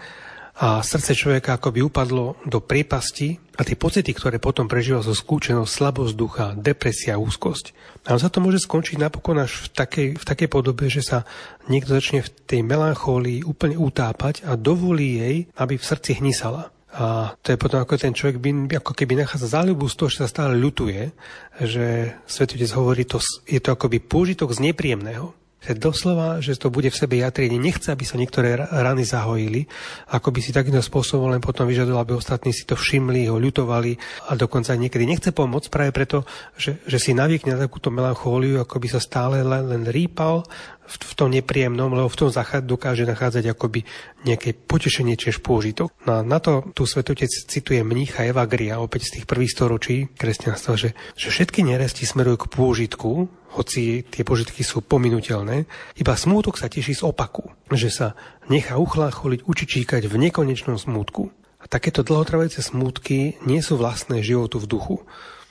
a 0.56 0.80
srdce 0.80 1.12
človeka 1.12 1.60
akoby 1.60 1.84
upadlo 1.84 2.40
do 2.48 2.64
priepasti 2.64 3.36
a 3.56 3.64
tie 3.64 3.76
pocity, 3.76 4.08
ktoré 4.16 4.40
potom 4.40 4.64
prežíval 4.64 5.04
zo 5.04 5.12
skúčenosť, 5.12 5.68
slabosť 5.68 6.12
ducha, 6.16 6.46
depresia, 6.56 7.20
úzkosť. 7.20 7.76
A 8.08 8.16
sa 8.16 8.32
to 8.32 8.40
môže 8.40 8.64
skončiť 8.64 8.96
napokon 8.96 9.36
až 9.36 9.68
v 9.68 9.76
takej, 9.76 10.08
v 10.16 10.24
takej 10.24 10.48
podobe, 10.48 10.88
že 10.88 11.04
sa 11.04 11.28
niekto 11.68 11.92
začne 11.92 12.24
v 12.24 12.32
tej 12.48 12.60
melanchólii 12.64 13.44
úplne 13.44 13.76
utápať 13.76 14.48
a 14.48 14.56
dovolí 14.56 15.20
jej, 15.20 15.36
aby 15.60 15.76
v 15.76 15.88
srdci 15.88 16.24
hnisala. 16.24 16.72
A 16.96 17.36
to 17.44 17.52
je 17.52 17.60
potom 17.60 17.84
ako 17.84 18.00
ten 18.00 18.16
človek 18.16 18.40
by, 18.40 18.80
ako 18.80 18.96
keby 18.96 19.20
nachádza 19.20 19.60
záľubu 19.60 19.84
z 19.92 19.96
toho, 20.00 20.08
že 20.08 20.20
sa 20.24 20.32
stále 20.32 20.56
ľutuje, 20.56 21.12
že 21.60 22.16
svetotec 22.24 22.72
hovorí, 22.72 23.04
to, 23.04 23.20
je 23.44 23.60
to 23.60 23.76
akoby 23.76 24.00
pôžitok 24.00 24.56
z 24.56 24.72
nepríjemného. 24.72 25.36
Že 25.66 25.82
doslova, 25.82 26.28
že 26.38 26.54
to 26.54 26.70
bude 26.70 26.86
v 26.86 26.96
sebe 26.96 27.18
jatrienie. 27.18 27.58
Nechce, 27.58 27.90
aby 27.90 28.06
sa 28.06 28.14
niektoré 28.14 28.54
rany 28.54 29.02
zahojili, 29.02 29.66
ako 30.14 30.30
by 30.30 30.40
si 30.40 30.54
takýmto 30.54 30.78
spôsobom 30.78 31.34
len 31.34 31.42
potom 31.42 31.66
vyžadoval, 31.66 32.06
aby 32.06 32.14
ostatní 32.14 32.54
si 32.54 32.62
to 32.62 32.78
všimli, 32.78 33.26
ho 33.26 33.42
ľutovali 33.42 33.98
a 34.30 34.38
dokonca 34.38 34.78
niekedy 34.78 35.04
nechce 35.04 35.34
pomôcť 35.34 35.66
práve 35.66 35.90
preto, 35.90 36.22
že, 36.54 36.78
že 36.86 37.02
si 37.02 37.18
navykne 37.18 37.58
na 37.58 37.66
takúto 37.66 37.90
melanchóliu, 37.90 38.62
ako 38.62 38.78
by 38.78 38.88
sa 38.94 39.00
stále 39.02 39.42
len, 39.42 39.66
len 39.66 39.82
rýpal 39.90 40.46
v, 40.86 40.94
v 41.02 41.12
tom 41.18 41.28
nepríjemnom, 41.34 41.90
lebo 41.90 42.06
v 42.06 42.18
tom 42.18 42.30
dokáže 42.62 43.04
nachádzať 43.04 43.50
akoby 43.50 43.82
nejaké 44.22 44.54
potešenie, 44.54 45.18
čiže 45.18 45.42
pôžitok. 45.42 45.90
No 46.06 46.18
a 46.18 46.20
na 46.22 46.38
to 46.38 46.62
tu 46.72 46.86
svetotec 46.86 47.28
cituje 47.30 47.82
mnícha 47.82 48.22
Evagria, 48.22 48.78
opäť 48.78 49.10
z 49.10 49.20
tých 49.20 49.26
prvých 49.26 49.52
storočí 49.54 49.96
kresťanstva, 50.14 50.78
že, 50.78 50.94
že 51.18 51.28
všetky 51.30 51.66
neresti 51.66 52.06
smerujú 52.06 52.46
k 52.46 52.50
pôžitku, 52.54 53.10
hoci 53.56 54.04
tie 54.04 54.20
požitky 54.20 54.60
sú 54.60 54.84
pominutelné, 54.84 55.64
iba 55.96 56.12
smútok 56.12 56.60
sa 56.60 56.68
teší 56.68 57.00
z 57.00 57.02
opaku, 57.08 57.48
že 57.72 57.88
sa 57.88 58.12
nechá 58.52 58.76
uchlácholiť, 58.76 59.48
učičíkať 59.48 60.04
v 60.04 60.28
nekonečnom 60.28 60.76
smútku. 60.76 61.32
A 61.56 61.64
takéto 61.64 62.04
dlhotrvajúce 62.04 62.60
smútky 62.60 63.40
nie 63.48 63.64
sú 63.64 63.80
vlastné 63.80 64.20
životu 64.20 64.60
v 64.60 64.70
duchu. 64.70 64.96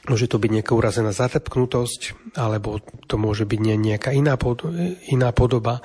Môže 0.05 0.29
to 0.29 0.37
byť 0.37 0.61
nejaká 0.61 0.77
urazená 0.77 1.09
zatrpknutosť, 1.09 2.31
alebo 2.37 2.77
to 3.09 3.17
môže 3.17 3.49
byť 3.49 3.59
nejaká 3.59 4.13
iná, 4.13 4.37
pod, 4.37 4.61
iná 5.09 5.33
podoba. 5.33 5.81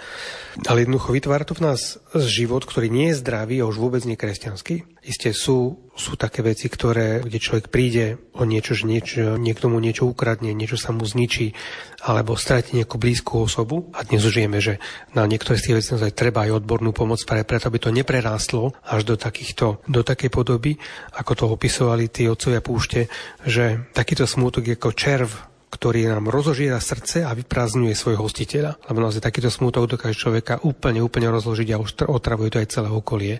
Ale 0.68 0.84
jednoducho 0.84 1.16
vytvára 1.16 1.48
to 1.48 1.56
v 1.56 1.72
nás 1.72 1.96
život, 2.18 2.66
ktorý 2.66 2.90
nie 2.90 3.14
je 3.14 3.22
zdravý 3.22 3.62
a 3.62 3.68
už 3.70 3.78
vôbec 3.78 4.02
nie 4.02 4.18
kresťanský. 4.18 5.02
Isté 5.06 5.30
sú, 5.30 5.86
sú 5.94 6.18
také 6.18 6.42
veci, 6.42 6.66
ktoré, 6.66 7.22
kde 7.22 7.38
človek 7.38 7.70
príde 7.70 8.18
o 8.34 8.42
niečo, 8.42 8.74
že 8.74 8.90
niečo, 8.90 9.38
niekto 9.38 9.70
mu 9.70 9.78
niečo 9.78 10.10
ukradne, 10.10 10.50
niečo 10.50 10.74
sa 10.74 10.90
mu 10.90 11.06
zničí, 11.06 11.54
alebo 12.02 12.34
stratí 12.34 12.74
nejakú 12.74 12.98
blízku 12.98 13.46
osobu. 13.46 13.94
A 13.94 14.02
dnes 14.02 14.26
už 14.26 14.42
vieme, 14.42 14.58
že 14.58 14.82
na 15.14 15.22
niektoré 15.28 15.60
z 15.60 15.70
tých 15.70 15.76
vecí 15.78 15.88
naozaj 15.94 16.18
treba 16.18 16.48
aj 16.48 16.64
odbornú 16.64 16.90
pomoc 16.90 17.22
pre, 17.22 17.46
preto, 17.46 17.70
aby 17.70 17.78
to 17.78 17.94
neprerástlo 17.94 18.74
až 18.82 19.06
do, 19.06 19.14
takýchto, 19.14 19.84
do 19.86 20.02
takej 20.02 20.30
podoby, 20.34 20.74
ako 21.14 21.32
to 21.38 21.44
opisovali 21.46 22.10
tí 22.10 22.26
otcovia 22.26 22.58
púšte, 22.58 23.06
že 23.46 23.86
takýto 23.94 24.26
smútok 24.26 24.74
ako 24.74 24.90
červ 24.96 25.49
ktorý 25.70 26.10
nám 26.10 26.26
rozožiera 26.28 26.82
srdce 26.82 27.22
a 27.22 27.30
vyprázdňuje 27.30 27.94
svojho 27.94 28.26
hostiteľa. 28.26 28.76
Lebo 28.90 28.98
naozaj 28.98 29.22
takýto 29.22 29.48
smútok 29.48 29.96
dokáže 29.96 30.18
človeka 30.18 30.58
úplne, 30.66 30.98
úplne 30.98 31.30
rozložiť 31.30 31.68
a 31.70 31.80
už 31.80 32.10
otravuje 32.10 32.50
to 32.50 32.58
aj 32.58 32.68
celé 32.68 32.88
okolie. 32.90 33.38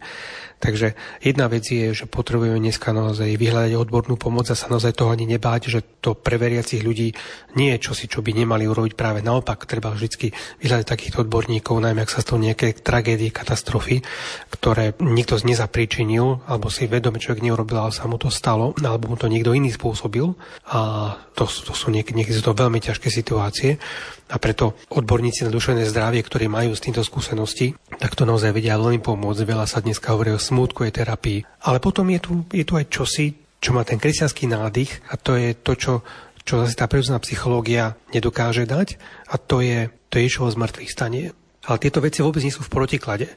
Takže 0.61 0.93
jedna 1.25 1.49
vec 1.49 1.65
je, 1.65 1.97
že 1.97 2.05
potrebujeme 2.05 2.61
dneska 2.61 2.93
naozaj 2.93 3.33
vyhľadať 3.41 3.73
odbornú 3.81 4.21
pomoc 4.21 4.45
a 4.53 4.55
sa 4.55 4.69
naozaj 4.69 4.93
toho 4.93 5.09
ani 5.09 5.25
nebáť, 5.25 5.73
že 5.73 5.81
to 6.05 6.13
pre 6.13 6.37
veriacich 6.37 6.85
ľudí 6.85 7.17
nie 7.57 7.73
je 7.73 7.89
čosi, 7.89 8.13
čo 8.13 8.21
by 8.21 8.37
nemali 8.37 8.69
urobiť 8.69 8.93
práve 8.93 9.25
naopak. 9.25 9.65
Treba 9.65 9.89
vždy 9.89 10.31
vyhľadať 10.61 10.85
takýchto 10.85 11.25
odborníkov, 11.25 11.81
najmä 11.81 12.05
ak 12.05 12.13
sa 12.13 12.21
stalo 12.21 12.45
nejaké 12.45 12.77
tragédie, 12.77 13.33
katastrofy, 13.33 14.05
ktoré 14.53 14.93
nikto 15.01 15.41
z 15.41 15.49
nezapríčinil, 15.49 16.45
alebo 16.45 16.69
si 16.69 16.85
vedome 16.85 17.17
človek 17.17 17.41
neurobil, 17.41 17.81
ale 17.81 17.97
sa 17.97 18.05
mu 18.05 18.21
to 18.21 18.29
stalo, 18.29 18.77
alebo 18.85 19.09
mu 19.09 19.17
to 19.17 19.33
niekto 19.33 19.57
iný 19.57 19.73
spôsobil. 19.73 20.37
A 20.77 21.17
to, 21.33 21.49
to 21.49 21.73
sú 21.73 21.89
niekedy, 21.89 22.21
niekedy 22.21 22.37
sú 22.37 22.53
to 22.53 22.61
veľmi 22.61 22.85
ťažké 22.85 23.09
situácie. 23.09 23.81
A 24.31 24.39
preto 24.39 24.78
odborníci 24.95 25.43
na 25.43 25.51
duševné 25.51 25.91
zdravie, 25.91 26.22
ktorí 26.22 26.47
majú 26.47 26.70
s 26.70 26.83
týmto 26.87 27.03
skúsenosti, 27.03 27.74
tak 27.99 28.14
to 28.14 28.22
naozaj 28.22 28.55
vedia 28.55 28.78
veľmi 28.78 29.03
pomôcť. 29.03 29.43
Veľa 29.43 29.66
sa 29.66 29.83
dneska 29.83 30.14
hovorí 30.14 30.31
o 30.31 30.41
smútkovej 30.41 31.03
terapii. 31.03 31.43
Ale 31.66 31.83
potom 31.83 32.07
je 32.14 32.20
tu, 32.22 32.33
je 32.55 32.62
tu 32.62 32.78
aj 32.78 32.87
čosi, 32.87 33.35
čo 33.61 33.76
má 33.76 33.85
ten 33.85 34.01
kresťanský 34.01 34.49
nádych 34.49 35.05
a 35.12 35.20
to 35.20 35.37
je 35.37 35.53
to, 35.53 35.72
čo, 35.76 35.93
čo 36.47 36.64
zase 36.64 36.78
tá 36.78 36.89
prírodzená 36.89 37.20
psychológia 37.20 37.99
nedokáže 38.14 38.64
dať 38.64 38.97
a 39.28 39.37
to 39.37 39.61
je, 39.61 39.93
to 40.09 40.16
je 40.16 40.26
Ježovo 40.26 40.49
zmrtvých 40.49 40.91
stanie. 40.91 41.37
Ale 41.61 41.76
tieto 41.76 42.01
veci 42.01 42.24
vôbec 42.24 42.41
nie 42.41 42.49
sú 42.49 42.64
v 42.64 42.72
protiklade. 42.72 43.28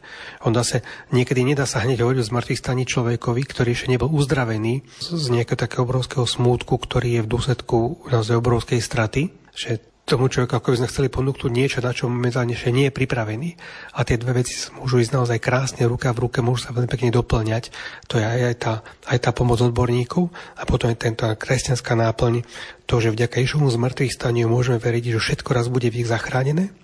On 0.48 0.56
zase 0.56 0.80
niekedy 1.12 1.44
nedá 1.44 1.68
sa 1.68 1.84
hneď 1.84 2.08
hovoriť 2.08 2.24
o 2.24 2.30
zmrtvých 2.32 2.62
staní 2.64 2.88
človekovi, 2.88 3.44
ktorý 3.44 3.76
ešte 3.76 3.92
nebol 3.92 4.08
uzdravený 4.16 4.80
z 5.04 5.26
nejakého 5.28 5.60
takého 5.60 5.84
obrovského 5.84 6.24
smútku, 6.24 6.80
ktorý 6.80 7.20
je 7.20 7.22
v 7.28 7.32
dôsledku 7.36 8.08
naozaj 8.08 8.40
obrovskej 8.40 8.80
straty, 8.80 9.28
že 9.52 9.84
tomu 10.04 10.28
človeku, 10.28 10.60
ako 10.60 10.76
by 10.76 10.78
sme 10.84 10.92
chceli 10.92 11.08
ponúknuť 11.08 11.52
niečo, 11.52 11.80
na 11.80 11.96
čo 11.96 12.12
momentálne 12.12 12.52
ešte 12.52 12.76
nie 12.76 12.92
je 12.92 12.98
pripravený. 12.98 13.50
A 13.96 14.04
tie 14.04 14.20
dve 14.20 14.44
veci 14.44 14.52
môžu 14.76 15.00
ísť 15.00 15.16
naozaj 15.16 15.40
krásne 15.40 15.88
ruka 15.88 16.12
v 16.12 16.28
ruke, 16.28 16.44
môžu 16.44 16.68
sa 16.68 16.76
veľmi 16.76 16.92
pekne 16.92 17.16
doplňať. 17.16 17.72
To 18.12 18.20
je 18.20 18.26
aj, 18.28 18.40
aj, 18.52 18.56
tá, 18.60 18.74
aj 19.08 19.18
tá 19.24 19.32
pomoc 19.32 19.64
odborníkov 19.64 20.28
a 20.60 20.64
potom 20.68 20.92
aj 20.92 21.00
tento 21.00 21.24
kresťanská 21.24 21.96
náplň, 21.96 22.44
to, 22.84 23.00
že 23.00 23.16
vďaka 23.16 23.40
Ježovu 23.40 23.72
z 23.72 23.80
mŕtvych 23.80 24.16
staniu 24.16 24.52
môžeme 24.52 24.76
veriť, 24.76 25.16
že 25.16 25.24
všetko 25.24 25.50
raz 25.56 25.72
bude 25.72 25.88
v 25.88 26.04
ich 26.04 26.12
zachránené, 26.12 26.76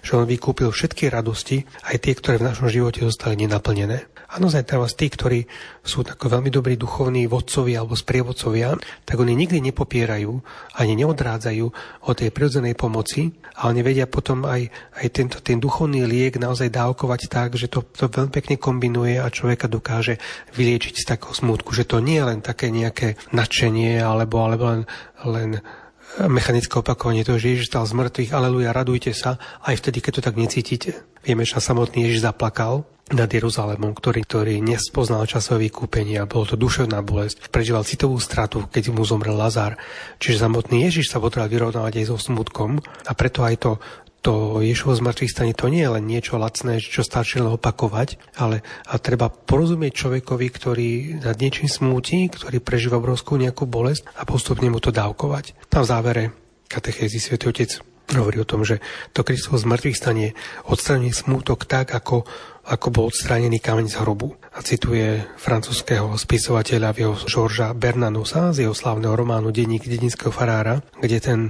že 0.00 0.16
on 0.16 0.24
vykúpil 0.24 0.72
všetky 0.72 1.12
radosti, 1.12 1.64
aj 1.86 1.96
tie, 2.02 2.14
ktoré 2.16 2.40
v 2.40 2.48
našom 2.52 2.68
živote 2.68 3.04
zostali 3.04 3.36
nenaplnené. 3.40 4.08
A 4.26 4.42
naozaj 4.42 4.66
teraz 4.66 4.98
tí, 4.98 5.06
ktorí 5.06 5.46
sú 5.86 6.02
tako 6.02 6.26
veľmi 6.26 6.50
dobrí 6.50 6.74
duchovní 6.74 7.30
vodcovia 7.30 7.80
alebo 7.80 7.94
sprievodcovia, 7.94 8.74
tak 9.06 9.22
oni 9.22 9.38
nikdy 9.38 9.62
nepopierajú 9.70 10.34
ani 10.82 10.92
neodrádzajú 10.98 11.66
od 12.10 12.14
tej 12.18 12.34
prirodzenej 12.34 12.74
pomoci, 12.74 13.30
ale 13.62 13.78
nevedia 13.78 14.10
potom 14.10 14.42
aj, 14.42 14.66
aj 14.98 15.06
tento, 15.14 15.38
ten 15.38 15.62
duchovný 15.62 16.02
liek 16.02 16.42
naozaj 16.42 16.74
dávkovať 16.74 17.30
tak, 17.30 17.54
že 17.54 17.70
to, 17.70 17.86
to 17.86 18.10
veľmi 18.10 18.34
pekne 18.34 18.58
kombinuje 18.58 19.14
a 19.22 19.30
človeka 19.30 19.70
dokáže 19.70 20.18
vyliečiť 20.58 20.94
z 21.00 21.08
takého 21.16 21.30
smutku, 21.32 21.70
že 21.70 21.86
to 21.86 22.02
nie 22.02 22.18
je 22.18 22.26
len 22.26 22.40
také 22.42 22.74
nejaké 22.74 23.14
nadšenie 23.30 24.02
alebo, 24.02 24.42
alebo 24.42 24.74
len, 24.74 24.82
len 25.22 25.50
mechanické 26.24 26.72
opakovanie 26.80 27.22
toho, 27.22 27.36
že 27.36 27.52
Ježiš 27.52 27.68
stal 27.68 27.84
z 27.84 27.92
mŕtvych, 27.92 28.32
aleluja, 28.32 28.72
radujte 28.72 29.12
sa, 29.12 29.36
aj 29.64 29.84
vtedy, 29.84 30.00
keď 30.00 30.12
to 30.16 30.22
tak 30.24 30.36
necítite. 30.40 30.90
Vieme, 31.20 31.44
že 31.44 31.60
samotný 31.60 32.08
Ježiš 32.08 32.24
zaplakal, 32.24 32.88
nad 33.06 33.30
Jeruzalémom, 33.30 33.94
ktorý, 33.94 34.26
ktorý 34.26 34.54
nespoznal 34.58 35.30
časové 35.30 35.70
vykúpenie 35.70 36.18
a 36.18 36.26
bolo 36.26 36.42
to 36.42 36.58
duševná 36.58 37.06
bolesť. 37.06 37.54
Prežíval 37.54 37.86
citovú 37.86 38.18
stratu, 38.18 38.66
keď 38.66 38.90
mu 38.90 39.06
zomrel 39.06 39.38
Lazár. 39.38 39.78
Čiže 40.18 40.42
samotný 40.42 40.90
Ježiš 40.90 41.14
sa 41.14 41.22
potreboval 41.22 41.54
vyrovnávať 41.54 42.02
aj 42.02 42.06
so 42.10 42.18
smutkom 42.18 42.82
a 42.82 43.12
preto 43.14 43.46
aj 43.46 43.54
to, 43.62 43.72
to 44.26 44.58
Ješovo 44.58 44.98
zmrtvých 44.98 45.30
stane 45.30 45.54
to 45.54 45.70
nie 45.70 45.86
je 45.86 45.94
len 45.94 46.02
niečo 46.02 46.34
lacné, 46.34 46.82
čo 46.82 47.06
stačí 47.06 47.38
len 47.38 47.54
opakovať, 47.54 48.18
ale 48.42 48.66
a 48.90 48.98
treba 48.98 49.30
porozumieť 49.30 49.94
človekovi, 49.94 50.46
ktorý 50.50 50.88
nad 51.22 51.38
niečím 51.38 51.70
smúti, 51.70 52.26
ktorý 52.26 52.58
prežíva 52.58 52.98
obrovskú 52.98 53.38
nejakú 53.38 53.70
bolesť 53.70 54.10
a 54.18 54.26
postupne 54.26 54.66
mu 54.66 54.82
to 54.82 54.90
dávkovať. 54.90 55.54
Na 55.70 55.86
závere 55.86 56.34
katechézy 56.66 57.22
Sv. 57.22 57.38
Otec 57.38 57.78
hovorí 58.10 58.42
o 58.42 58.48
tom, 58.48 58.66
že 58.66 58.82
to 59.14 59.22
Kristovo 59.22 59.62
zmrtvých 59.62 59.94
stane 59.94 60.34
odstraní 60.66 61.14
smútok 61.14 61.62
tak, 61.62 61.94
ako 61.94 62.26
ako 62.66 62.90
bol 62.90 63.04
odstránený 63.14 63.62
kameň 63.62 63.94
z 63.94 64.02
hrobu. 64.02 64.34
A 64.50 64.58
cituje 64.58 65.22
francúzského 65.38 66.10
spisovateľa 66.18 66.98
Georgea 67.30 67.70
Bernanusa 67.70 68.50
z 68.50 68.66
jeho 68.66 68.74
slávneho 68.74 69.14
románu 69.14 69.54
Denník 69.54 69.86
dedinského 69.86 70.34
farára, 70.34 70.82
kde 70.98 71.18
ten 71.22 71.40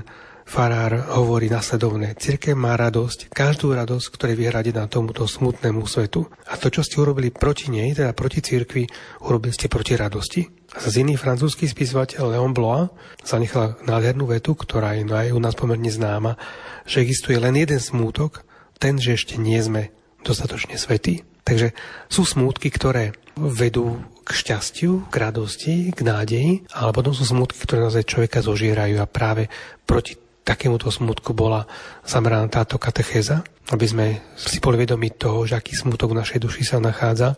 farár 0.46 1.10
hovorí 1.18 1.50
nasledovné. 1.50 2.14
Cirkev 2.14 2.54
má 2.54 2.78
radosť, 2.78 3.34
každú 3.34 3.74
radosť, 3.74 4.06
ktorá 4.14 4.30
je 4.32 4.40
vyhradená 4.46 4.86
tomuto 4.86 5.26
smutnému 5.26 5.82
svetu. 5.90 6.30
A 6.46 6.54
to, 6.54 6.70
čo 6.70 6.86
ste 6.86 7.02
urobili 7.02 7.34
proti 7.34 7.68
nej, 7.74 7.98
teda 7.98 8.14
proti 8.14 8.38
cirkvi, 8.38 8.86
urobili 9.26 9.50
ste 9.50 9.66
proti 9.66 9.98
radosti. 9.98 10.46
A 10.78 10.86
iný 10.94 11.18
francúzsky 11.18 11.66
spisovateľ 11.66 12.38
Leon 12.38 12.54
Blois 12.54 12.86
zanechal 13.26 13.74
nádhernú 13.82 14.30
vetu, 14.30 14.54
ktorá 14.54 14.94
je 14.94 15.02
aj 15.02 15.34
u 15.34 15.40
nás 15.42 15.58
pomerne 15.58 15.90
známa, 15.90 16.38
že 16.86 17.02
existuje 17.02 17.42
len 17.42 17.58
jeden 17.58 17.82
smútok, 17.82 18.46
ten, 18.78 19.02
že 19.02 19.18
ešte 19.18 19.34
nie 19.42 19.58
sme 19.58 19.90
dostatočne 20.22 20.78
svetí. 20.78 21.26
Takže 21.46 21.74
sú 22.10 22.26
smútky, 22.26 22.70
ktoré 22.70 23.14
vedú 23.38 24.02
k 24.26 24.30
šťastiu, 24.34 25.06
k 25.06 25.14
radosti, 25.22 25.94
k 25.94 26.00
nádeji, 26.02 26.66
ale 26.74 26.90
potom 26.90 27.14
sú 27.14 27.22
smutky, 27.22 27.62
ktoré 27.62 27.86
naozaj 27.86 28.10
človeka 28.10 28.42
zožierajú 28.42 28.98
a 28.98 29.06
práve 29.06 29.46
proti 29.86 30.18
takémuto 30.46 30.94
smutku 30.94 31.34
bola 31.34 31.66
zameraná 32.06 32.46
táto 32.46 32.78
katechéza, 32.78 33.42
aby 33.74 33.86
sme 33.90 34.06
si 34.38 34.62
boli 34.62 34.78
vedomi 34.78 35.10
toho, 35.10 35.42
že 35.42 35.58
aký 35.58 35.74
smutok 35.74 36.14
v 36.14 36.22
našej 36.22 36.38
duši 36.38 36.62
sa 36.62 36.78
nachádza 36.78 37.34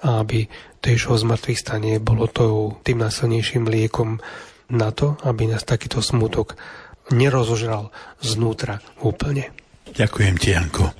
a 0.00 0.24
aby 0.24 0.48
to 0.80 0.88
Ježovo 0.88 1.20
zmrtvých 1.20 1.60
stane 1.60 1.92
bolo 2.00 2.24
to 2.32 2.80
tým 2.80 3.04
najsilnejším 3.04 3.68
liekom 3.68 4.16
na 4.72 4.88
to, 4.88 5.20
aby 5.28 5.52
nás 5.52 5.68
takýto 5.68 6.00
smutok 6.00 6.56
nerozožral 7.12 7.92
znútra 8.24 8.80
úplne. 9.04 9.52
Ďakujem 9.92 10.34
ti, 10.40 10.56
Janko. 10.56 10.90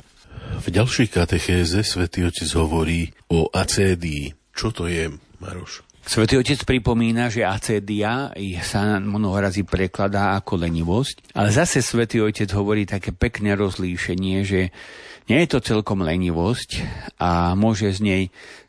V 0.63 0.67
ďalšej 0.71 1.09
katechéze 1.11 1.81
svätý 1.83 2.23
Otec 2.29 2.47
hovorí 2.55 3.11
o 3.33 3.51
acédii. 3.51 4.31
Čo 4.55 4.71
to 4.71 4.87
je, 4.87 5.11
Maroš? 5.43 5.86
Svetý 6.07 6.39
Otec 6.39 6.63
pripomína, 6.63 7.35
že 7.35 7.43
acédia 7.43 8.31
sa 8.63 9.03
mnoho 9.03 9.43
razy 9.43 9.67
prekladá 9.67 10.39
ako 10.39 10.63
lenivosť, 10.63 11.35
ale 11.35 11.51
zase 11.51 11.83
Svetý 11.83 12.23
Otec 12.23 12.47
hovorí 12.55 12.87
také 12.87 13.11
pekné 13.11 13.59
rozlíšenie, 13.59 14.47
že 14.47 14.71
nie 15.27 15.39
je 15.43 15.49
to 15.51 15.59
celkom 15.59 16.07
lenivosť 16.07 16.87
a 17.19 17.59
môže 17.59 17.91
z 17.91 18.01
nej 18.07 18.23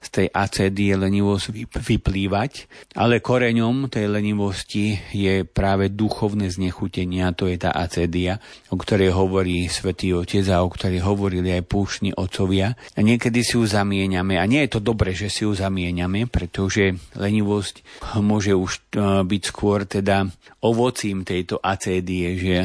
z 0.08 0.10
tej 0.24 0.28
acédie 0.32 0.96
lenivosť 0.96 1.76
vyplývať, 1.76 2.52
ale 2.96 3.20
koreňom 3.20 3.92
tej 3.92 4.08
lenivosti 4.08 4.96
je 5.12 5.44
práve 5.44 5.92
duchovné 5.92 6.48
znechutenie 6.48 7.28
a 7.28 7.36
to 7.36 7.52
je 7.52 7.60
tá 7.60 7.76
acédia, 7.76 8.40
o 8.72 8.80
ktorej 8.80 9.12
hovorí 9.12 9.68
svätý 9.68 10.16
Otec 10.16 10.48
a 10.48 10.64
o 10.64 10.72
ktorej 10.72 11.04
hovorili 11.04 11.52
aj 11.52 11.68
púšni 11.68 12.16
otcovia. 12.16 12.72
A 12.96 13.00
niekedy 13.04 13.44
si 13.44 13.60
ju 13.60 13.68
zamieňame 13.68 14.40
a 14.40 14.48
nie 14.48 14.64
je 14.64 14.80
to 14.80 14.82
dobre, 14.82 15.12
že 15.12 15.28
si 15.28 15.44
ju 15.44 15.52
zamieňame, 15.52 16.32
pretože 16.32 16.96
lenivosť 17.20 18.08
môže 18.24 18.56
už 18.56 18.72
e, 18.72 18.82
byť 19.28 19.42
skôr 19.44 19.84
teda 19.84 20.32
ovocím 20.64 21.28
tejto 21.28 21.60
acédie, 21.60 22.40
že 22.40 22.56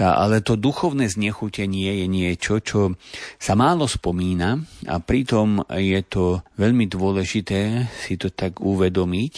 Tá, 0.00 0.16
ale 0.16 0.40
to 0.40 0.54
duchovné 0.56 1.10
znechutenie 1.10 2.00
je 2.00 2.06
niečo, 2.06 2.62
čo 2.62 2.96
sa 3.36 3.52
málo 3.52 3.84
spomína 3.84 4.56
a 4.88 4.96
pritom 5.02 5.60
je 5.76 6.00
to 6.06 6.40
veľmi 6.56 6.69
dôležité 6.74 7.90
si 7.90 8.14
to 8.20 8.30
tak 8.30 8.60
uvedomiť, 8.62 9.32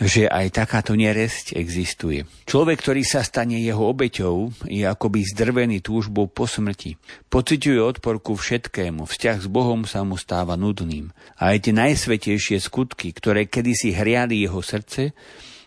že 0.00 0.24
aj 0.24 0.56
takáto 0.56 0.96
neresť 0.96 1.58
existuje. 1.58 2.24
Človek, 2.48 2.80
ktorý 2.80 3.02
sa 3.04 3.20
stane 3.20 3.60
jeho 3.60 3.84
obeťou, 3.90 4.66
je 4.70 4.86
akoby 4.86 5.26
zdrvený 5.34 5.84
túžbou 5.84 6.30
po 6.30 6.48
smrti. 6.48 6.96
Pociťuje 7.28 7.80
odpor 7.82 8.22
ku 8.22 8.38
všetkému, 8.38 9.04
vzťah 9.04 9.36
s 9.44 9.48
Bohom 9.50 9.84
sa 9.84 10.00
mu 10.06 10.16
stáva 10.16 10.56
nudným. 10.56 11.12
A 11.36 11.52
aj 11.52 11.68
tie 11.68 11.74
najsvetejšie 11.76 12.56
skutky, 12.62 13.12
ktoré 13.12 13.50
kedysi 13.50 13.92
hriali 13.92 14.40
jeho 14.46 14.64
srdce, 14.64 15.12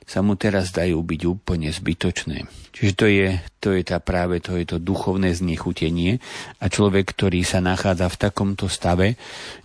sa 0.03 0.19
mu 0.21 0.35
teraz 0.35 0.75
dajú 0.75 0.99
byť 0.99 1.21
úplne 1.25 1.71
zbytočné. 1.71 2.47
Čiže 2.73 2.93
to 2.97 3.05
je, 3.05 3.27
to 3.61 3.69
je 3.77 3.81
tá 3.85 4.01
práve 4.01 4.41
to 4.41 4.57
je 4.57 4.65
to 4.65 4.77
duchovné 4.81 5.29
znechutenie. 5.37 6.17
A 6.57 6.65
človek, 6.67 7.13
ktorý 7.13 7.45
sa 7.45 7.61
nachádza 7.61 8.09
v 8.09 8.19
takomto 8.19 8.65
stave, 8.65 9.15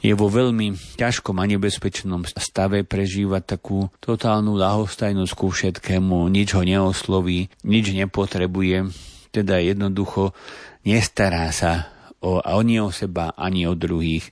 je 0.05 0.12
vo 0.12 0.28
veľmi 0.28 0.76
ťažkom 1.01 1.41
a 1.41 1.45
nebezpečnom 1.49 2.28
stave 2.36 2.84
prežívať 2.84 3.59
takú 3.59 3.89
totálnu 4.05 4.61
lahostajnosť 4.61 5.32
ku 5.32 5.49
všetkému, 5.49 6.28
nič 6.28 6.53
ho 6.53 6.62
neosloví, 6.62 7.49
nič 7.64 7.97
nepotrebuje, 7.97 8.93
teda 9.32 9.57
jednoducho 9.61 10.36
nestará 10.84 11.49
sa 11.49 11.97
o, 12.22 12.42
ani 12.42 12.82
o 12.82 12.90
seba, 12.90 13.34
ani 13.38 13.66
o 13.66 13.74
druhých, 13.78 14.30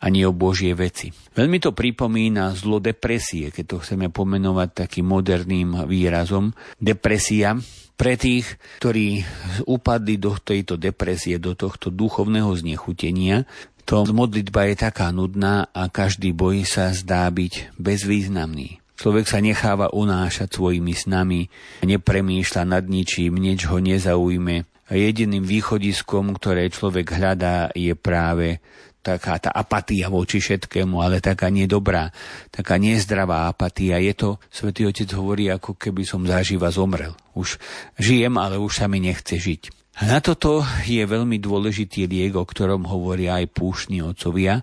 ani 0.00 0.24
o 0.24 0.32
Božie 0.32 0.72
veci. 0.72 1.12
Veľmi 1.12 1.60
to 1.60 1.76
pripomína 1.76 2.52
zlo 2.56 2.80
depresie, 2.80 3.52
keď 3.52 3.64
to 3.64 3.76
chceme 3.84 4.08
pomenovať 4.08 4.68
takým 4.86 5.06
moderným 5.08 5.84
výrazom. 5.84 6.52
Depresia 6.80 7.56
pre 7.96 8.20
tých, 8.20 8.60
ktorí 8.80 9.24
upadli 9.64 10.20
do 10.20 10.36
tejto 10.36 10.76
depresie, 10.76 11.40
do 11.40 11.56
tohto 11.56 11.88
duchovného 11.88 12.52
znechutenia, 12.52 13.48
to 13.86 14.02
modlitba 14.02 14.68
je 14.68 14.76
taká 14.82 15.14
nudná 15.14 15.70
a 15.70 15.86
každý 15.86 16.34
boj 16.34 16.66
sa 16.66 16.90
zdá 16.90 17.24
byť 17.30 17.78
bezvýznamný. 17.78 18.82
Človek 18.96 19.28
sa 19.28 19.44
necháva 19.44 19.92
unášať 19.92 20.56
svojimi 20.56 20.96
snami, 20.96 21.52
nepremýšľa 21.84 22.62
nad 22.64 22.84
ničím, 22.88 23.36
nič 23.36 23.68
ho 23.68 23.76
nezaujme, 23.76 24.64
jediným 24.94 25.42
východiskom, 25.42 26.30
ktoré 26.38 26.70
človek 26.70 27.18
hľadá, 27.18 27.74
je 27.74 27.96
práve 27.98 28.62
taká 29.06 29.38
tá 29.38 29.54
apatia 29.54 30.10
voči 30.10 30.42
všetkému, 30.42 30.98
ale 30.98 31.22
taká 31.22 31.46
nedobrá, 31.46 32.10
taká 32.50 32.74
nezdravá 32.74 33.46
apatia. 33.46 34.02
Je 34.02 34.14
to, 34.18 34.42
svätý 34.50 34.82
Otec 34.86 35.06
hovorí, 35.14 35.46
ako 35.46 35.78
keby 35.78 36.02
som 36.02 36.26
zaživa 36.26 36.74
zomrel. 36.74 37.14
Už 37.38 37.62
žijem, 37.94 38.34
ale 38.34 38.58
už 38.58 38.82
sa 38.82 38.90
mi 38.90 38.98
nechce 38.98 39.38
žiť. 39.38 39.70
A 40.02 40.10
na 40.10 40.18
toto 40.18 40.60
je 40.84 41.00
veľmi 41.00 41.38
dôležitý 41.38 42.04
liek, 42.10 42.34
o 42.34 42.44
ktorom 42.44 42.84
hovoria 42.84 43.38
aj 43.40 43.46
púšni 43.54 44.02
otcovia, 44.02 44.60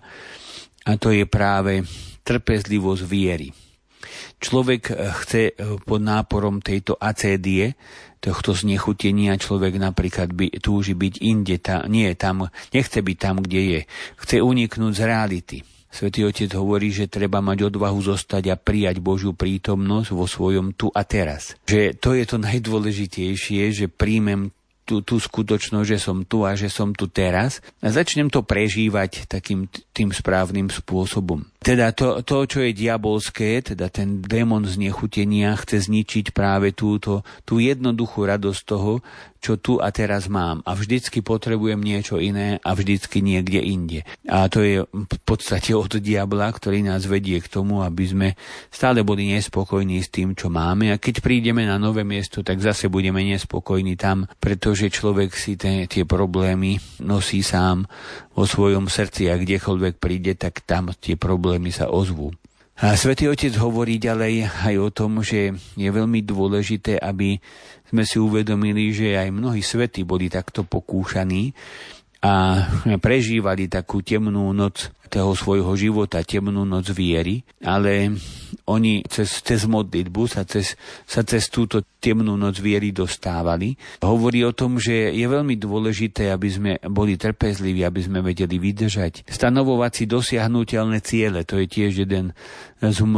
a 0.84 1.00
to 1.00 1.08
je 1.08 1.24
práve 1.24 1.80
trpezlivosť 2.28 3.02
viery. 3.08 3.48
Človek 4.44 4.92
chce 5.24 5.56
pod 5.88 6.04
náporom 6.04 6.60
tejto 6.60 7.00
acédie 7.00 7.72
tohto 8.24 8.56
znechutenia 8.56 9.36
človek 9.36 9.76
napríklad 9.76 10.32
by, 10.32 10.56
túži 10.64 10.96
byť 10.96 11.14
inde, 11.20 11.60
tá, 11.60 11.84
nie 11.84 12.08
tam, 12.16 12.48
nechce 12.72 13.04
byť 13.04 13.16
tam, 13.20 13.44
kde 13.44 13.60
je. 13.60 13.80
Chce 14.16 14.40
uniknúť 14.40 14.92
z 14.96 15.02
reality. 15.04 15.58
Svetý 15.94 16.26
Otec 16.26 16.50
hovorí, 16.56 16.90
že 16.90 17.06
treba 17.06 17.38
mať 17.38 17.70
odvahu 17.70 18.00
zostať 18.02 18.50
a 18.50 18.56
prijať 18.58 18.98
Božiu 18.98 19.36
prítomnosť 19.36 20.08
vo 20.10 20.26
svojom 20.26 20.74
tu 20.74 20.90
a 20.90 21.06
teraz. 21.06 21.54
Že 21.68 22.00
to 22.00 22.18
je 22.18 22.24
to 22.26 22.36
najdôležitejšie, 22.40 23.62
že 23.70 23.86
príjmem 23.86 24.50
tú, 24.82 25.06
tú 25.06 25.22
skutočnosť, 25.22 25.86
že 25.86 25.98
som 26.02 26.26
tu 26.26 26.42
a 26.42 26.58
že 26.58 26.66
som 26.66 26.90
tu 26.92 27.06
teraz 27.06 27.62
a 27.78 27.94
začnem 27.94 28.26
to 28.26 28.42
prežívať 28.42 29.30
takým 29.30 29.70
tým 29.94 30.10
správnym 30.10 30.66
spôsobom. 30.66 31.46
Teda 31.64 31.96
to, 31.96 32.20
to, 32.20 32.44
čo 32.44 32.60
je 32.60 32.76
diabolské, 32.76 33.64
teda 33.64 33.88
ten 33.88 34.20
démon 34.20 34.68
znechutenia 34.68 35.56
chce 35.56 35.88
zničiť 35.88 36.36
práve 36.36 36.76
túto, 36.76 37.24
tú 37.48 37.56
jednoduchú 37.56 38.28
radosť 38.28 38.60
toho, 38.68 39.00
čo 39.44 39.60
tu 39.60 39.76
a 39.76 39.92
teraz 39.92 40.28
mám. 40.32 40.64
A 40.64 40.72
vždycky 40.72 41.20
potrebujem 41.20 41.76
niečo 41.76 42.16
iné 42.16 42.56
a 42.64 42.72
vždycky 42.72 43.20
niekde 43.20 43.60
inde. 43.60 44.00
A 44.24 44.48
to 44.48 44.64
je 44.64 44.88
v 44.88 45.18
podstate 45.28 45.76
od 45.76 46.00
diabla, 46.00 46.48
ktorý 46.48 46.80
nás 46.80 47.04
vedie 47.04 47.44
k 47.44 47.52
tomu, 47.52 47.84
aby 47.84 48.04
sme 48.08 48.28
stále 48.72 49.04
boli 49.04 49.28
nespokojní 49.36 50.00
s 50.00 50.08
tým, 50.08 50.32
čo 50.32 50.48
máme. 50.48 50.92
A 50.92 51.00
keď 51.00 51.20
prídeme 51.20 51.68
na 51.68 51.76
nové 51.76 52.08
miesto, 52.08 52.40
tak 52.40 52.64
zase 52.64 52.88
budeme 52.88 53.20
nespokojní 53.20 54.00
tam, 54.00 54.24
pretože 54.40 54.88
človek 54.88 55.36
si 55.36 55.60
tie, 55.60 55.84
tie 55.84 56.08
problémy 56.08 56.80
nosí 57.04 57.44
sám 57.44 57.84
vo 58.32 58.48
svojom 58.48 58.88
srdci 58.88 59.28
a 59.28 59.36
kdekoľvek 59.36 60.00
príde, 60.00 60.34
tak 60.40 60.64
tam 60.64 60.90
tie 60.96 61.20
problémy 61.20 61.53
sa 61.74 61.90
ozvú. 61.92 62.32
A 62.74 62.98
Svetý 62.98 63.30
Otec 63.30 63.54
hovorí 63.62 64.02
ďalej 64.02 64.50
aj 64.50 64.74
o 64.82 64.88
tom, 64.90 65.22
že 65.22 65.54
je 65.78 65.88
veľmi 65.94 66.26
dôležité, 66.26 66.98
aby 66.98 67.38
sme 67.86 68.02
si 68.02 68.18
uvedomili, 68.18 68.90
že 68.90 69.14
aj 69.14 69.30
mnohí 69.30 69.62
svety 69.62 70.02
boli 70.02 70.26
takto 70.26 70.66
pokúšaní 70.66 71.54
a 72.24 72.66
prežívali 72.98 73.70
takú 73.70 74.02
temnú 74.02 74.50
noc 74.50 74.90
toho 75.08 75.36
svojho 75.36 75.72
života, 75.76 76.24
temnú 76.26 76.64
noc 76.64 76.90
viery, 76.90 77.44
ale 77.62 78.14
oni 78.66 79.04
cez, 79.06 79.44
cez 79.44 79.68
modlitbu 79.68 80.22
sa 80.30 80.42
cez, 80.48 80.78
sa 81.04 81.20
cez 81.26 81.50
túto 81.52 81.84
temnú 82.00 82.36
noc 82.36 82.60
viery 82.60 82.92
dostávali. 82.92 83.76
Hovorí 84.00 84.44
o 84.44 84.52
tom, 84.56 84.76
že 84.80 85.12
je 85.12 85.26
veľmi 85.26 85.56
dôležité, 85.56 86.32
aby 86.32 86.48
sme 86.48 86.72
boli 86.88 87.16
trpezliví, 87.16 87.84
aby 87.84 88.00
sme 88.04 88.20
vedeli 88.20 88.56
vydržať. 88.60 89.28
Stanovovať 89.28 89.92
si 89.92 90.04
dosiahnutelné 90.04 90.98
ciele, 91.04 91.44
to 91.48 91.60
je 91.60 91.66
tiež 91.68 92.04
jeden 92.04 92.36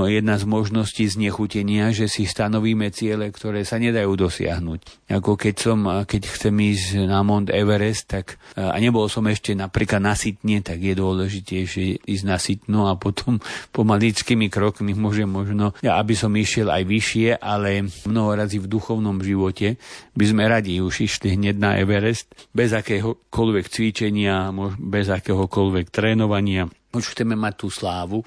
jedna 0.07 0.39
z 0.39 0.45
možností 0.47 1.11
znechutenia, 1.11 1.91
že 1.91 2.07
si 2.07 2.22
stanovíme 2.22 2.87
ciele, 2.95 3.34
ktoré 3.34 3.66
sa 3.66 3.82
nedajú 3.82 4.14
dosiahnuť. 4.14 5.11
Ako 5.11 5.34
keď 5.34 5.55
som, 5.59 5.78
keď 6.07 6.22
chcem 6.30 6.55
ísť 6.55 7.11
na 7.11 7.26
Mount 7.26 7.51
Everest, 7.51 8.07
tak 8.07 8.39
a 8.55 8.78
nebol 8.78 9.11
som 9.11 9.26
ešte 9.26 9.59
napríklad 9.59 9.99
nasytne, 9.99 10.62
tak 10.62 10.78
je 10.78 10.95
dôležitejšie 10.95 11.76
ísť 12.03 12.24
na 12.24 12.37
sitno 12.41 12.89
a 12.89 12.97
potom 12.97 13.39
pomaličkými 13.77 14.49
krokmi 14.49 14.97
môžem 14.97 15.29
možno, 15.29 15.77
ja, 15.85 16.01
aby 16.01 16.16
som 16.16 16.33
išiel 16.33 16.72
aj 16.72 16.83
vyššie, 16.85 17.29
ale 17.37 17.87
mnoho 18.09 18.37
razy 18.37 18.59
v 18.59 18.70
duchovnom 18.70 19.20
živote 19.20 19.77
by 20.16 20.24
sme 20.24 20.49
radi 20.49 20.81
už 20.81 21.07
išli 21.07 21.37
hneď 21.37 21.57
na 21.61 21.77
Everest 21.77 22.33
bez 22.51 22.72
akéhokoľvek 22.72 23.66
cvičenia, 23.68 24.51
bez 24.81 25.12
akéhokoľvek 25.12 25.87
trénovania. 25.93 26.66
Už 26.97 27.12
chceme 27.12 27.37
mať 27.37 27.55
tú 27.61 27.68
slávu, 27.68 28.24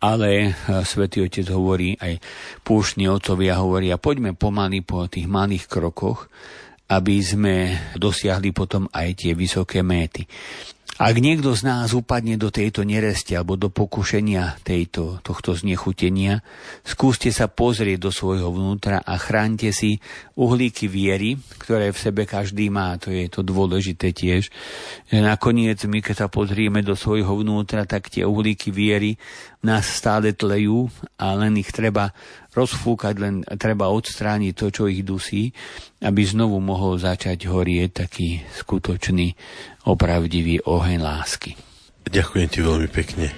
ale 0.00 0.50
eh, 0.50 0.54
svätý 0.84 1.24
Otec 1.24 1.46
hovorí, 1.50 1.96
aj 1.96 2.20
púštni 2.62 3.08
otcovia 3.08 3.58
hovoria, 3.58 3.96
poďme 3.96 4.36
pomaly 4.36 4.84
po 4.84 5.08
tých 5.08 5.26
malých 5.26 5.66
krokoch, 5.66 6.28
aby 6.86 7.18
sme 7.18 7.54
dosiahli 7.98 8.54
potom 8.54 8.86
aj 8.94 9.26
tie 9.26 9.32
vysoké 9.34 9.82
méty. 9.82 10.22
Ak 10.96 11.20
niekto 11.20 11.52
z 11.52 11.68
nás 11.68 11.92
upadne 11.92 12.40
do 12.40 12.48
tejto 12.48 12.80
nereste 12.80 13.36
alebo 13.36 13.60
do 13.60 13.68
pokušenia 13.68 14.64
tejto, 14.64 15.20
tohto 15.20 15.52
znechutenia, 15.52 16.40
skúste 16.88 17.28
sa 17.28 17.52
pozrieť 17.52 18.08
do 18.08 18.08
svojho 18.08 18.48
vnútra 18.48 19.04
a 19.04 19.20
chránte 19.20 19.76
si 19.76 20.00
uhlíky 20.40 20.88
viery, 20.88 21.36
ktoré 21.60 21.92
v 21.92 22.00
sebe 22.00 22.24
každý 22.24 22.72
má. 22.72 22.96
To 23.04 23.12
je 23.12 23.28
to 23.28 23.44
dôležité 23.44 24.16
tiež. 24.16 24.48
Že 25.12 25.18
nakoniec 25.20 25.84
my, 25.84 26.00
keď 26.00 26.16
sa 26.16 26.28
pozrieme 26.32 26.80
do 26.80 26.96
svojho 26.96 27.44
vnútra, 27.44 27.84
tak 27.84 28.08
tie 28.08 28.24
uhlíky 28.24 28.72
viery 28.72 29.20
nás 29.60 29.84
stále 29.84 30.32
tlejú 30.32 30.88
a 31.20 31.36
len 31.36 31.60
ich 31.60 31.76
treba 31.76 32.16
rozfúkať, 32.56 33.14
len 33.20 33.44
treba 33.60 33.92
odstrániť 33.92 34.52
to, 34.56 34.66
čo 34.72 34.82
ich 34.88 35.04
dusí, 35.04 35.52
aby 36.00 36.24
znovu 36.24 36.56
mohol 36.56 36.96
začať 36.96 37.52
horieť 37.52 38.08
taký 38.08 38.40
skutočný, 38.64 39.36
opravdivý 39.86 40.66
oheň 40.66 40.98
lásky. 41.00 41.54
Ďakujem 42.10 42.48
ti 42.50 42.58
veľmi 42.62 42.88
pekne. 42.90 43.30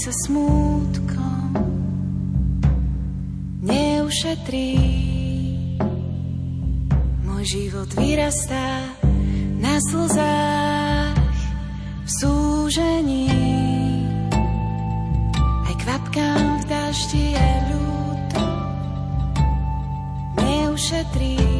sa 0.00 0.14
smútkom 0.24 1.52
neušetrí. 3.60 4.72
Môj 7.28 7.44
život 7.44 7.90
vyrastá 8.00 8.88
na 9.60 9.76
slzách 9.92 11.20
v 12.06 12.10
súžení. 12.10 13.28
Aj 15.68 15.74
kvapkám 15.76 16.62
v 16.62 16.64
daždi 16.72 17.36
je 17.36 17.50
ľúto 17.68 18.44
neušetrí. 20.40 21.51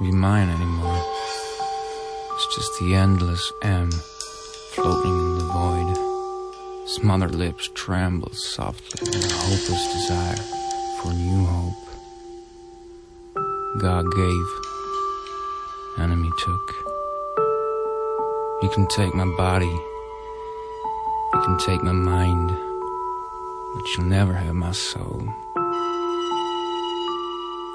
To 0.00 0.06
be 0.06 0.12
mine 0.12 0.48
anymore. 0.48 1.04
It's 2.32 2.56
just 2.56 2.78
the 2.80 2.94
endless 2.94 3.52
M 3.62 3.90
floating 4.72 5.12
in 5.12 5.38
the 5.38 5.44
void. 5.44 6.88
Smothered 6.88 7.34
lips 7.34 7.68
tremble 7.74 8.32
softly 8.32 9.08
in 9.08 9.24
a 9.24 9.32
hopeless 9.32 9.92
desire 9.92 10.36
for 11.00 11.12
new 11.12 11.44
hope. 11.44 11.74
God 13.78 14.04
gave 14.16 14.46
enemy 15.98 16.30
took. 16.38 16.74
You 18.62 18.70
can 18.74 18.86
take 18.88 19.14
my 19.14 19.26
body, 19.36 19.66
you 21.34 21.40
can 21.44 21.58
take 21.58 21.82
my 21.82 21.92
mind, 21.92 22.48
but 22.48 23.84
you'll 23.96 24.06
never 24.06 24.32
have 24.32 24.54
my 24.54 24.72
soul. 24.72 25.22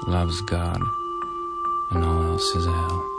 Love's 0.08 0.42
God, 0.42 0.82
and 1.90 2.04
all 2.04 2.24
else 2.24 2.56
is 2.56 2.66
hell. 2.66 3.15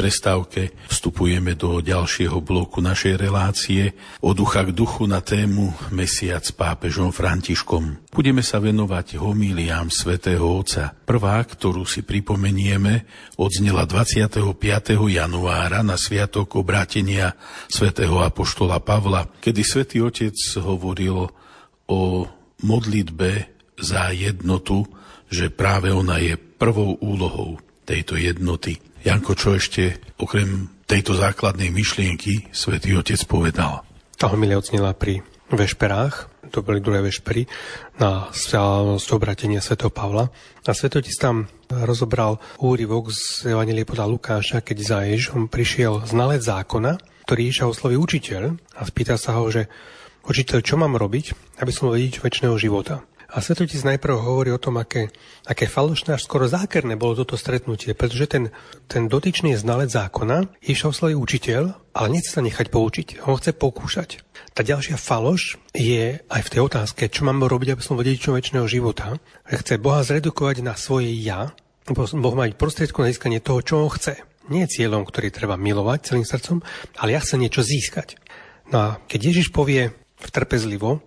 Prestávke 0.00 0.72
vstupujeme 0.88 1.52
do 1.60 1.84
ďalšieho 1.84 2.40
bloku 2.40 2.80
našej 2.80 3.20
relácie 3.20 3.92
o 4.24 4.32
ducha 4.32 4.64
k 4.64 4.72
duchu 4.72 5.04
na 5.04 5.20
tému 5.20 5.76
Mesiac 5.92 6.40
s 6.40 6.56
pápežom 6.56 7.12
Františkom. 7.12 8.08
Budeme 8.08 8.40
sa 8.40 8.64
venovať 8.64 9.20
homíliám 9.20 9.92
svätého 9.92 10.40
Otca. 10.40 10.96
Prvá, 11.04 11.44
ktorú 11.44 11.84
si 11.84 12.00
pripomenieme, 12.00 13.04
odznela 13.36 13.84
25. 13.84 14.40
januára 14.96 15.84
na 15.84 16.00
sviatok 16.00 16.56
obrátenia 16.56 17.36
svätého 17.68 18.24
Apoštola 18.24 18.80
Pavla, 18.80 19.28
kedy 19.28 19.60
svätý 19.60 20.00
Otec 20.00 20.32
hovoril 20.64 21.28
o 21.92 22.00
modlitbe 22.64 23.30
za 23.76 24.16
jednotu, 24.16 24.88
že 25.28 25.52
práve 25.52 25.92
ona 25.92 26.16
je 26.16 26.40
prvou 26.40 26.96
úlohou 27.04 27.60
tejto 27.84 28.16
jednoty. 28.16 28.89
Janko, 29.00 29.32
čo 29.32 29.56
ešte 29.56 29.96
okrem 30.20 30.68
tejto 30.84 31.16
základnej 31.16 31.72
myšlienky 31.72 32.52
svätý 32.52 32.92
Otec 32.96 33.20
povedal? 33.24 33.80
Tá 34.20 34.28
homilia 34.28 34.60
odznela 34.60 34.92
pri 34.92 35.24
vešperách, 35.48 36.28
to 36.52 36.60
boli 36.60 36.84
druhé 36.84 37.00
vešpery, 37.00 37.48
na 37.96 38.28
slávnosť 38.30 39.08
obratenia 39.16 39.64
Sv. 39.64 39.80
Pavla. 39.88 40.28
A 40.68 40.72
Svetotec 40.76 41.16
tam 41.16 41.48
rozobral 41.72 42.38
úryvok 42.60 43.10
z 43.10 43.50
Evangelie 43.50 43.88
podľa 43.88 44.06
Lukáša, 44.06 44.60
keď 44.60 44.76
za 44.84 44.98
Ježišom 45.08 45.48
prišiel 45.48 46.04
znalec 46.04 46.44
zákona, 46.44 47.00
ktorý 47.24 47.40
Ježiša 47.48 47.70
osloví 47.70 47.96
učiteľ 47.96 48.54
a 48.76 48.82
spýta 48.84 49.16
sa 49.16 49.40
ho, 49.40 49.48
že 49.48 49.66
Učiteľ, 50.20 50.58
čo 50.60 50.76
mám 50.76 51.00
robiť, 51.00 51.32
aby 51.64 51.72
som 51.72 51.88
dedič 51.88 52.20
väčšného 52.20 52.52
života? 52.60 53.00
A 53.30 53.38
Svetotic 53.38 53.78
najprv 53.86 54.18
hovorí 54.18 54.50
o 54.50 54.58
tom, 54.58 54.82
aké, 54.82 55.14
aké 55.46 55.70
falošné 55.70 56.18
až 56.18 56.26
skoro 56.26 56.50
zákerné 56.50 56.98
bolo 56.98 57.22
toto 57.22 57.38
stretnutie, 57.38 57.94
pretože 57.94 58.26
ten, 58.26 58.44
ten 58.90 59.06
dotyčný 59.06 59.54
znalec 59.54 59.94
zákona, 59.94 60.50
svoj 60.90 61.14
učiteľ, 61.14 61.62
ale 61.94 62.06
nechce 62.10 62.34
sa 62.34 62.42
nechať 62.42 62.74
poučiť, 62.74 63.22
on 63.30 63.38
chce 63.38 63.54
pokúšať. 63.54 64.10
Tá 64.50 64.66
ďalšia 64.66 64.98
faloš 64.98 65.62
je 65.70 66.18
aj 66.26 66.42
v 66.42 66.50
tej 66.50 66.60
otázke, 66.66 67.06
čo 67.06 67.22
mám 67.22 67.38
robiť, 67.46 67.78
aby 67.78 67.82
som 67.82 67.94
dedičom 67.94 68.34
väčšného 68.34 68.66
života. 68.66 69.14
Chce 69.46 69.78
Boha 69.78 70.02
zredukovať 70.02 70.66
na 70.66 70.74
svoje 70.74 71.14
ja, 71.14 71.54
Boh 71.90 72.34
má 72.34 72.46
byť 72.46 72.58
prostriedkom 72.58 73.02
na 73.06 73.10
získanie 73.10 73.42
toho, 73.42 73.62
čo 73.62 73.82
on 73.82 73.90
chce. 73.90 74.18
Nie 74.50 74.66
cieľom, 74.66 75.06
ktorý 75.06 75.30
treba 75.30 75.54
milovať 75.54 76.14
celým 76.14 76.26
srdcom, 76.26 76.58
ale 76.98 77.14
ja 77.14 77.22
chcem 77.22 77.38
niečo 77.38 77.62
získať. 77.62 78.18
No 78.70 78.76
a 78.78 78.88
keď 79.06 79.34
Ježiš 79.34 79.50
povie, 79.50 79.94
trpezlivo. 80.28 81.00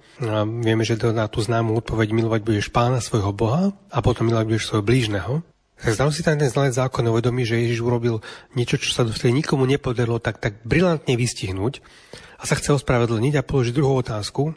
Vieme, 0.66 0.82
že 0.82 0.98
na 1.14 1.30
tú 1.30 1.46
známu 1.46 1.78
odpoveď 1.78 2.10
milovať 2.10 2.42
budeš 2.42 2.68
pána 2.74 2.98
svojho 2.98 3.30
Boha 3.30 3.70
a 3.94 3.98
potom 4.02 4.26
milovať 4.26 4.46
budeš 4.50 4.66
svojho 4.74 4.82
blížneho. 4.82 5.34
Tak 5.84 6.00
znám 6.00 6.16
si 6.16 6.24
tam 6.24 6.40
ten 6.40 6.48
znalec 6.48 6.74
zákon 6.74 7.04
uvedomí, 7.06 7.44
že 7.44 7.60
Ježiš 7.60 7.84
urobil 7.84 8.24
niečo, 8.56 8.80
čo 8.80 8.96
sa 8.96 9.04
dovtedy 9.04 9.36
nikomu 9.36 9.68
nepodarilo 9.68 10.18
tak, 10.18 10.40
tak 10.40 10.64
brilantne 10.64 11.14
vystihnúť 11.20 11.84
a 12.40 12.44
sa 12.48 12.56
chce 12.56 12.80
ospravedlniť 12.80 13.34
a 13.36 13.44
položiť 13.44 13.76
druhú 13.76 14.00
otázku, 14.00 14.56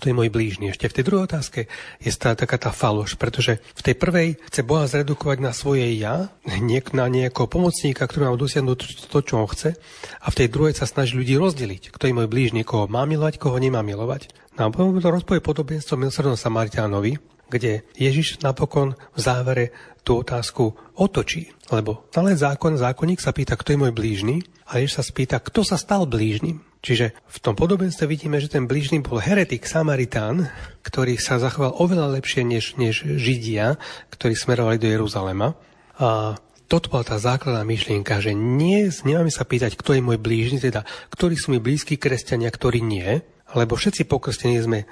to 0.00 0.10
je 0.10 0.16
môj 0.16 0.30
blížny. 0.30 0.70
Ešte 0.70 0.88
v 0.88 0.96
tej 0.98 1.04
druhej 1.04 1.26
otázke 1.26 1.60
je 1.98 2.10
tá, 2.14 2.34
taká 2.38 2.56
tá 2.58 2.70
faloš, 2.70 3.18
pretože 3.18 3.58
v 3.74 3.82
tej 3.82 3.94
prvej 3.98 4.28
chce 4.48 4.60
Boha 4.62 4.86
zredukovať 4.86 5.38
na 5.42 5.52
svoje 5.52 5.86
ja, 5.98 6.30
niek- 6.46 6.94
na 6.94 7.10
nejakého 7.10 7.50
pomocníka, 7.50 8.06
ktorý 8.06 8.30
má 8.30 8.38
dosiahnuť 8.38 9.10
to, 9.10 9.18
čo 9.22 9.34
on 9.42 9.48
chce, 9.50 9.74
a 10.22 10.26
v 10.30 10.38
tej 10.38 10.48
druhej 10.48 10.74
sa 10.78 10.86
snaží 10.86 11.18
ľudí 11.18 11.34
rozdeliť, 11.34 11.90
kto 11.90 12.08
je 12.08 12.16
môj 12.16 12.28
blížny, 12.30 12.62
koho 12.62 12.86
má 12.86 13.02
milovať, 13.04 13.42
koho 13.42 13.58
nemá 13.58 13.82
milovať. 13.82 14.30
No 14.58 14.66
a 14.66 14.72
potom 14.74 14.98
to 14.98 15.14
rozpoje 15.14 15.38
podobenstvo 15.38 15.94
milosrdnom 15.94 16.34
Samaritánovi, 16.34 17.18
kde 17.48 17.86
Ježiš 17.96 18.44
napokon 18.44 18.98
v 19.16 19.18
závere 19.18 19.64
tú 20.08 20.24
otázku 20.24 20.72
otočí. 20.96 21.52
Lebo 21.68 22.08
ale 22.16 22.32
zákon, 22.32 22.80
zákonník 22.80 23.20
sa 23.20 23.36
pýta, 23.36 23.60
kto 23.60 23.76
je 23.76 23.80
môj 23.84 23.92
blížny, 23.92 24.40
a 24.64 24.80
Ježiš 24.80 24.96
sa 24.96 25.04
spýta, 25.04 25.36
kto 25.40 25.60
sa 25.64 25.76
stal 25.76 26.08
blížnym. 26.08 26.64
Čiže 26.80 27.12
v 27.12 27.38
tom 27.42 27.52
podobenstve 27.58 28.08
vidíme, 28.08 28.38
že 28.38 28.52
ten 28.52 28.64
blížny 28.64 29.02
bol 29.02 29.18
heretik 29.18 29.68
Samaritán, 29.68 30.48
ktorý 30.80 31.18
sa 31.20 31.36
zachoval 31.42 31.76
oveľa 31.76 32.16
lepšie 32.20 32.46
než, 32.46 32.78
než 32.80 33.04
Židia, 33.04 33.76
ktorí 34.12 34.32
smerovali 34.32 34.78
do 34.78 34.88
Jeruzalema. 34.88 35.58
A 35.98 36.38
toto 36.70 36.92
bola 36.92 37.02
tá 37.02 37.16
základná 37.18 37.64
myšlienka, 37.64 38.20
že 38.20 38.36
nie, 38.36 38.92
nemáme 39.02 39.32
sa 39.32 39.42
pýtať, 39.42 39.74
kto 39.74 39.96
je 39.98 40.04
môj 40.04 40.20
blížny, 40.20 40.62
teda 40.62 40.84
ktorí 41.10 41.34
sú 41.34 41.56
mi 41.56 41.58
blízki 41.58 41.96
kresťania, 41.96 42.52
ktorí 42.52 42.84
nie, 42.84 43.24
lebo 43.56 43.74
všetci 43.74 44.04
pokrstení 44.06 44.60
sme, 44.62 44.84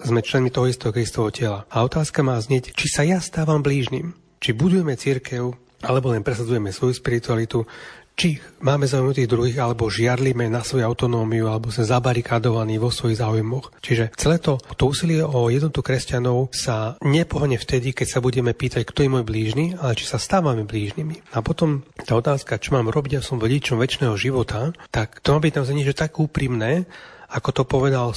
sme 0.00 0.24
členmi 0.24 0.48
toho 0.48 0.70
istého 0.70 0.94
Kristovho 0.94 1.34
tela. 1.34 1.66
A 1.68 1.82
otázka 1.82 2.22
má 2.24 2.38
znieť, 2.40 2.72
či 2.72 2.86
sa 2.88 3.02
ja 3.02 3.18
stávam 3.18 3.60
blížnym, 3.60 4.14
či 4.44 4.52
budujeme 4.52 4.92
církev, 4.92 5.56
alebo 5.80 6.12
len 6.12 6.20
presadzujeme 6.20 6.68
svoju 6.68 6.92
spiritualitu, 7.00 7.64
či 8.14 8.38
máme 8.62 8.86
záujem 8.86 9.24
tých 9.24 9.32
druhých, 9.32 9.58
alebo 9.58 9.90
žiarlíme 9.90 10.46
na 10.46 10.62
svoju 10.62 10.86
autonómiu, 10.86 11.50
alebo 11.50 11.74
sme 11.74 11.82
zabarikádovaní 11.82 12.78
vo 12.78 12.92
svojich 12.92 13.18
záujmoch. 13.18 13.74
Čiže 13.82 14.14
celé 14.14 14.38
to, 14.38 14.62
to 14.78 14.86
úsilie 14.86 15.18
o 15.18 15.50
jednotu 15.50 15.82
kresťanov 15.82 16.54
sa 16.54 16.94
nepohne 17.02 17.58
vtedy, 17.58 17.90
keď 17.90 18.06
sa 18.06 18.20
budeme 18.22 18.54
pýtať, 18.54 18.86
kto 18.86 19.02
je 19.02 19.10
môj 19.10 19.24
blížny, 19.26 19.74
ale 19.82 19.98
či 19.98 20.06
sa 20.06 20.22
stávame 20.22 20.62
blížnymi. 20.62 21.34
A 21.34 21.42
potom 21.42 21.82
tá 22.06 22.14
otázka, 22.14 22.62
čo 22.62 22.78
mám 22.78 22.86
robiť, 22.86 23.18
ja 23.18 23.22
som 23.24 23.42
vodičom 23.42 23.82
väčšného 23.82 24.14
života, 24.14 24.70
tak 24.94 25.18
to 25.18 25.34
má 25.34 25.42
byť 25.42 25.52
naozaj 25.58 25.74
niečo 25.74 25.98
tak 25.98 26.14
úprimné, 26.22 26.86
ako 27.30 27.50
to 27.50 27.62
povedal 27.64 28.12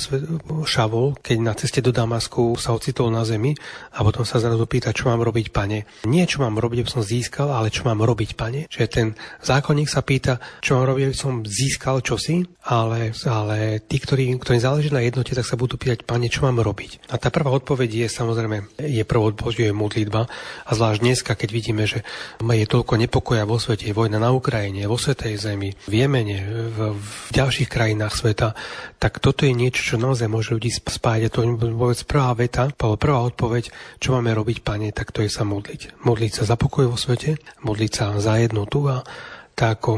Šavol, 0.65 1.15
keď 1.21 1.37
na 1.39 1.53
ceste 1.53 1.79
do 1.79 1.91
Damasku 1.93 2.57
sa 2.59 2.73
ocitol 2.73 3.13
na 3.13 3.23
zemi 3.23 3.53
a 3.93 4.03
potom 4.03 4.27
sa 4.27 4.41
zrazu 4.41 4.63
pýta, 4.65 4.95
čo 4.95 5.09
mám 5.11 5.23
robiť, 5.23 5.53
pane. 5.53 5.87
Nie, 6.07 6.25
čo 6.25 6.43
mám 6.43 6.57
robiť, 6.59 6.83
aby 6.83 6.91
som 6.91 7.03
získal, 7.05 7.51
ale 7.51 7.71
čo 7.71 7.87
mám 7.87 8.03
robiť, 8.03 8.35
pane. 8.35 8.59
Čiže 8.67 8.87
ten 8.87 9.07
zákonník 9.43 9.89
sa 9.89 10.01
pýta, 10.03 10.39
čo 10.63 10.77
mám 10.77 10.89
robiť, 10.93 11.03
aby 11.11 11.17
som 11.17 11.43
získal 11.43 12.01
čosi, 12.01 12.45
ale, 12.67 13.15
ale 13.27 13.83
tí, 13.83 13.97
ktorí, 13.99 14.35
ktorí 14.39 14.57
záleží 14.59 14.89
na 14.91 15.03
jednote, 15.03 15.31
tak 15.31 15.47
sa 15.47 15.59
budú 15.59 15.79
pýtať, 15.79 16.03
pane, 16.03 16.27
čo 16.27 16.43
mám 16.43 16.59
robiť. 16.59 17.11
A 17.11 17.19
tá 17.19 17.31
prvá 17.31 17.51
odpoveď 17.51 18.05
je 18.05 18.07
samozrejme, 18.11 18.79
je 18.81 19.03
odpoveď 19.03 19.71
je 19.71 19.71
modlitba. 19.73 20.27
A 20.67 20.71
zvlášť 20.71 20.99
dneska, 21.03 21.31
keď 21.33 21.49
vidíme, 21.51 21.83
že 21.87 22.03
je 22.41 22.65
toľko 22.67 22.93
nepokoja 22.99 23.43
vo 23.47 23.57
svete, 23.57 23.89
vojna 23.95 24.19
na 24.21 24.31
Ukrajine, 24.33 24.85
vo 24.85 24.99
Svetej 24.99 25.39
Zemi, 25.39 25.73
v 25.87 25.93
Jemene, 25.93 26.37
v, 26.73 26.77
v 26.97 27.29
ďalších 27.33 27.69
krajinách 27.69 28.13
sveta, 28.13 28.53
tak 28.97 29.21
toto 29.21 29.45
je 29.45 29.53
niečo, 29.53 29.93
čo 29.93 30.01
naozaj 30.01 30.25
môže 30.25 30.57
ľudí 30.57 30.73
spájať. 30.73 31.29
A 31.29 31.33
to 31.33 31.45
vôbec 31.73 32.01
prvá 32.09 32.33
veta, 32.33 32.69
prvá 32.73 33.19
odpoveď, 33.21 33.69
čo 34.01 34.17
máme 34.17 34.33
robiť, 34.33 34.65
pane, 34.65 34.89
tak 34.89 35.13
to 35.13 35.21
je 35.21 35.29
sa 35.29 35.45
modliť. 35.45 36.01
Modliť 36.01 36.31
sa 36.33 36.43
za 36.49 36.55
pokoj 36.57 36.89
vo 36.89 36.97
svete, 36.97 37.37
modliť 37.61 37.91
sa 37.93 38.17
za 38.17 38.41
jednotu 38.41 38.89
a 38.89 39.05
tak 39.53 39.81
ako 39.81 39.91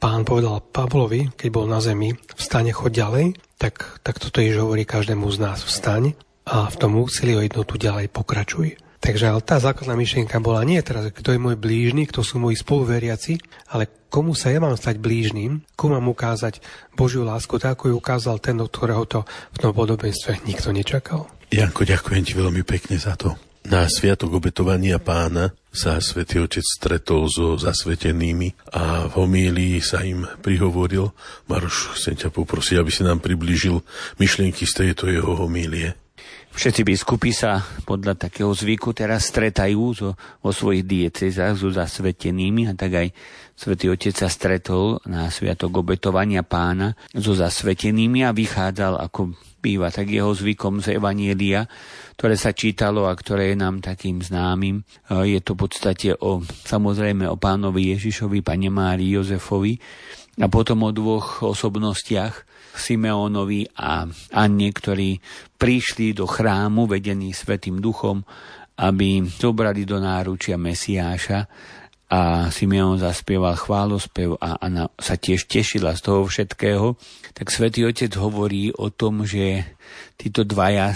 pán 0.00 0.24
povedal 0.24 0.60
Pavlovi, 0.60 1.36
keď 1.36 1.48
bol 1.52 1.68
na 1.68 1.80
zemi, 1.84 2.16
vstane, 2.36 2.72
choď 2.72 2.92
ďalej, 2.92 3.26
tak, 3.56 4.00
tak 4.04 4.20
toto 4.20 4.40
je, 4.40 4.52
že 4.52 4.60
hovorí 4.64 4.84
každému 4.84 5.28
z 5.32 5.38
nás, 5.40 5.64
vstaň 5.64 6.16
a 6.46 6.68
v 6.68 6.76
tom 6.76 6.96
úsilí 7.00 7.36
o 7.36 7.44
jednotu 7.44 7.76
ďalej 7.80 8.12
pokračuj. 8.12 8.85
Takže 9.00 9.28
ale 9.28 9.40
tá 9.44 9.60
základná 9.60 9.94
myšlienka 9.94 10.40
bola 10.40 10.64
nie 10.64 10.80
teraz, 10.80 11.12
kto 11.12 11.36
je 11.36 11.40
môj 11.40 11.56
blížny, 11.60 12.08
kto 12.08 12.24
sú 12.24 12.40
moji 12.40 12.56
spoluveriaci, 12.56 13.38
ale 13.76 14.08
komu 14.08 14.32
sa 14.32 14.48
ja 14.48 14.58
mám 14.58 14.74
stať 14.74 14.96
blížnym, 14.98 15.60
komu 15.76 16.00
mám 16.00 16.08
ukázať 16.10 16.64
Božiu 16.96 17.22
lásku, 17.26 17.60
tak 17.60 17.76
ako 17.76 17.92
ju 17.92 17.94
ukázal 18.00 18.40
ten, 18.40 18.56
od 18.58 18.72
ktorého 18.72 19.04
to 19.04 19.22
v 19.52 19.58
tom 19.60 19.72
podobenstve 19.76 20.42
nikto 20.48 20.72
nečakal. 20.72 21.28
Janko, 21.52 21.86
ďakujem 21.86 22.22
ti 22.26 22.34
veľmi 22.34 22.64
pekne 22.66 22.96
za 22.98 23.14
to. 23.14 23.36
Na 23.66 23.90
sviatok 23.90 24.38
obetovania 24.38 25.02
pána 25.02 25.50
sa 25.74 25.98
svätý 25.98 26.38
Otec 26.38 26.62
stretol 26.62 27.26
so 27.26 27.58
zasvetenými 27.58 28.70
a 28.70 29.10
v 29.10 29.12
homílii 29.18 29.82
sa 29.82 30.06
im 30.06 30.22
prihovoril. 30.38 31.10
Maroš, 31.50 31.98
chcem 31.98 32.14
ťa 32.14 32.30
poprosiť, 32.30 32.78
aby 32.78 32.90
si 32.94 33.02
nám 33.02 33.18
priblížil 33.18 33.82
myšlienky 34.22 34.62
z 34.70 34.86
tejto 34.86 35.10
jeho 35.10 35.34
homílie. 35.34 35.98
Všetci 36.56 36.88
biskupy 36.88 37.36
sa 37.36 37.60
podľa 37.84 38.16
takého 38.16 38.48
zvyku 38.48 38.96
teraz 38.96 39.28
stretajú 39.28 39.92
so, 39.92 40.16
vo 40.40 40.50
svojich 40.56 40.88
diecezách 40.88 41.52
so 41.52 41.68
zasvetenými 41.68 42.64
a 42.64 42.72
tak 42.72 42.96
aj 42.96 43.08
svätý 43.52 43.92
Otec 43.92 44.16
sa 44.16 44.32
stretol 44.32 44.96
na 45.04 45.28
sviatok 45.28 45.84
obetovania 45.84 46.40
pána 46.40 46.96
so 47.12 47.36
zasvetenými 47.36 48.24
a 48.24 48.32
vychádzal, 48.32 49.04
ako 49.04 49.36
býva 49.66 49.90
tak 49.90 50.06
jeho 50.06 50.30
zvykom 50.30 50.78
z 50.78 51.02
Evanielia, 51.02 51.66
ktoré 52.14 52.38
sa 52.38 52.54
čítalo 52.54 53.10
a 53.10 53.18
ktoré 53.18 53.50
je 53.50 53.58
nám 53.58 53.82
takým 53.82 54.22
známym. 54.22 54.86
Je 55.10 55.42
to 55.42 55.58
v 55.58 55.66
podstate 55.66 56.14
o, 56.14 56.38
samozrejme 56.46 57.26
o 57.26 57.34
pánovi 57.34 57.98
Ježišovi, 57.98 58.46
pane 58.46 58.70
Márii 58.70 59.18
Jozefovi 59.18 59.74
a 60.38 60.46
potom 60.46 60.86
o 60.86 60.94
dvoch 60.94 61.42
osobnostiach, 61.42 62.46
Simeónovi 62.76 63.64
a 63.80 64.04
Anne, 64.36 64.68
ktorí 64.68 65.16
prišli 65.56 66.12
do 66.12 66.28
chrámu 66.28 66.84
vedení 66.84 67.32
Svetým 67.32 67.80
duchom, 67.80 68.20
aby 68.76 69.24
zobrali 69.24 69.88
do 69.88 69.96
náručia 69.96 70.60
Mesiáša 70.60 71.48
a 72.06 72.52
Simeon 72.54 73.02
zaspieval 73.02 73.58
chválospev 73.58 74.38
a 74.38 74.62
Anna 74.62 74.86
sa 74.94 75.18
tiež 75.18 75.50
tešila 75.50 75.98
z 75.98 76.00
toho 76.06 76.22
všetkého, 76.30 76.94
tak 77.34 77.50
svätý 77.50 77.82
Otec 77.82 78.14
hovorí 78.14 78.70
o 78.70 78.94
tom, 78.94 79.26
že 79.26 79.66
títo 80.14 80.46
dvaja 80.46 80.94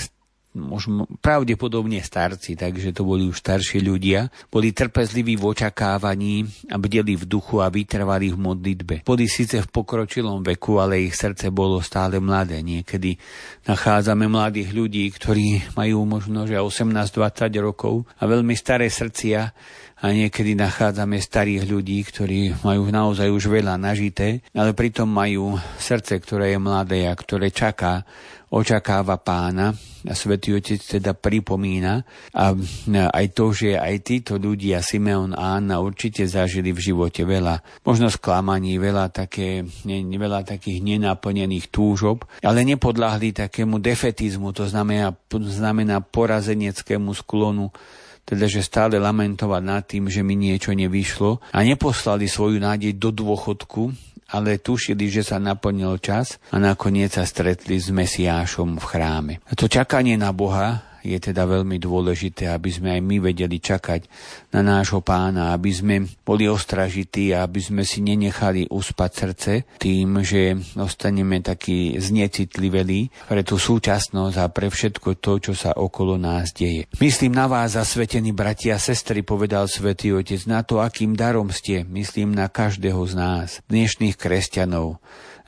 možno 0.51 1.07
pravdepodobne 1.23 2.03
starci, 2.03 2.59
takže 2.59 2.91
to 2.91 3.07
boli 3.07 3.31
už 3.31 3.39
starší 3.39 3.79
ľudia, 3.87 4.27
boli 4.51 4.75
trpezliví 4.75 5.39
v 5.39 5.47
očakávaní 5.47 6.43
a 6.75 6.77
bdeli 6.79 7.15
v 7.15 7.25
duchu 7.27 7.63
a 7.63 7.71
vytrvali 7.71 8.35
v 8.35 8.39
modlitbe. 8.39 8.95
Boli 9.07 9.31
síce 9.31 9.63
v 9.63 9.71
pokročilom 9.71 10.43
veku, 10.43 10.83
ale 10.83 11.07
ich 11.07 11.15
srdce 11.15 11.55
bolo 11.55 11.79
stále 11.79 12.19
mladé. 12.19 12.67
Niekedy 12.67 13.15
nachádzame 13.71 14.27
mladých 14.27 14.75
ľudí, 14.75 15.07
ktorí 15.15 15.79
majú 15.79 16.03
možno 16.03 16.51
že 16.51 16.59
18-20 16.59 17.55
rokov 17.63 18.11
a 18.19 18.27
veľmi 18.27 18.55
staré 18.59 18.91
srdcia 18.91 19.55
a 20.01 20.07
niekedy 20.17 20.57
nachádzame 20.57 21.21
starých 21.21 21.69
ľudí, 21.69 22.01
ktorí 22.09 22.65
majú 22.65 22.89
naozaj 22.89 23.29
už 23.29 23.53
veľa 23.53 23.77
nažité, 23.77 24.41
ale 24.57 24.73
pritom 24.73 25.05
majú 25.05 25.61
srdce, 25.77 26.17
ktoré 26.17 26.57
je 26.57 26.59
mladé 26.61 27.05
a 27.05 27.13
ktoré 27.13 27.53
čaká 27.53 28.09
očakáva 28.51 29.21
pána. 29.21 29.77
A 30.09 30.17
Svetý 30.17 30.57
Otec 30.57 30.81
teda 30.81 31.13
pripomína. 31.13 32.03
A 32.33 32.57
aj 33.13 33.27
to, 33.37 33.53
že 33.53 33.77
aj 33.77 34.01
títo 34.01 34.41
ľudia, 34.41 34.81
Simeon 34.81 35.37
a 35.37 35.61
Anna 35.61 35.85
určite 35.85 36.25
zažili 36.25 36.73
v 36.73 36.81
živote 36.81 37.23
veľa, 37.29 37.85
možno 37.85 38.09
sklamaní, 38.09 38.81
veľa, 38.81 39.13
také, 39.13 39.63
ne, 39.85 40.01
veľa 40.03 40.49
takých 40.49 40.81
nenaplnených 40.81 41.69
túžob, 41.69 42.25
ale 42.41 42.65
nepodľahli 42.65 43.37
takému 43.37 43.77
defetizmu, 43.77 44.57
to 44.57 44.65
znamená, 44.67 45.13
znamená 45.29 46.01
porazeneckému 46.01 47.13
sklonu 47.13 47.69
teda 48.25 48.47
že 48.47 48.63
stále 48.63 48.99
lamentovať 48.99 49.63
nad 49.63 49.83
tým, 49.87 50.07
že 50.07 50.23
mi 50.23 50.39
niečo 50.39 50.75
nevyšlo 50.75 51.51
a 51.51 51.59
neposlali 51.63 52.31
svoju 52.31 52.63
nádej 52.63 52.95
do 52.99 53.11
dôchodku, 53.11 53.91
ale 54.31 54.63
tušili, 54.63 55.11
že 55.11 55.27
sa 55.27 55.43
naplnil 55.43 55.99
čas 55.99 56.39
a 56.55 56.63
nakoniec 56.63 57.19
sa 57.19 57.27
stretli 57.27 57.79
s 57.79 57.91
Mesiášom 57.91 58.79
v 58.79 58.85
chráme. 58.87 59.35
A 59.51 59.59
to 59.59 59.67
čakanie 59.67 60.15
na 60.15 60.31
Boha 60.31 60.90
je 61.01 61.17
teda 61.17 61.49
veľmi 61.49 61.81
dôležité, 61.81 62.49
aby 62.53 62.71
sme 62.71 62.97
aj 62.97 63.01
my 63.03 63.17
vedeli 63.33 63.57
čakať 63.61 64.07
na 64.53 64.61
nášho 64.61 65.01
pána, 65.01 65.53
aby 65.57 65.71
sme 65.73 65.95
boli 66.25 66.47
ostražití 66.47 67.33
a 67.33 67.45
aby 67.45 67.61
sme 67.61 67.83
si 67.85 68.05
nenechali 68.05 68.69
uspať 68.69 69.11
srdce 69.11 69.53
tým, 69.81 70.21
že 70.21 70.57
ostaneme 70.77 71.41
takí 71.41 71.97
znecitliveli 71.97 73.29
pre 73.29 73.43
tú 73.43 73.57
súčasnosť 73.57 74.37
a 74.37 74.47
pre 74.53 74.69
všetko 74.69 75.19
to, 75.19 75.33
čo 75.51 75.53
sa 75.57 75.77
okolo 75.77 76.21
nás 76.21 76.53
deje. 76.53 76.87
Myslím 77.01 77.37
na 77.37 77.49
vás, 77.51 77.75
zasvetení 77.75 78.31
bratia 78.31 78.77
a 78.77 78.83
sestry, 78.83 79.25
povedal 79.25 79.67
svätý 79.67 80.13
Otec, 80.13 80.45
na 80.47 80.61
to, 80.63 80.85
akým 80.85 81.17
darom 81.17 81.49
ste, 81.51 81.83
myslím 81.89 82.37
na 82.37 82.47
každého 82.47 83.01
z 83.09 83.13
nás, 83.17 83.49
dnešných 83.67 84.17
kresťanov, 84.17 85.01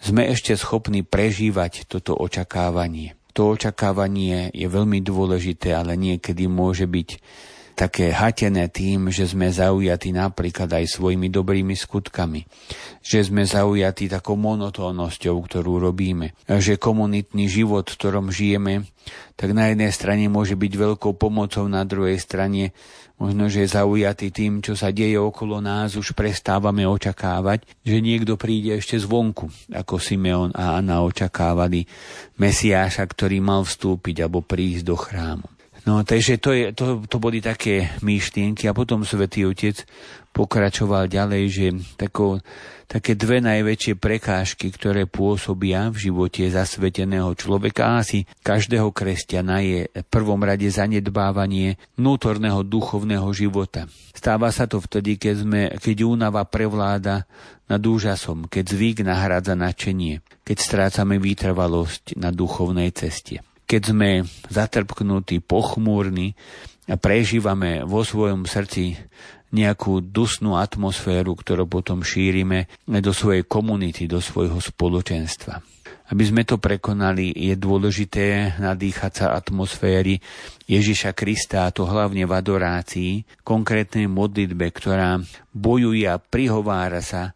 sme 0.02 0.26
ešte 0.34 0.58
schopní 0.58 1.06
prežívať 1.06 1.86
toto 1.86 2.18
očakávanie. 2.18 3.14
To 3.32 3.56
očakávanie 3.56 4.52
je 4.52 4.68
veľmi 4.68 5.00
dôležité, 5.00 5.72
ale 5.72 5.96
niekedy 5.96 6.44
môže 6.48 6.84
byť 6.84 7.08
také 7.72 8.12
hatené 8.12 8.68
tým, 8.68 9.08
že 9.08 9.24
sme 9.24 9.48
zaujatí 9.48 10.12
napríklad 10.12 10.68
aj 10.68 10.92
svojimi 10.92 11.32
dobrými 11.32 11.72
skutkami, 11.72 12.44
že 13.00 13.24
sme 13.24 13.48
zaujatí 13.48 14.12
takou 14.12 14.36
monotónnosťou, 14.36 15.36
ktorú 15.40 15.80
robíme, 15.80 16.36
že 16.46 16.76
komunitný 16.76 17.48
život, 17.48 17.88
v 17.88 17.96
ktorom 17.96 18.28
žijeme, 18.28 18.84
tak 19.34 19.56
na 19.56 19.72
jednej 19.72 19.90
strane 19.90 20.28
môže 20.28 20.54
byť 20.54 20.72
veľkou 20.76 21.16
pomocou, 21.16 21.64
na 21.66 21.82
druhej 21.82 22.20
strane 22.20 22.76
Možno, 23.22 23.46
že 23.46 23.62
zaujatý 23.70 24.34
tým, 24.34 24.58
čo 24.58 24.74
sa 24.74 24.90
deje 24.90 25.14
okolo 25.14 25.62
nás, 25.62 25.94
už 25.94 26.10
prestávame 26.10 26.82
očakávať, 26.82 27.62
že 27.86 28.02
niekto 28.02 28.34
príde 28.34 28.74
ešte 28.74 28.98
zvonku, 28.98 29.46
ako 29.70 30.02
Simeon 30.02 30.50
a 30.58 30.82
Anna 30.82 31.06
očakávali 31.06 31.86
Mesiáša, 32.42 33.06
ktorý 33.06 33.38
mal 33.38 33.62
vstúpiť 33.62 34.26
alebo 34.26 34.42
prísť 34.42 34.82
do 34.82 34.98
chrámu. 34.98 35.46
No, 35.86 36.02
takže 36.02 36.42
to, 36.42 36.50
je, 36.50 36.74
to, 36.74 37.06
to 37.06 37.22
boli 37.22 37.38
také 37.38 37.94
myšlienky 38.02 38.66
a 38.66 38.74
potom 38.74 39.06
Svetý 39.06 39.46
Otec 39.46 39.86
pokračoval 40.34 41.06
ďalej, 41.06 41.42
že 41.46 41.66
tako, 41.94 42.42
také 42.92 43.16
dve 43.16 43.40
najväčšie 43.40 43.96
prekážky, 43.96 44.68
ktoré 44.68 45.08
pôsobia 45.08 45.88
v 45.88 46.12
živote 46.12 46.44
zasveteného 46.52 47.32
človeka, 47.32 47.96
asi 47.96 48.28
každého 48.44 48.92
kresťana 48.92 49.64
je 49.64 49.80
v 49.88 50.06
prvom 50.12 50.36
rade 50.44 50.68
zanedbávanie 50.68 51.80
vnútorného 51.96 52.60
duchovného 52.60 53.32
života. 53.32 53.88
Stáva 54.12 54.52
sa 54.52 54.68
to 54.68 54.76
vtedy, 54.84 55.16
keď, 55.16 55.34
sme, 55.40 55.62
keď 55.80 56.04
únava 56.04 56.44
prevláda 56.44 57.24
nad 57.64 57.80
úžasom, 57.80 58.44
keď 58.52 58.76
zvyk 58.76 58.96
nahradza 59.08 59.56
načenie, 59.56 60.20
keď 60.44 60.56
strácame 60.60 61.16
vytrvalosť 61.16 62.20
na 62.20 62.28
duchovnej 62.28 62.92
ceste 62.92 63.40
keď 63.62 63.88
sme 63.88 64.10
zatrpknutí, 64.52 65.40
pochmúrni 65.40 66.36
a 66.92 67.00
prežívame 67.00 67.80
vo 67.88 68.04
svojom 68.04 68.44
srdci 68.44 69.00
nejakú 69.52 70.00
dusnú 70.00 70.56
atmosféru, 70.56 71.36
ktorú 71.36 71.68
potom 71.68 72.00
šírime 72.00 72.72
do 72.88 73.12
svojej 73.12 73.44
komunity, 73.44 74.08
do 74.08 74.18
svojho 74.18 74.58
spoločenstva. 74.58 75.60
Aby 76.12 76.24
sme 76.28 76.42
to 76.44 76.60
prekonali, 76.60 77.32
je 77.32 77.56
dôležité 77.56 78.56
nadýchať 78.60 79.12
sa 79.24 79.26
atmosféry 79.32 80.20
Ježiša 80.68 81.16
Krista, 81.16 81.68
a 81.68 81.72
to 81.72 81.88
hlavne 81.88 82.28
v 82.28 82.32
adorácii, 82.32 83.12
konkrétnej 83.44 84.08
modlitbe, 84.08 84.72
ktorá 84.72 85.20
bojuje 85.56 86.04
a 86.04 86.20
prihovára 86.20 87.00
sa, 87.00 87.32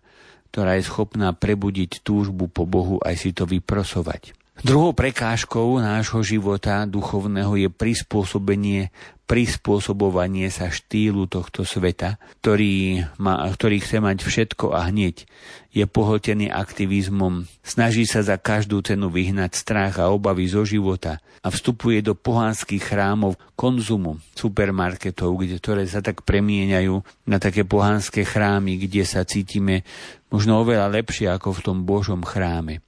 ktorá 0.53 0.77
je 0.81 0.89
schopná 0.89 1.37
prebudiť 1.37 2.01
túžbu 2.01 2.49
po 2.49 2.65
Bohu 2.65 2.97
aj 3.05 3.17
si 3.17 3.37
to 3.37 3.45
vyprosovať. 3.45 4.46
Druhou 4.65 4.97
prekážkou 4.97 5.85
nášho 5.85 6.25
života 6.25 6.89
duchovného 6.89 7.61
je 7.61 7.69
prispôsobenie, 7.69 8.89
prispôsobovanie 9.29 10.49
sa 10.49 10.73
štýlu 10.73 11.29
tohto 11.29 11.69
sveta, 11.69 12.17
ktorý, 12.41 13.05
má, 13.21 13.45
ktorý 13.53 13.85
chce 13.85 14.01
mať 14.01 14.25
všetko 14.25 14.73
a 14.73 14.89
hneď. 14.89 15.29
Je 15.77 15.85
pohltený 15.85 16.49
aktivizmom, 16.49 17.45
snaží 17.61 18.09
sa 18.09 18.25
za 18.25 18.41
každú 18.41 18.81
cenu 18.81 19.13
vyhnať 19.13 19.61
strach 19.61 20.01
a 20.01 20.09
obavy 20.09 20.49
zo 20.49 20.65
života 20.65 21.21
a 21.45 21.53
vstupuje 21.53 22.01
do 22.01 22.17
pohánskych 22.17 22.81
chrámov 22.81 23.37
konzumu, 23.61 24.25
supermarketov, 24.33 25.37
kde, 25.37 25.61
ktoré 25.61 25.85
sa 25.85 26.01
tak 26.01 26.25
premieňajú 26.25 27.29
na 27.29 27.37
také 27.37 27.69
pohánske 27.69 28.25
chrámy, 28.25 28.81
kde 28.81 29.05
sa 29.05 29.21
cítime 29.29 29.85
možno 30.33 30.65
oveľa 30.65 30.89
lepšie 30.97 31.29
ako 31.29 31.61
v 31.61 31.61
tom 31.61 31.79
Božom 31.85 32.25
chráme. 32.25 32.86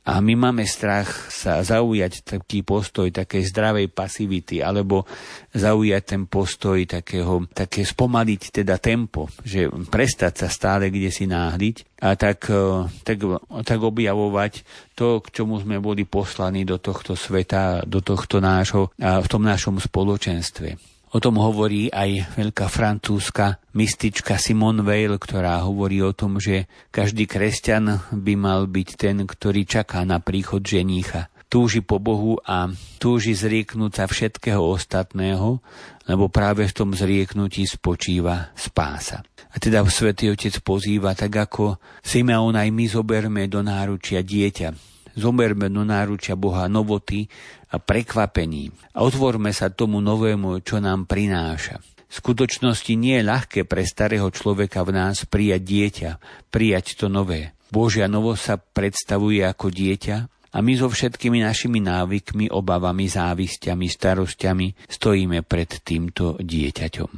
A 0.00 0.24
my 0.24 0.32
máme 0.32 0.64
strach 0.64 1.28
sa 1.28 1.60
zaujať 1.60 2.24
taký 2.24 2.64
postoj 2.64 3.12
takej 3.12 3.52
zdravej 3.52 3.86
pasivity, 3.92 4.64
alebo 4.64 5.04
zaujať 5.52 6.02
ten 6.02 6.22
postoj 6.24 6.80
takého, 6.88 7.44
také 7.52 7.84
spomaliť 7.84 8.64
teda 8.64 8.80
tempo, 8.80 9.28
že 9.44 9.68
prestať 9.68 10.46
sa 10.46 10.48
stále 10.48 10.88
kde 10.88 11.12
si 11.12 11.28
náhliť 11.28 12.00
a 12.00 12.16
tak, 12.16 12.48
e, 12.48 12.88
tak, 13.04 13.20
tak 13.68 13.78
objavovať 13.78 14.64
to, 14.96 15.20
k 15.20 15.26
čomu 15.36 15.60
sme 15.60 15.76
boli 15.84 16.08
poslaní 16.08 16.64
do 16.64 16.80
tohto 16.80 17.12
sveta, 17.12 17.84
do 17.84 18.00
tohto 18.00 18.40
nášho, 18.40 18.88
v 18.96 19.28
tom 19.28 19.44
našom 19.44 19.76
spoločenstve. 19.76 20.89
O 21.10 21.18
tom 21.18 21.42
hovorí 21.42 21.90
aj 21.90 22.38
veľká 22.38 22.70
francúzska 22.70 23.58
mystička 23.74 24.38
Simone 24.38 24.86
Weil, 24.86 25.18
ktorá 25.18 25.58
hovorí 25.66 25.98
o 26.06 26.14
tom, 26.14 26.38
že 26.38 26.70
každý 26.94 27.26
kresťan 27.26 28.14
by 28.14 28.34
mal 28.38 28.70
byť 28.70 28.88
ten, 28.94 29.26
ktorý 29.26 29.66
čaká 29.66 30.06
na 30.06 30.22
príchod 30.22 30.62
ženícha. 30.62 31.26
Túži 31.50 31.82
po 31.82 31.98
Bohu 31.98 32.38
a 32.46 32.70
túži 33.02 33.34
zrieknúť 33.34 33.92
sa 33.98 34.04
všetkého 34.06 34.62
ostatného, 34.62 35.58
lebo 36.06 36.30
práve 36.30 36.62
v 36.70 36.76
tom 36.78 36.94
zrieknutí 36.94 37.66
spočíva 37.66 38.54
spása. 38.54 39.26
A 39.50 39.58
teda 39.58 39.82
Svetý 39.90 40.30
Otec 40.30 40.62
pozýva, 40.62 41.18
tak 41.18 41.34
ako 41.34 41.82
Simeon 42.06 42.54
aj 42.54 42.70
my 42.70 42.86
zoberme 42.86 43.50
do 43.50 43.66
náručia 43.66 44.22
dieťa, 44.22 44.89
Zomerme 45.18 45.72
do 45.72 45.82
náručia 45.82 46.38
Boha 46.38 46.70
novoty 46.70 47.26
a 47.70 47.78
prekvapení 47.78 48.70
a 48.94 49.06
otvorme 49.06 49.54
sa 49.54 49.70
tomu 49.70 50.02
novému, 50.02 50.62
čo 50.62 50.78
nám 50.82 51.06
prináša. 51.06 51.78
V 52.10 52.14
skutočnosti 52.18 52.90
nie 52.98 53.22
je 53.22 53.28
ľahké 53.30 53.60
pre 53.70 53.86
starého 53.86 54.26
človeka 54.34 54.82
v 54.82 54.90
nás 54.98 55.22
prijať 55.30 55.62
dieťa, 55.62 56.10
prijať 56.50 56.98
to 56.98 57.06
nové. 57.06 57.54
Božia 57.70 58.10
novo 58.10 58.34
sa 58.34 58.58
predstavuje 58.58 59.46
ako 59.46 59.70
dieťa 59.70 60.16
a 60.50 60.58
my 60.58 60.72
so 60.74 60.90
všetkými 60.90 61.46
našimi 61.46 61.78
návykmi, 61.78 62.50
obavami, 62.50 63.06
závistiami, 63.06 63.86
starostiami 63.86 64.90
stojíme 64.90 65.46
pred 65.46 65.70
týmto 65.86 66.34
dieťaťom. 66.42 67.10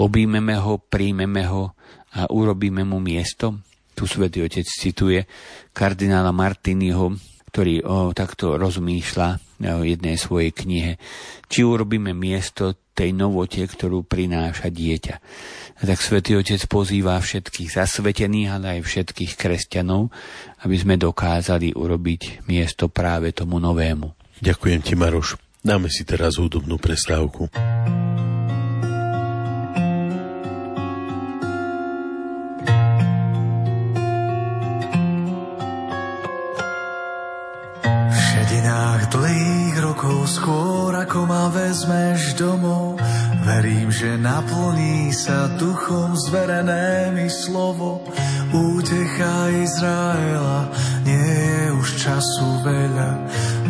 Obímeme 0.00 0.56
ho, 0.56 0.80
príjmeme 0.80 1.44
ho 1.44 1.76
a 2.16 2.24
urobíme 2.32 2.88
mu 2.88 3.04
miesto. 3.04 3.60
Tu 3.92 4.08
svätý 4.08 4.40
Otec 4.40 4.64
cituje 4.64 5.28
kardinála 5.76 6.32
Martiniho, 6.32 7.12
ktorý 7.58 7.82
o, 7.82 8.14
takto 8.14 8.54
rozmýšľa 8.54 9.58
o 9.66 9.82
jednej 9.82 10.14
svojej 10.14 10.54
knihe. 10.54 10.94
Či 11.50 11.66
urobíme 11.66 12.14
miesto 12.14 12.78
tej 12.94 13.10
novote, 13.10 13.58
ktorú 13.66 14.06
prináša 14.06 14.70
dieťa. 14.70 15.14
A 15.74 15.82
tak 15.82 15.98
svätý 15.98 16.38
Otec 16.38 16.62
pozýva 16.70 17.18
všetkých 17.18 17.74
zasvetených, 17.74 18.48
ale 18.54 18.66
aj 18.78 18.86
všetkých 18.86 19.34
kresťanov, 19.34 20.14
aby 20.62 20.76
sme 20.78 21.02
dokázali 21.02 21.74
urobiť 21.74 22.46
miesto 22.46 22.86
práve 22.86 23.34
tomu 23.34 23.58
novému. 23.58 24.38
Ďakujem 24.38 24.78
ti, 24.86 24.94
Maroš. 24.94 25.34
Dáme 25.58 25.90
si 25.90 26.06
teraz 26.06 26.38
hudobnú 26.38 26.78
prestávku. 26.78 27.50
Dlhých 39.10 39.76
rokov 39.80 40.28
skôr 40.28 40.92
ako 40.92 41.24
ma 41.24 41.48
vezmeš 41.52 42.36
domov 42.36 43.00
Verím, 43.44 43.88
že 43.88 44.20
naplní 44.20 45.08
sa 45.12 45.48
duchom 45.56 46.12
zverené 46.16 47.12
mi 47.16 47.28
slovo 47.32 48.04
Útecha 48.52 49.48
Izraela 49.52 50.68
nie 51.04 51.20
je 51.20 51.64
už 51.76 51.88
času 52.00 52.48
veľa. 52.64 53.10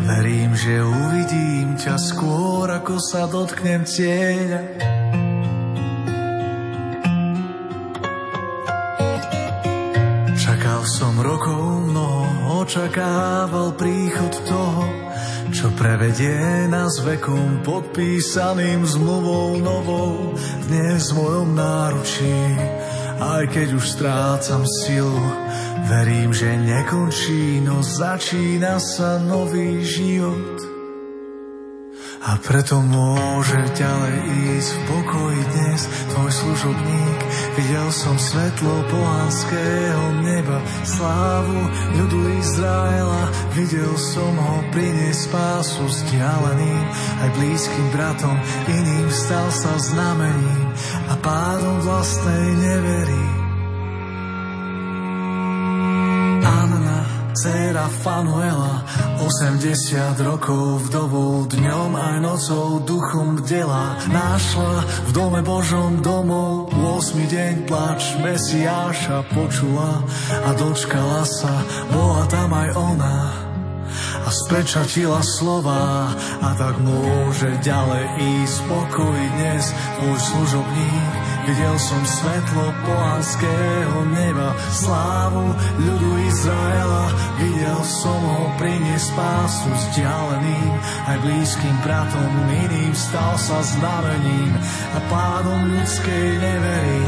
Verím, 0.07 0.55
že 0.55 0.82
uvidím 0.82 1.74
ťa 1.74 1.95
skôr 1.99 2.70
ako 2.70 2.95
sa 3.03 3.26
dotknem 3.26 3.82
cieľa. 3.82 4.62
Som 10.89 11.20
rokov 11.20 11.84
mnoho, 11.84 12.64
očakával 12.64 13.76
príchod 13.78 14.34
toho, 14.49 14.82
čo 15.59 15.74
prevedie 15.74 16.70
nás 16.70 17.02
vekom 17.02 17.66
podpísaným 17.66 18.86
zmluvou 18.86 19.59
novou 19.59 20.30
dnes 20.70 21.11
v 21.11 21.18
mojom 21.18 21.50
náručí. 21.50 22.38
Aj 23.18 23.42
keď 23.50 23.74
už 23.74 23.84
strácam 23.98 24.62
silu, 24.62 25.18
Verím, 25.88 26.36
že 26.36 26.52
nekončí, 26.52 27.64
no 27.64 27.80
začína 27.80 28.76
sa 28.76 29.16
nový 29.16 29.80
život. 29.82 30.61
A 32.28 32.36
preto 32.44 32.84
môže 32.84 33.56
ďalej 33.72 34.16
ísť 34.52 34.68
v 34.68 34.80
pokoji 34.84 35.40
dnes 35.48 35.80
tvoj 36.12 36.30
služobník. 36.30 37.18
Videl 37.59 37.90
som 37.90 38.14
svetlo 38.14 38.86
pohanského 38.86 40.22
neba, 40.22 40.62
slávu 40.86 41.59
ľudu 41.98 42.38
Izraela. 42.38 43.34
Videl 43.59 43.98
som 43.98 44.30
ho 44.30 44.62
priniesť 44.70 45.26
spásu 45.26 45.82
vzdialeným, 45.90 46.82
aj 47.18 47.28
blízkym 47.34 47.86
bratom, 47.90 48.38
iným 48.70 49.11
stal 49.11 49.50
sa 49.50 49.74
znamením 49.74 50.70
a 51.11 51.18
pádom 51.18 51.82
vlastnej 51.82 52.46
neverí. 52.62 53.38
Dcera 57.39 57.86
Fanuela 58.03 58.82
80 59.22 60.18
rokov 60.26 60.91
vdovou 60.91 61.47
dňom 61.47 61.95
aj 61.95 62.16
nocou 62.18 62.82
duchom 62.82 63.39
bdela. 63.39 63.95
Našla 64.11 64.82
v 65.07 65.11
dome 65.14 65.41
Božom 65.47 66.03
domov 66.03 66.74
8 66.74 67.14
deň 67.30 67.55
plač 67.70 68.18
Mesiáša 68.18 69.22
počula. 69.30 70.03
A 70.34 70.51
dočkala 70.59 71.22
sa, 71.22 71.62
bola 71.95 72.26
tam 72.26 72.51
aj 72.51 72.68
ona. 72.74 73.16
A 74.26 74.28
sprečatila 74.34 75.22
slova 75.22 76.11
a 76.43 76.49
tak 76.59 76.74
môže 76.82 77.55
ďalej 77.62 78.05
ísť 78.18 78.55
spokoj 78.66 79.18
dnes 79.39 79.64
tvoj 79.70 80.18
služobník 80.18 81.28
Videl 81.49 81.80
som 81.80 82.05
svetlo 82.05 82.76
pohanského 82.84 84.05
neba, 84.12 84.53
slávu 84.68 85.49
ľudu 85.80 86.11
Izraela. 86.28 87.09
Videl 87.40 87.80
som 87.88 88.20
ho 88.20 88.53
priniesť 88.61 89.16
spásu 89.16 89.72
vzdialeným, 89.72 90.72
aj 91.09 91.16
blízkym 91.24 91.76
bratom 91.80 92.32
iným 92.53 92.92
stal 92.92 93.32
sa 93.40 93.64
znamením 93.64 94.61
a 94.92 94.99
pádom 95.09 95.72
ľudskej 95.72 96.26
nevery. 96.36 97.01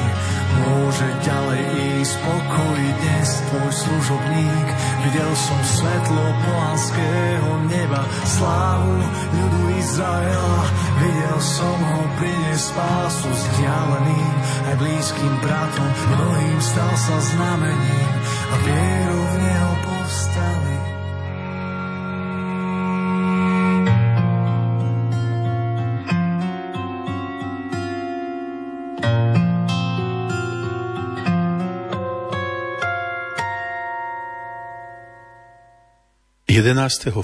Môže 0.58 1.06
ďalej 1.22 1.62
ísť 2.02 2.14
pokoj 2.26 2.80
dnes 2.80 3.28
tvoj 3.50 3.70
služobník. 3.70 4.66
Videl 5.06 5.32
som 5.38 5.60
svetlo 5.62 6.24
pohanského 6.42 7.50
neba, 7.70 8.02
slávu 8.26 8.98
ľudu 9.30 9.60
Izraela. 9.78 10.62
Videl 11.00 11.38
som 11.38 11.78
ho 11.78 12.02
priniesť 12.18 12.64
spásu 12.74 13.28
vzdialeným, 13.30 14.34
aj 14.68 14.74
blízkym 14.76 15.34
bratom. 15.40 15.90
Mnohým 16.18 16.58
stal 16.60 16.92
sa 16.98 17.16
znamením 17.22 18.12
a 18.50 18.54
vieru 18.66 19.19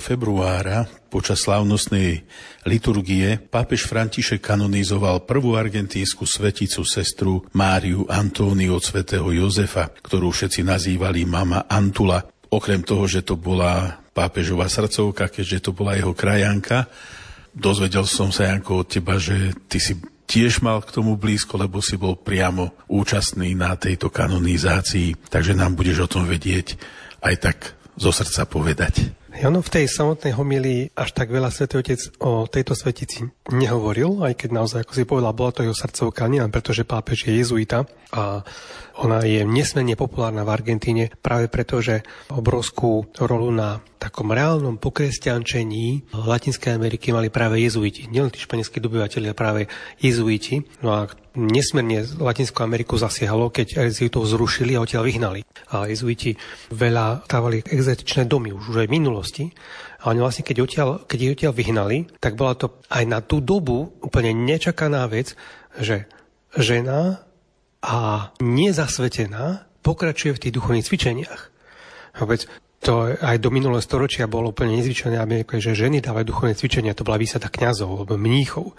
februára 0.01 0.89
počas 1.13 1.45
slávnostnej 1.45 2.25
liturgie 2.65 3.37
pápež 3.37 3.85
František 3.85 4.41
kanonizoval 4.41 5.29
prvú 5.29 5.61
argentínsku 5.61 6.25
sveticu 6.25 6.81
sestru 6.89 7.45
Máriu 7.53 8.09
Antóniu 8.09 8.81
od 8.81 8.85
svätého 8.89 9.29
Jozefa, 9.29 9.93
ktorú 9.93 10.33
všetci 10.33 10.65
nazývali 10.65 11.29
mama 11.29 11.69
Antula. 11.69 12.25
Okrem 12.49 12.81
toho, 12.81 13.05
že 13.05 13.29
to 13.29 13.37
bola 13.37 14.01
pápežová 14.17 14.73
srdcovka, 14.73 15.29
keďže 15.29 15.69
to 15.69 15.77
bola 15.77 16.01
jeho 16.01 16.17
krajanka, 16.17 16.89
dozvedel 17.53 18.09
som 18.09 18.33
sa, 18.33 18.49
Janko, 18.49 18.81
od 18.81 18.89
teba, 18.89 19.21
že 19.21 19.53
ty 19.69 19.77
si 19.77 20.01
tiež 20.25 20.65
mal 20.65 20.81
k 20.81 20.97
tomu 20.97 21.21
blízko, 21.21 21.61
lebo 21.61 21.85
si 21.85 22.01
bol 22.01 22.17
priamo 22.17 22.73
účastný 22.89 23.53
na 23.53 23.77
tejto 23.77 24.09
kanonizácii, 24.09 25.29
takže 25.29 25.53
nám 25.53 25.77
budeš 25.77 26.09
o 26.09 26.11
tom 26.11 26.25
vedieť 26.25 26.81
aj 27.21 27.35
tak 27.37 27.77
zo 27.97 28.13
srdca 28.13 28.45
povedať. 28.49 29.26
Jano 29.37 29.61
v 29.61 29.69
tej 29.69 29.85
samotnej 29.85 30.33
homilii 30.33 30.97
až 30.97 31.13
tak 31.13 31.29
veľa 31.29 31.53
Svetý 31.53 31.77
Otec 31.77 32.01
o 32.25 32.49
tejto 32.49 32.73
svetici 32.73 33.29
nehovoril, 33.53 34.25
aj 34.25 34.33
keď 34.33 34.49
naozaj, 34.49 34.81
ako 34.81 34.93
si 34.97 35.05
povedal, 35.05 35.37
bola 35.37 35.53
to 35.53 35.61
jeho 35.61 35.77
srdcovka, 35.77 36.25
nielen 36.25 36.49
preto, 36.49 36.73
že 36.73 36.89
pápež 36.89 37.29
je 37.29 37.45
jezuita 37.45 37.85
a 38.17 38.41
ona 38.97 39.21
je 39.25 39.45
nesmierne 39.45 39.93
populárna 39.99 40.45
v 40.47 40.55
Argentíne 40.57 41.05
práve 41.21 41.53
preto, 41.53 41.85
že 41.85 42.01
obrovskú 42.33 43.13
rolu 43.21 43.53
na 43.53 43.85
takom 44.01 44.33
reálnom 44.33 44.77
pokresťančení 44.81 46.13
Latinskej 46.13 46.77
Ameriky 46.77 47.13
mali 47.13 47.29
práve 47.29 47.61
jezuiti. 47.61 48.09
Nielen 48.09 48.33
tí 48.33 48.41
španielskí 48.41 48.81
dobyvateľi, 48.81 49.33
ale 49.33 49.37
práve 49.37 49.63
jezuiti. 50.01 50.65
No 50.81 50.97
a 50.97 51.09
nesmierne 51.37 52.05
Latinskú 52.17 52.65
Ameriku 52.65 52.97
zasiahalo, 52.97 53.53
keď 53.53 53.89
jezuitov 53.89 54.29
zrušili 54.29 54.77
a 54.77 54.85
odtiaľ 54.85 55.05
vyhnali. 55.05 55.41
A 55.73 55.89
jezuiti 55.89 56.37
veľa 56.73 57.29
stávali 57.29 57.65
exotičné 57.65 58.25
domy 58.25 58.53
už, 58.57 58.73
už 58.73 58.77
aj 58.85 58.89
v 58.89 58.97
minulosti. 58.97 59.45
A 60.05 60.13
oni 60.13 60.23
vlastne, 60.23 60.47
keď, 60.47 60.57
odtiaľ, 60.63 60.89
keď 61.05 61.19
ich 61.21 61.33
odtiaľ 61.37 61.53
vyhnali, 61.53 61.99
tak 62.23 62.39
bola 62.39 62.55
to 62.55 62.79
aj 62.89 63.05
na 63.05 63.21
tú 63.25 63.43
dobu 63.43 63.97
úplne 64.01 64.33
nečakaná 64.33 65.05
vec, 65.11 65.35
že 65.77 66.07
žena 66.57 67.26
a 67.83 68.31
nezasvetená 68.41 69.67
pokračuje 69.85 70.35
v 70.35 70.43
tých 70.43 70.57
duchovných 70.57 70.87
cvičeniach. 70.87 71.43
Vôbec 72.19 72.49
to 72.81 73.13
aj 73.19 73.37
do 73.41 73.51
minulého 73.51 73.83
storočia 73.83 74.31
bolo 74.31 74.53
úplne 74.53 74.79
nezvyčajné, 74.79 75.17
aby 75.17 75.43
že 75.59 75.75
ženy 75.75 76.05
dávali 76.05 76.29
duchovné 76.29 76.55
cvičenia, 76.55 76.97
to 76.97 77.07
bola 77.07 77.19
výsada 77.19 77.49
kňazov 77.49 77.89
alebo 77.89 78.15
mníchov. 78.21 78.77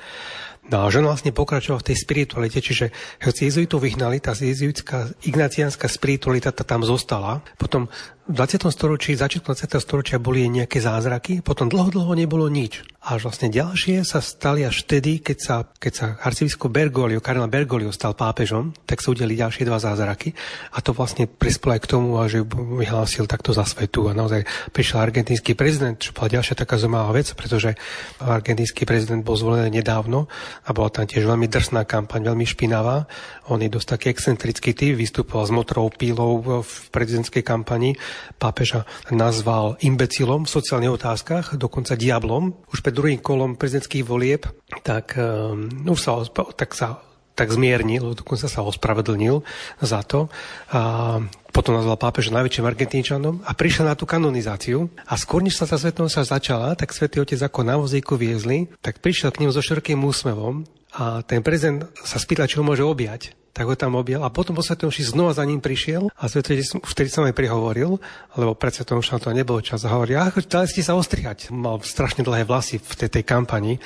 No 0.67 0.83
a 0.83 0.91
žena 0.91 1.15
vlastne 1.15 1.31
pokračovala 1.31 1.79
v 1.79 1.87
tej 1.91 1.97
spiritualite, 2.03 2.59
čiže 2.59 2.91
hoci 3.23 3.47
jezuitov 3.47 3.87
vyhnali, 3.87 4.19
tá 4.19 4.35
jezuitská 4.35 5.15
ignaciánska 5.23 5.87
spiritualita 5.87 6.51
tam 6.51 6.83
zostala. 6.83 7.39
Potom 7.55 7.87
v 8.27 8.35
20. 8.35 8.67
storočí, 8.75 9.15
začiatku 9.15 9.55
20. 9.55 9.79
storočia 9.79 10.19
boli 10.19 10.43
nejaké 10.51 10.83
zázraky, 10.83 11.39
potom 11.39 11.71
dlho, 11.71 11.95
dlho 11.95 12.11
nebolo 12.11 12.51
nič. 12.51 12.83
Až 13.07 13.23
vlastne 13.23 13.47
ďalšie 13.47 14.03
sa 14.03 14.19
stali 14.19 14.67
až 14.67 14.83
vtedy, 14.83 15.23
keď 15.23 15.37
sa, 15.39 15.55
keď 15.63 15.93
sa 15.95 16.05
arcibiskup 16.19 16.67
Bergoglio, 16.67 17.23
kardinál 17.23 17.47
Bergoglio 17.47 17.95
stal 17.95 18.19
pápežom, 18.19 18.75
tak 18.83 18.99
sa 18.99 19.15
udeli 19.15 19.39
ďalšie 19.39 19.63
dva 19.63 19.79
zázraky. 19.79 20.35
A 20.75 20.83
to 20.83 20.91
vlastne 20.91 21.23
prispelo 21.23 21.79
aj 21.79 21.81
k 21.87 21.91
tomu, 21.95 22.19
že 22.27 22.43
vyhlásil 22.51 23.23
takto 23.31 23.55
za 23.55 23.63
svetu. 23.63 24.11
A 24.11 24.17
naozaj 24.17 24.43
prišiel 24.75 24.99
argentínsky 24.99 25.55
prezident, 25.55 25.95
čo 25.95 26.11
bola 26.11 26.27
ďalšia 26.27 26.59
taká 26.59 26.75
zaujímavá 26.75 27.15
vec, 27.15 27.31
pretože 27.31 27.79
argentínsky 28.19 28.83
prezident 28.83 29.23
bol 29.23 29.39
zvolený 29.39 29.71
nedávno 29.79 30.27
a 30.67 30.75
bola 30.75 30.91
tam 30.91 31.07
tiež 31.07 31.23
veľmi 31.23 31.47
drsná 31.47 31.87
kampaň, 31.87 32.27
veľmi 32.27 32.43
špinavá. 32.43 33.07
On 33.47 33.55
je 33.55 33.71
dosť 33.71 33.87
taký 33.95 34.11
excentrický 34.11 34.75
typ, 34.75 34.99
vystupoval 34.99 35.47
s 35.47 35.55
motrou 35.55 35.87
pílou 35.87 36.43
v 36.59 36.71
prezidentskej 36.91 37.39
kampani 37.39 37.95
pápeža 38.37 38.85
nazval 39.09 39.75
imbecilom 39.81 40.45
v 40.45 40.53
sociálnych 40.53 40.95
otázkach, 40.97 41.55
dokonca 41.55 41.99
diablom. 41.99 42.55
Už 42.71 42.81
pred 42.85 42.95
druhým 42.95 43.21
kolom 43.21 43.57
prezidentských 43.57 44.05
volieb, 44.05 44.45
tak, 44.85 45.17
um, 45.17 45.67
už 45.87 45.99
sa, 45.99 46.21
tak 46.55 46.71
sa 46.77 47.01
tak 47.37 47.53
zmiernil, 47.53 48.17
dokonca 48.17 48.49
sa 48.49 48.65
ospravedlnil 48.65 49.45
za 49.77 50.01
to. 50.01 50.25
A 50.73 51.21
potom 51.53 51.77
nazval 51.77 52.01
pápeža 52.01 52.33
najväčším 52.33 52.65
Argentínčanom 52.65 53.45
a 53.45 53.53
prišiel 53.53 53.85
na 53.85 53.93
tú 53.93 54.09
kanonizáciu. 54.09 54.89
A 55.05 55.13
skôr, 55.21 55.45
než 55.45 55.61
sa 55.61 55.69
tá 55.69 55.77
svetnosť 55.77 56.25
začala, 56.25 56.73
tak 56.73 56.97
svätý 56.97 57.21
otec 57.21 57.37
ako 57.37 57.61
na 57.61 57.77
vozíku 57.77 58.17
viezli, 58.17 58.73
tak 58.81 59.05
prišiel 59.05 59.29
k 59.29 59.45
ním 59.45 59.53
so 59.53 59.61
širokým 59.61 60.01
úsmevom 60.01 60.65
a 60.97 61.21
ten 61.21 61.45
prezident 61.45 61.85
sa 62.01 62.17
spýtal, 62.17 62.49
či 62.49 62.57
ho 62.57 62.65
môže 62.65 62.81
objať 62.81 63.37
tak 63.57 63.65
ho 63.65 63.73
tam 63.73 63.97
objal 63.97 64.21
a 64.21 64.29
potom 64.29 64.53
po 64.53 64.61
Svetom 64.61 64.93
znova 64.93 65.33
za 65.33 65.41
ním 65.41 65.57
prišiel 65.57 66.13
a 66.13 66.29
Svetý 66.29 66.61
vtedy 66.61 67.09
som 67.09 67.25
aj 67.25 67.33
prihovoril, 67.33 67.97
lebo 68.37 68.53
pred 68.53 68.69
Svetom 68.69 69.01
na 69.01 69.17
to 69.17 69.33
nebolo 69.33 69.65
čas 69.65 69.81
a 69.81 69.89
hovorí, 69.89 70.13
dali 70.45 70.69
ste 70.69 70.85
sa 70.85 70.93
ostrihať. 70.93 71.49
Mal 71.49 71.81
strašne 71.81 72.21
dlhé 72.21 72.45
vlasy 72.45 72.77
v 72.77 72.93
tej, 72.93 73.09
tej 73.09 73.23
kampani 73.25 73.81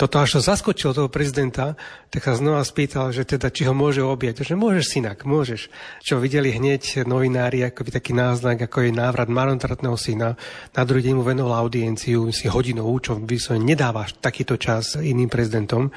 toto 0.00 0.16
až 0.16 0.40
zaskočilo 0.40 0.96
toho 0.96 1.12
prezidenta, 1.12 1.76
tak 2.08 2.24
sa 2.24 2.32
znova 2.32 2.64
spýtal, 2.64 3.12
že 3.12 3.28
teda, 3.28 3.52
či 3.52 3.68
ho 3.68 3.76
môže 3.76 4.00
objať. 4.00 4.48
Že 4.48 4.56
môžeš, 4.56 4.84
synak, 4.96 5.28
môžeš. 5.28 5.68
Čo 6.00 6.16
videli 6.16 6.56
hneď 6.56 7.04
novinári, 7.04 7.60
ako 7.68 7.84
by 7.84 7.90
taký 8.00 8.16
náznak, 8.16 8.64
ako 8.64 8.88
je 8.88 8.96
návrat 8.96 9.28
marnotratného 9.28 10.00
syna. 10.00 10.40
Na 10.72 10.82
druhý 10.88 11.04
deň 11.04 11.20
mu 11.20 11.22
venoval 11.22 11.68
audienciu, 11.68 12.32
si 12.32 12.48
hodinovú, 12.48 12.96
čo 13.04 13.20
vyslovene 13.20 13.76
nedávaš 13.76 14.16
takýto 14.16 14.56
čas 14.56 14.96
iným 14.96 15.28
prezidentom. 15.28 15.92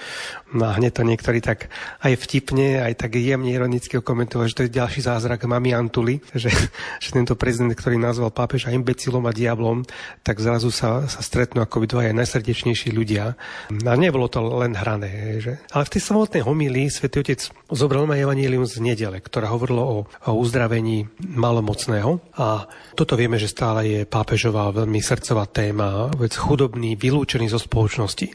No 0.51 0.63
a 0.67 0.75
hneď 0.75 0.99
to 0.99 1.07
niektorí 1.07 1.39
tak 1.39 1.71
aj 2.03 2.13
vtipne, 2.27 2.83
aj 2.83 3.07
tak 3.07 3.15
jemne 3.15 3.49
ironicky 3.49 4.03
komentovali, 4.03 4.51
že 4.51 4.57
to 4.59 4.65
je 4.67 4.77
ďalší 4.77 4.99
zázrak 5.07 5.47
mami 5.47 5.71
Antuli, 5.71 6.19
že, 6.35 6.51
že 6.99 7.09
tento 7.09 7.39
prezident, 7.39 7.71
ktorý 7.71 7.95
nazval 7.95 8.35
pápeža 8.35 8.75
imbecilom 8.75 9.23
a 9.25 9.33
diablom, 9.33 9.87
tak 10.27 10.43
zrazu 10.43 10.69
sa, 10.75 11.07
sa 11.07 11.23
stretnú 11.23 11.63
ako 11.63 11.81
by 11.81 11.87
dvaja 11.87 12.11
najsrdečnejší 12.13 12.91
ľudia. 12.91 13.33
A 13.92 13.92
A 13.93 13.99
nebolo 14.01 14.25
to 14.25 14.41
len 14.41 14.73
hrané. 14.73 15.37
Že? 15.37 15.69
Ale 15.69 15.85
v 15.85 15.93
tej 15.93 16.01
samotnej 16.01 16.41
homílii 16.41 16.89
svätý 16.89 17.21
Otec 17.21 17.45
zobral 17.69 18.09
ma 18.09 18.17
Evangelium 18.17 18.65
z 18.65 18.81
nedele, 18.81 19.21
ktorá 19.21 19.53
hovorilo 19.53 19.85
o, 19.85 19.97
o 20.09 20.31
uzdravení 20.33 21.05
malomocného. 21.21 22.17
A 22.33 22.65
toto 22.97 23.13
vieme, 23.13 23.37
že 23.37 23.53
stále 23.53 23.85
je 23.85 23.99
pápežová 24.09 24.73
veľmi 24.73 24.97
srdcová 24.97 25.45
téma, 25.45 26.09
vec 26.17 26.33
chudobný, 26.33 26.97
vylúčený 26.97 27.53
zo 27.53 27.61
spoločnosti. 27.61 28.33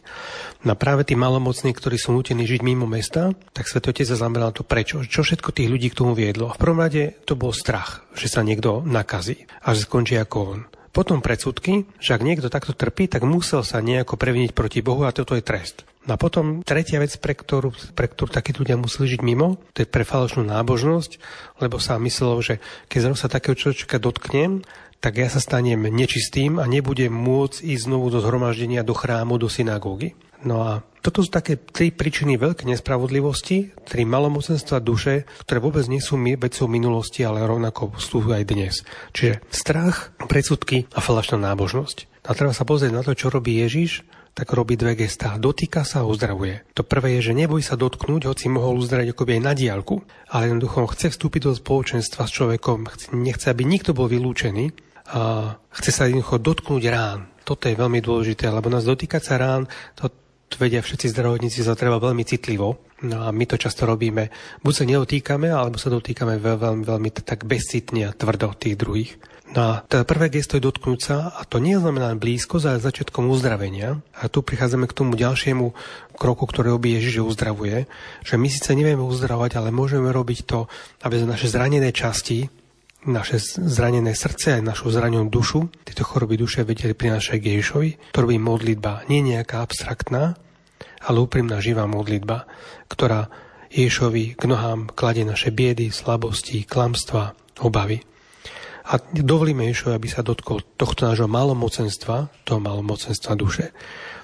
Na 0.62 0.78
práve 0.78 1.02
tí 1.02 1.18
malomocní, 1.18 1.74
ktorí 1.74 1.98
sú 1.98 2.14
nutení 2.14 2.46
žiť 2.46 2.62
mimo 2.62 2.86
mesta, 2.86 3.34
tak 3.50 3.66
svätý 3.66 3.90
Otec 3.90 4.06
sa 4.06 4.14
zameral 4.14 4.54
to 4.54 4.62
prečo. 4.62 5.02
Čo 5.02 5.26
všetko 5.26 5.50
tých 5.50 5.66
ľudí 5.74 5.90
k 5.90 5.98
tomu 5.98 6.14
viedlo. 6.14 6.54
V 6.54 6.62
prvom 6.62 6.78
rade 6.78 7.18
to 7.26 7.34
bol 7.34 7.50
strach, 7.50 8.06
že 8.14 8.30
sa 8.30 8.46
niekto 8.46 8.86
nakazí 8.86 9.42
a 9.66 9.74
že 9.74 9.90
skončí 9.90 10.14
ako 10.22 10.38
on. 10.38 10.77
Potom 10.90 11.20
predsudky, 11.20 11.84
že 12.00 12.16
ak 12.16 12.24
niekto 12.24 12.48
takto 12.48 12.72
trpí, 12.72 13.06
tak 13.06 13.22
musel 13.22 13.62
sa 13.62 13.84
nejako 13.84 14.16
previniť 14.16 14.56
proti 14.56 14.80
Bohu 14.80 15.04
a 15.04 15.14
toto 15.14 15.36
je 15.36 15.44
trest. 15.44 15.84
No 16.08 16.16
a 16.16 16.20
potom 16.20 16.64
tretia 16.64 16.96
vec, 17.04 17.12
pre 17.20 17.36
ktorú, 17.36 17.68
pre 17.92 18.08
ktorú 18.08 18.32
takí 18.32 18.56
ľudia 18.56 18.80
museli 18.80 19.12
žiť 19.12 19.20
mimo, 19.20 19.60
to 19.76 19.84
je 19.84 19.88
pre 19.88 20.08
falošnú 20.08 20.40
nábožnosť, 20.40 21.20
lebo 21.60 21.76
sa 21.76 22.00
myslelo, 22.00 22.40
že 22.40 22.64
keď 22.88 23.12
sa 23.12 23.28
takého 23.28 23.52
človeka 23.52 24.00
dotknem, 24.00 24.64
tak 24.98 25.22
ja 25.22 25.30
sa 25.30 25.38
stanem 25.38 25.86
nečistým 25.86 26.58
a 26.58 26.66
nebudem 26.66 27.14
môcť 27.14 27.62
ísť 27.62 27.86
znovu 27.86 28.10
do 28.10 28.18
zhromaždenia, 28.18 28.82
do 28.82 28.94
chrámu, 28.94 29.38
do 29.38 29.46
synagógy. 29.46 30.18
No 30.42 30.62
a 30.62 30.86
toto 31.02 31.22
sú 31.22 31.30
také 31.30 31.58
tri 31.58 31.90
príčiny 31.90 32.38
veľké 32.38 32.66
nespravodlivosti, 32.66 33.74
tri 33.86 34.02
malomocenstva 34.02 34.82
duše, 34.82 35.26
ktoré 35.46 35.58
vôbec 35.62 35.86
nie 35.86 36.02
sú 36.02 36.18
vecou 36.18 36.66
minulosti, 36.66 37.22
ale 37.22 37.46
rovnako 37.46 37.94
sú 37.98 38.22
aj 38.26 38.44
dnes. 38.46 38.82
Čiže 39.14 39.42
strach, 39.50 40.14
predsudky 40.26 40.90
a 40.94 41.02
falašná 41.02 41.38
nábožnosť. 41.38 42.26
A 42.28 42.34
treba 42.34 42.52
sa 42.52 42.66
pozrieť 42.66 42.92
na 42.92 43.02
to, 43.06 43.16
čo 43.16 43.32
robí 43.32 43.56
Ježiš, 43.62 44.04
tak 44.34 44.54
robí 44.54 44.78
dve 44.78 44.94
gestá. 44.94 45.34
Dotýka 45.34 45.82
sa 45.82 46.06
a 46.06 46.08
uzdravuje. 46.10 46.62
To 46.78 46.86
prvé 46.86 47.18
je, 47.18 47.32
že 47.32 47.38
neboj 47.38 47.58
sa 47.58 47.74
dotknúť, 47.74 48.30
hoci 48.30 48.46
mohol 48.46 48.78
uzdraviť 48.78 49.10
akoby 49.10 49.38
aj 49.38 49.42
na 49.42 49.52
diálku, 49.54 49.98
ale 50.30 50.46
jednoducho 50.46 50.94
chce 50.94 51.10
vstúpiť 51.10 51.50
do 51.50 51.52
spoločenstva 51.58 52.22
s 52.22 52.34
človekom, 52.38 52.86
nechce, 53.18 53.50
aby 53.50 53.66
nikto 53.66 53.98
bol 53.98 54.06
vylúčený 54.06 54.87
a 55.08 55.56
chce 55.72 55.90
sa 55.90 56.06
jednoducho 56.06 56.36
dotknúť 56.40 56.84
rán. 56.92 57.28
Toto 57.44 57.64
je 57.64 57.80
veľmi 57.80 58.04
dôležité, 58.04 58.52
lebo 58.52 58.68
nás 58.68 58.84
dotýkať 58.84 59.22
sa 59.24 59.40
rán, 59.40 59.64
to 59.96 60.12
vedia 60.56 60.80
všetci 60.80 61.12
zdravotníci, 61.12 61.60
sa 61.60 61.76
treba 61.76 62.00
veľmi 62.00 62.24
citlivo. 62.24 62.80
No 63.04 63.24
a 63.24 63.30
my 63.30 63.44
to 63.46 63.60
často 63.60 63.86
robíme. 63.86 64.32
Buď 64.64 64.72
sa 64.74 64.84
neotýkame, 64.88 65.48
alebo 65.52 65.78
sa 65.78 65.92
dotýkame 65.92 66.40
veľmi, 66.40 66.60
veľmi, 66.60 66.84
veľmi 66.88 67.10
tak 67.14 67.44
bezcitne 67.44 68.10
a 68.10 68.16
tvrdo 68.16 68.56
tých 68.56 68.74
druhých. 68.74 69.12
No 69.48 69.60
a 69.64 69.72
teda 69.80 70.04
prvé 70.04 70.28
gesto 70.28 70.60
je 70.60 70.66
dotknúť 70.66 71.00
sa 71.00 71.32
a 71.32 71.40
to 71.48 71.56
nie 71.56 71.72
znamená 71.80 72.12
blízko, 72.20 72.60
ale 72.60 72.84
začiatkom 72.84 73.32
uzdravenia. 73.32 74.04
A 74.12 74.28
tu 74.28 74.44
prichádzame 74.44 74.84
k 74.84 74.96
tomu 74.96 75.16
ďalšiemu 75.16 75.72
kroku, 76.12 76.44
ktorý 76.44 76.76
robí 76.76 76.92
Ježiš, 76.98 77.22
že 77.22 77.28
uzdravuje. 77.28 77.88
Že 78.28 78.34
my 78.36 78.48
síce 78.52 78.70
nevieme 78.76 79.00
uzdravovať, 79.00 79.56
ale 79.56 79.72
môžeme 79.72 80.12
robiť 80.12 80.44
to, 80.44 80.68
aby 81.00 81.24
naše 81.24 81.48
zranené 81.48 81.96
časti, 81.96 82.52
naše 83.06 83.38
zranené 83.62 84.16
srdce 84.16 84.58
aj 84.58 84.62
našu 84.64 84.90
zranenú 84.90 85.30
dušu, 85.30 85.70
tieto 85.86 86.02
choroby 86.02 86.34
duše 86.34 86.66
vedeli 86.66 86.98
prinášať 86.98 87.38
k 87.38 87.48
Ježišovi. 87.54 87.90
To 88.16 88.22
robí 88.26 88.36
modlitba, 88.42 89.06
nie 89.06 89.22
nejaká 89.22 89.62
abstraktná, 89.62 90.34
ale 91.06 91.16
úprimná 91.22 91.62
živá 91.62 91.86
modlitba, 91.86 92.50
ktorá 92.90 93.30
Ježišovi 93.70 94.34
k 94.34 94.42
nohám 94.48 94.90
kladie 94.90 95.22
naše 95.22 95.54
biedy, 95.54 95.94
slabosti, 95.94 96.66
klamstva, 96.66 97.36
obavy. 97.62 98.02
A 98.88 98.96
dovolíme 99.12 99.68
Ježišovi, 99.68 99.92
aby 99.94 100.08
sa 100.08 100.24
dotkol 100.24 100.64
tohto 100.74 101.04
nášho 101.04 101.28
malomocenstva, 101.28 102.48
toho 102.48 102.58
malomocenstva 102.58 103.32
duše. 103.36 103.70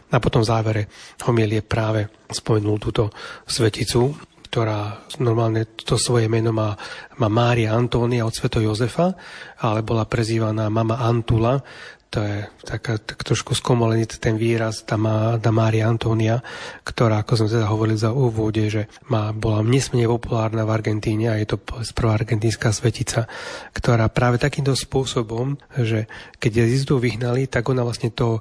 A 0.08 0.16
potom 0.18 0.40
v 0.40 0.50
závere 0.50 0.82
homielie 1.28 1.60
práve 1.60 2.08
spomenul 2.32 2.80
túto 2.80 3.12
sveticu, 3.44 4.33
ktorá 4.54 5.02
normálne 5.18 5.66
to 5.74 5.98
svoje 5.98 6.30
meno 6.30 6.54
má, 6.54 6.78
má 7.18 7.26
Mária 7.26 7.74
Antónia 7.74 8.22
od 8.22 8.30
Sveto 8.30 8.62
Jozefa, 8.62 9.10
ale 9.58 9.82
bola 9.82 10.06
prezývaná 10.06 10.70
mama 10.70 11.02
Antula, 11.02 11.58
to 12.06 12.22
je 12.22 12.46
taká, 12.62 13.02
tak 13.02 13.26
trošku 13.26 13.58
skomolený 13.58 14.06
ten 14.06 14.38
výraz, 14.38 14.86
tá, 14.86 14.94
má, 14.94 15.34
tá 15.42 15.50
Mária 15.50 15.90
Antónia, 15.90 16.38
ktorá, 16.86 17.26
ako 17.26 17.34
som 17.34 17.50
teda 17.50 17.66
hovoril 17.66 17.98
za 17.98 18.14
úvode, 18.14 18.62
že 18.70 18.86
má, 19.10 19.34
bola 19.34 19.66
nesmierne 19.66 20.06
populárna 20.06 20.62
v 20.62 20.70
Argentíne 20.70 21.34
a 21.34 21.40
je 21.42 21.50
to 21.50 21.58
prvá 21.90 22.14
argentínska 22.14 22.70
svetica, 22.70 23.26
ktorá 23.74 24.06
práve 24.06 24.38
takýmto 24.38 24.78
spôsobom, 24.78 25.58
že 25.74 26.06
keď 26.38 26.62
Jezidu 26.70 27.02
vyhnali, 27.02 27.50
tak 27.50 27.66
ona 27.66 27.82
vlastne 27.82 28.14
to 28.14 28.38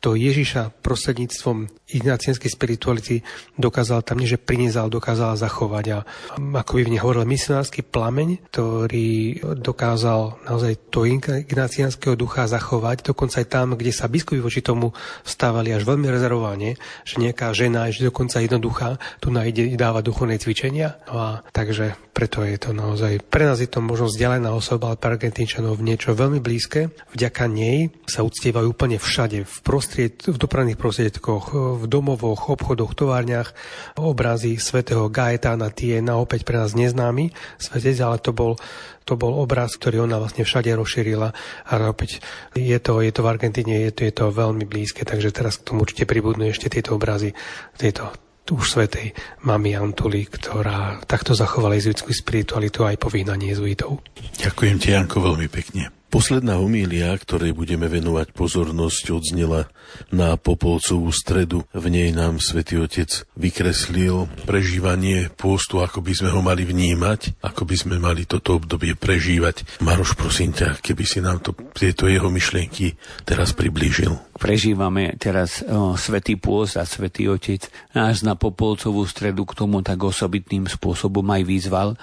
to 0.00 0.16
Ježiša 0.16 0.80
prostredníctvom 0.80 1.79
ignacianskej 1.92 2.48
spirituality 2.48 3.20
dokázal 3.60 4.00
tam 4.00 4.16
nie, 4.16 4.30
že 4.30 4.40
priniesal, 4.40 4.88
dokázal 4.88 5.36
zachovať. 5.36 5.84
A 5.92 5.98
ako 6.40 6.72
by 6.80 6.82
v 6.88 6.92
nej 6.96 7.02
hovoril 7.04 7.28
misionársky 7.28 7.84
plameň, 7.84 8.48
ktorý 8.48 9.42
dokázal 9.60 10.40
naozaj 10.48 10.88
to 10.88 11.04
ignacianského 11.04 12.16
ducha 12.16 12.48
zachovať, 12.48 13.12
dokonca 13.12 13.44
aj 13.44 13.46
tam, 13.52 13.76
kde 13.76 13.92
sa 13.92 14.08
biskupy 14.08 14.40
voči 14.40 14.64
tomu 14.64 14.96
stávali 15.20 15.76
až 15.76 15.84
veľmi 15.84 16.08
rezervovane, 16.08 16.80
že 17.04 17.20
nejaká 17.20 17.52
žena, 17.52 17.92
že 17.92 18.08
dokonca 18.08 18.40
jednoduchá, 18.40 18.96
tu 19.20 19.28
nájde 19.28 19.76
dáva 19.76 20.00
duchovné 20.00 20.40
cvičenia. 20.40 20.96
No 21.12 21.14
a 21.20 21.28
takže 21.52 21.92
preto 22.16 22.40
je 22.42 22.56
to 22.56 22.72
naozaj, 22.72 23.20
pre 23.28 23.44
nás 23.44 23.60
je 23.60 23.68
to 23.70 23.84
možno 23.84 24.08
vzdialená 24.08 24.50
osoba, 24.50 24.92
ale 24.92 25.00
pre 25.00 25.16
Argentínčanov 25.16 25.80
niečo 25.80 26.16
veľmi 26.16 26.40
blízke. 26.40 26.92
Vďaka 27.12 27.44
nej 27.48 27.92
sa 28.08 28.26
uctievajú 28.26 28.76
úplne 28.76 29.00
všade, 29.00 29.44
v 29.46 29.56
prost 29.64 29.90
prostried, 29.90 30.22
v 30.22 30.38
dopravných 30.38 30.78
prostriedkoch, 30.78 31.44
domovoch, 31.86 32.50
obchodoch, 32.50 32.92
továrniach 32.98 33.54
obrazy 33.96 34.58
svätého 34.58 35.06
Gaetána 35.08 35.70
Tiena, 35.70 36.18
opäť 36.18 36.44
pre 36.44 36.58
nás 36.60 36.76
neznámy 36.76 37.30
svetec, 37.56 37.96
ale 38.02 38.18
to 38.20 38.32
bol 38.34 38.58
to 39.08 39.18
bol 39.18 39.42
obraz, 39.42 39.74
ktorý 39.74 40.06
ona 40.06 40.22
vlastne 40.22 40.46
všade 40.46 40.70
rozšírila 40.70 41.34
a 41.66 41.72
opäť 41.90 42.22
je 42.54 42.78
to, 42.78 43.02
je 43.02 43.10
to 43.10 43.26
v 43.26 43.30
Argentíne, 43.32 43.74
je 43.88 43.90
to, 43.90 44.06
je 44.06 44.14
to 44.14 44.30
veľmi 44.30 44.62
blízke, 44.70 45.02
takže 45.02 45.34
teraz 45.34 45.58
k 45.58 45.66
tomu 45.66 45.82
určite 45.82 46.06
pribudnú 46.06 46.46
ešte 46.46 46.70
tieto 46.70 46.94
obrazy 46.94 47.34
tieto 47.74 48.14
už 48.50 48.66
svetej 48.66 49.14
mami 49.46 49.78
Antuli, 49.78 50.26
ktorá 50.26 50.98
takto 51.06 51.38
zachovala 51.38 51.78
jezuitskú 51.78 52.10
spiritualitu 52.10 52.82
aj 52.82 52.98
po 52.98 53.06
vyhnaní 53.06 53.54
jezuitov. 53.54 54.02
Ďakujem 54.42 54.76
ti, 54.82 54.90
Janko, 54.90 55.22
veľmi 55.22 55.46
pekne. 55.46 55.99
Posledná 56.10 56.58
homília, 56.58 57.14
ktorej 57.14 57.54
budeme 57.54 57.86
venovať 57.86 58.34
pozornosť, 58.34 59.14
odznela 59.14 59.70
na 60.10 60.34
Popolcovú 60.34 61.14
stredu. 61.14 61.62
V 61.70 61.86
nej 61.86 62.10
nám 62.10 62.42
svätý 62.42 62.82
Otec 62.82 63.22
vykreslil 63.38 64.26
prežívanie 64.42 65.30
pôstu, 65.30 65.78
ako 65.78 66.02
by 66.02 66.10
sme 66.10 66.34
ho 66.34 66.42
mali 66.42 66.66
vnímať, 66.66 67.38
ako 67.38 67.62
by 67.62 67.76
sme 67.78 67.96
mali 68.02 68.26
toto 68.26 68.58
obdobie 68.58 68.98
prežívať. 68.98 69.78
Maroš, 69.86 70.18
prosím 70.18 70.50
ťa, 70.50 70.82
keby 70.82 71.04
si 71.06 71.22
nám 71.22 71.46
to, 71.46 71.54
tieto 71.78 72.10
jeho 72.10 72.26
myšlienky 72.26 72.98
teraz 73.22 73.54
priblížil. 73.54 74.18
Prežívame 74.34 75.14
teraz 75.14 75.62
o, 75.62 75.94
Svetý 75.94 76.34
pôst 76.34 76.74
a 76.74 76.82
Svetý 76.82 77.30
Otec 77.30 77.70
nás 77.94 78.26
na 78.26 78.34
Popolcovú 78.34 79.06
stredu 79.06 79.46
k 79.46 79.54
tomu 79.62 79.78
tak 79.86 80.02
osobitným 80.02 80.66
spôsobom 80.66 81.22
aj 81.30 81.42
vyzval 81.46 81.94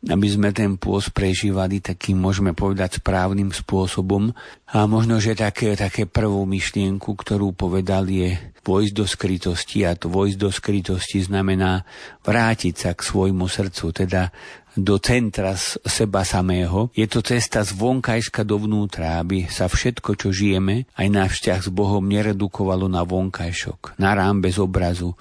aby 0.00 0.28
sme 0.32 0.48
ten 0.56 0.80
pôst 0.80 1.12
prežívali 1.12 1.84
takým, 1.84 2.16
môžeme 2.16 2.56
povedať, 2.56 3.04
správnym 3.04 3.52
spôsobom. 3.52 4.32
A 4.72 4.88
možno, 4.88 5.20
že 5.20 5.36
také, 5.36 5.76
také 5.76 6.08
prvú 6.08 6.48
myšlienku, 6.48 7.12
ktorú 7.12 7.52
povedal, 7.52 8.08
je 8.08 8.32
vojsť 8.64 8.92
do 8.96 9.04
skrytosti. 9.04 9.84
A 9.84 9.92
to 9.92 10.08
vojsť 10.08 10.36
do 10.40 10.48
skrytosti 10.48 11.20
znamená 11.20 11.84
vrátiť 12.24 12.74
sa 12.80 12.90
k 12.96 13.04
svojmu 13.04 13.44
srdcu, 13.44 13.86
teda 13.92 14.32
do 14.72 14.96
centra 15.02 15.52
seba 15.84 16.22
samého. 16.22 16.88
Je 16.94 17.04
to 17.04 17.20
cesta 17.20 17.60
z 17.60 17.74
vonkajška 17.74 18.46
dovnútra, 18.46 19.20
aby 19.20 19.50
sa 19.50 19.66
všetko, 19.66 20.16
čo 20.16 20.30
žijeme, 20.30 20.86
aj 20.96 21.06
náš 21.10 21.30
vzťah 21.42 21.60
s 21.66 21.70
Bohom 21.74 22.06
neredukovalo 22.06 22.86
na 22.86 23.02
vonkajšok, 23.02 23.98
na 23.98 24.14
rám 24.14 24.38
bez 24.38 24.56
obrazu, 24.62 25.18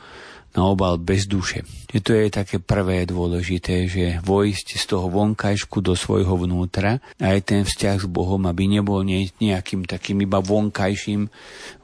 na 0.54 0.66
obal 0.66 0.98
bez 0.98 1.30
duše. 1.30 1.66
Že 1.90 2.00
to 2.02 2.12
je 2.14 2.28
také 2.30 2.58
prvé 2.62 3.06
dôležité, 3.06 3.90
že 3.90 4.22
vojsť 4.22 4.68
z 4.78 4.84
toho 4.86 5.10
vonkajšku 5.10 5.82
do 5.82 5.94
svojho 5.94 6.38
vnútra 6.38 7.02
aj 7.22 7.38
ten 7.46 7.62
vzťah 7.66 8.06
s 8.06 8.08
Bohom, 8.10 8.46
aby 8.46 8.70
nebol 8.70 9.02
nejakým 9.06 9.86
takým 9.86 10.22
iba 10.26 10.42
vonkajším, 10.42 11.30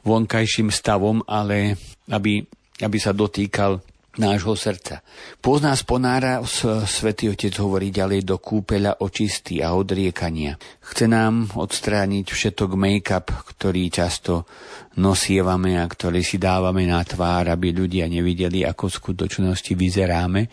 vonkajším 0.05 0.69
stavom, 0.69 1.21
ale 1.25 1.77
aby, 2.09 2.45
aby 2.81 2.97
sa 3.01 3.13
dotýkal 3.13 3.81
nášho 4.15 4.55
srdca. 4.55 5.03
Pozná 5.43 5.75
sponára 5.75 6.39
svätý 6.87 7.27
Otec 7.31 7.51
hovorí 7.59 7.91
ďalej 7.91 8.23
do 8.23 8.39
kúpeľa 8.39 9.03
očistý 9.03 9.59
a 9.59 9.75
odriekania. 9.75 10.55
Chce 10.79 11.05
nám 11.11 11.51
odstrániť 11.51 12.25
všetok 12.31 12.79
make-up, 12.79 13.27
ktorý 13.27 13.91
často 13.91 14.47
nosievame 14.95 15.75
a 15.75 15.85
ktorý 15.85 16.23
si 16.23 16.39
dávame 16.39 16.87
na 16.87 17.03
tvár, 17.03 17.51
aby 17.51 17.75
ľudia 17.75 18.07
nevideli, 18.07 18.63
ako 18.63 18.87
v 18.87 18.97
skutočnosti 19.03 19.71
vyzeráme. 19.75 20.47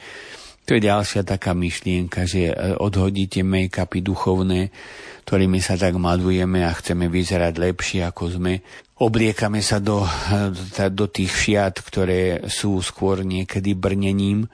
To 0.63 0.79
je 0.79 0.87
ďalšia 0.87 1.27
taká 1.27 1.59
myšlienka, 1.59 2.23
že 2.23 2.55
odhodíte 2.79 3.43
make-upy 3.43 3.99
duchovné, 3.99 4.71
ktorými 5.27 5.59
sa 5.59 5.75
tak 5.75 5.99
malujeme 5.99 6.63
a 6.63 6.71
chceme 6.71 7.11
vyzerať 7.11 7.55
lepšie, 7.59 8.07
ako 8.07 8.39
sme 8.39 8.63
obliekame 9.03 9.59
sa 9.59 9.83
do, 9.83 10.07
do 10.95 11.07
tých 11.11 11.33
šiat, 11.35 11.83
ktoré 11.83 12.47
sú 12.47 12.79
skôr 12.79 13.27
niekedy 13.27 13.75
brnením 13.75 14.47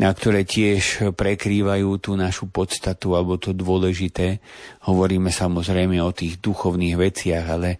a 0.00 0.10
ktoré 0.10 0.42
tiež 0.42 1.14
prekrývajú 1.14 1.88
tú 2.00 2.16
našu 2.16 2.48
podstatu 2.48 3.14
alebo 3.14 3.36
to 3.36 3.52
dôležité. 3.52 4.40
Hovoríme 4.88 5.28
samozrejme 5.28 6.00
o 6.00 6.10
tých 6.10 6.40
duchovných 6.40 6.96
veciach, 6.96 7.44
ale 7.46 7.78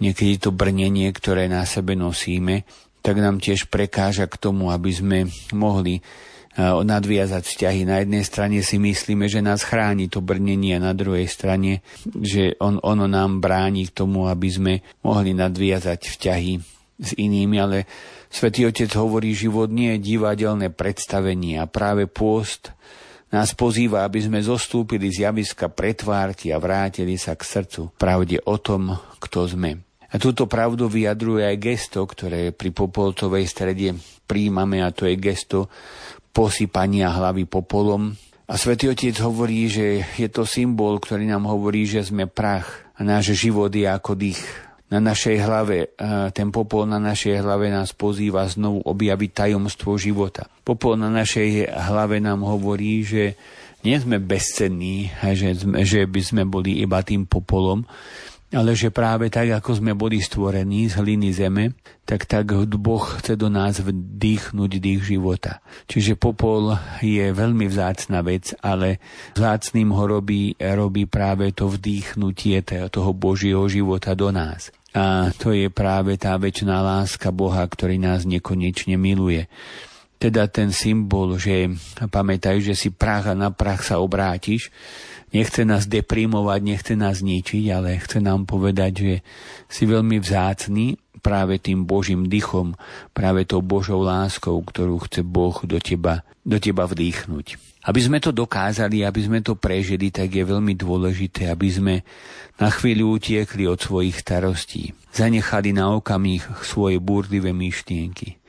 niekedy 0.00 0.40
to 0.40 0.50
brnenie, 0.50 1.12
ktoré 1.14 1.46
na 1.46 1.62
sebe 1.68 1.94
nosíme, 1.94 2.66
tak 3.04 3.20
nám 3.20 3.38
tiež 3.38 3.68
prekáža 3.68 4.26
k 4.26 4.40
tomu, 4.40 4.72
aby 4.72 4.90
sme 4.90 5.18
mohli 5.52 6.00
nadviazať 6.58 7.42
vzťahy. 7.42 7.82
Na 7.82 7.98
jednej 8.02 8.22
strane 8.22 8.62
si 8.62 8.78
myslíme, 8.78 9.26
že 9.26 9.42
nás 9.42 9.66
chráni 9.66 10.06
to 10.06 10.22
brnenie 10.22 10.78
a 10.78 10.84
na 10.84 10.94
druhej 10.94 11.26
strane, 11.26 11.82
že 12.06 12.54
on, 12.62 12.78
ono 12.78 13.10
nám 13.10 13.42
bráni 13.42 13.90
k 13.90 13.96
tomu, 14.04 14.30
aby 14.30 14.48
sme 14.50 14.72
mohli 15.02 15.34
nadviazať 15.34 16.00
vzťahy 16.14 16.52
s 16.94 17.10
inými, 17.18 17.56
ale 17.58 17.90
Svetý 18.30 18.66
Otec 18.66 18.90
hovorí, 18.98 19.30
život 19.30 19.70
nie 19.70 19.94
je 19.94 20.14
divadelné 20.14 20.70
predstavenie 20.74 21.58
a 21.58 21.70
práve 21.70 22.10
pôst 22.10 22.74
nás 23.34 23.50
pozýva, 23.54 24.06
aby 24.06 24.22
sme 24.22 24.38
zostúpili 24.42 25.10
z 25.10 25.26
javiska 25.26 25.70
pretvárky 25.70 26.54
a 26.54 26.62
vrátili 26.62 27.18
sa 27.18 27.34
k 27.34 27.42
srdcu, 27.42 27.94
pravde 27.98 28.38
o 28.46 28.58
tom, 28.62 28.94
kto 29.18 29.50
sme. 29.50 29.82
A 30.14 30.22
túto 30.22 30.46
pravdu 30.46 30.86
vyjadruje 30.86 31.42
aj 31.42 31.56
gesto, 31.58 32.06
ktoré 32.06 32.54
pri 32.54 32.70
Popolcovej 32.70 33.50
strede 33.50 33.98
príjmame 34.30 34.86
a 34.86 34.94
to 34.94 35.10
je 35.10 35.18
gesto 35.18 35.66
posypania 36.34 37.14
hlavy 37.14 37.46
popolom. 37.46 38.10
A 38.44 38.58
svätý 38.58 38.90
Otec 38.90 39.16
hovorí, 39.24 39.70
že 39.70 40.04
je 40.18 40.28
to 40.28 40.44
symbol, 40.44 41.00
ktorý 41.00 41.24
nám 41.24 41.48
hovorí, 41.48 41.86
že 41.88 42.04
sme 42.04 42.28
prach 42.28 42.84
a 42.98 43.00
náš 43.00 43.32
život 43.38 43.72
je 43.72 43.86
ako 43.86 44.12
dých. 44.18 44.42
Na 44.92 45.00
našej 45.00 45.36
hlave, 45.40 45.96
ten 46.36 46.52
popol 46.52 46.84
na 46.84 47.00
našej 47.00 47.40
hlave 47.40 47.72
nás 47.72 47.96
pozýva 47.96 48.44
znovu 48.46 48.84
objaviť 48.84 49.30
tajomstvo 49.32 49.96
života. 49.96 50.46
Popol 50.60 51.00
na 51.00 51.08
našej 51.08 51.72
hlave 51.72 52.20
nám 52.20 52.44
hovorí, 52.44 53.00
že 53.00 53.34
nie 53.80 53.96
sme 53.96 54.20
bezcenní, 54.20 55.08
že, 55.34 55.56
že 55.82 56.04
by 56.04 56.20
sme 56.20 56.42
boli 56.44 56.84
iba 56.84 57.00
tým 57.00 57.24
popolom, 57.24 57.88
ale 58.52 58.76
že 58.76 58.92
práve 58.92 59.32
tak, 59.32 59.50
ako 59.50 59.80
sme 59.80 59.96
boli 59.96 60.20
stvorení 60.20 60.92
z 60.92 61.00
hliny 61.00 61.30
zeme, 61.32 61.64
tak 62.04 62.28
tak 62.28 62.52
Boh 62.76 63.00
chce 63.00 63.34
do 63.34 63.48
nás 63.48 63.80
vdýchnuť 63.80 64.70
dých 64.78 65.02
života. 65.16 65.64
Čiže 65.88 66.20
popol 66.20 66.76
je 67.00 67.32
veľmi 67.32 67.64
vzácna 67.64 68.20
vec, 68.20 68.52
ale 68.60 69.00
vzácným 69.34 69.90
ho 69.90 70.04
robí, 70.04 70.54
robí 70.60 71.08
práve 71.08 71.50
to 71.56 71.72
vdýchnutie 71.72 72.60
toho 72.92 73.10
Božieho 73.16 73.64
života 73.66 74.12
do 74.12 74.28
nás. 74.28 74.68
A 74.94 75.34
to 75.34 75.50
je 75.50 75.72
práve 75.72 76.14
tá 76.20 76.38
väčšiná 76.38 76.78
láska 76.78 77.34
Boha, 77.34 77.66
ktorý 77.66 77.98
nás 77.98 78.22
nekonečne 78.22 78.94
miluje 78.94 79.50
teda 80.24 80.48
ten 80.48 80.72
symbol, 80.72 81.36
že 81.36 81.68
pamätaj, 82.08 82.56
že 82.64 82.72
si 82.72 82.88
prach 82.88 83.28
a 83.28 83.36
na 83.36 83.52
prach 83.52 83.84
sa 83.84 84.00
obrátiš, 84.00 84.72
nechce 85.34 85.66
nás 85.66 85.90
deprimovať, 85.90 86.60
nechce 86.62 86.94
nás 86.94 87.18
ničiť, 87.20 87.64
ale 87.74 87.98
chce 87.98 88.22
nám 88.22 88.46
povedať, 88.46 88.92
že 88.94 89.14
si 89.66 89.84
veľmi 89.84 90.22
vzácný 90.22 90.94
práve 91.18 91.58
tým 91.58 91.82
Božím 91.82 92.30
dychom, 92.30 92.78
práve 93.10 93.42
tou 93.42 93.58
Božou 93.58 94.06
láskou, 94.06 94.60
ktorú 94.62 95.02
chce 95.10 95.26
Boh 95.26 95.56
do 95.66 95.82
teba, 95.82 96.22
do 96.46 96.62
teba 96.62 96.86
vdýchnuť. 96.86 97.74
Aby 97.84 98.00
sme 98.00 98.18
to 98.20 98.32
dokázali, 98.32 99.04
aby 99.04 99.20
sme 99.20 99.40
to 99.44 99.60
prežili, 99.60 100.08
tak 100.08 100.32
je 100.32 100.44
veľmi 100.44 100.72
dôležité, 100.72 101.52
aby 101.52 101.68
sme 101.68 101.94
na 102.56 102.72
chvíľu 102.72 103.20
utiekli 103.20 103.68
od 103.68 103.76
svojich 103.76 104.24
starostí, 104.24 104.96
zanechali 105.12 105.76
na 105.76 105.92
okamih 105.92 106.44
svoje 106.64 106.96
búrlivé 106.96 107.52
myšlienky. 107.52 108.40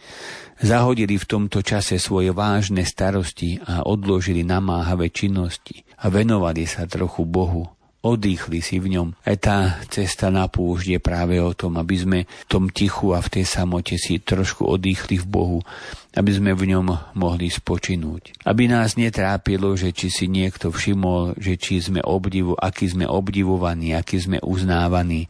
Zahodili 0.55 1.19
v 1.19 1.27
tomto 1.27 1.59
čase 1.59 1.99
svoje 1.99 2.31
vážne 2.31 2.87
starosti 2.87 3.59
a 3.59 3.83
odložili 3.83 4.47
namáhavé 4.47 5.11
činnosti 5.11 5.83
a 6.01 6.05
venovali 6.11 6.67
sa 6.67 6.89
trochu 6.89 7.23
Bohu. 7.23 7.69
Odýchli 8.05 8.61
si 8.61 8.77
v 8.77 8.93
ňom. 8.93 9.17
Aj 9.25 9.33
tá 9.33 9.81
cesta 9.89 10.29
na 10.29 10.45
púšť 10.45 10.93
je 10.93 10.99
práve 11.01 11.41
o 11.41 11.57
tom, 11.57 11.81
aby 11.81 11.97
sme 11.97 12.19
v 12.29 12.45
tom 12.45 12.69
tichu 12.69 13.17
a 13.17 13.19
v 13.19 13.33
tej 13.33 13.45
samote 13.49 13.97
si 13.97 14.21
trošku 14.21 14.61
odýchli 14.61 15.17
v 15.17 15.25
Bohu, 15.25 15.59
aby 16.13 16.29
sme 16.29 16.53
v 16.53 16.69
ňom 16.69 17.17
mohli 17.17 17.49
spočinúť. 17.49 18.45
Aby 18.45 18.69
nás 18.69 18.93
netrápilo, 18.93 19.73
že 19.73 19.89
či 19.89 20.13
si 20.13 20.29
niekto 20.29 20.69
všimol, 20.69 21.33
že 21.41 21.57
či 21.57 21.81
sme 21.81 21.97
obdivu, 22.05 22.53
aký 22.53 22.93
sme 22.93 23.09
obdivovaní, 23.09 23.97
aký 23.97 24.21
sme 24.21 24.37
uznávaní, 24.37 25.25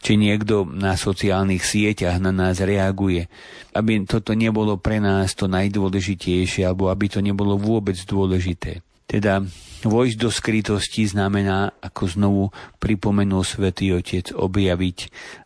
či 0.00 0.16
niekto 0.16 0.64
na 0.64 0.96
sociálnych 0.96 1.60
sieťach 1.60 2.24
na 2.24 2.32
nás 2.32 2.56
reaguje, 2.56 3.28
aby 3.76 4.00
toto 4.08 4.32
nebolo 4.32 4.80
pre 4.80 4.96
nás 4.96 5.36
to 5.36 5.44
najdôležitejšie, 5.44 6.64
alebo 6.64 6.88
aby 6.88 7.04
to 7.12 7.20
nebolo 7.20 7.60
vôbec 7.60 8.00
dôležité. 8.08 8.80
Teda 9.04 9.44
vojsť 9.84 10.16
do 10.16 10.30
skrytosti 10.32 11.04
znamená, 11.04 11.76
ako 11.80 12.02
znovu 12.08 12.44
pripomenul 12.80 13.44
svätý 13.44 13.92
Otec, 13.92 14.32
objaviť 14.32 14.98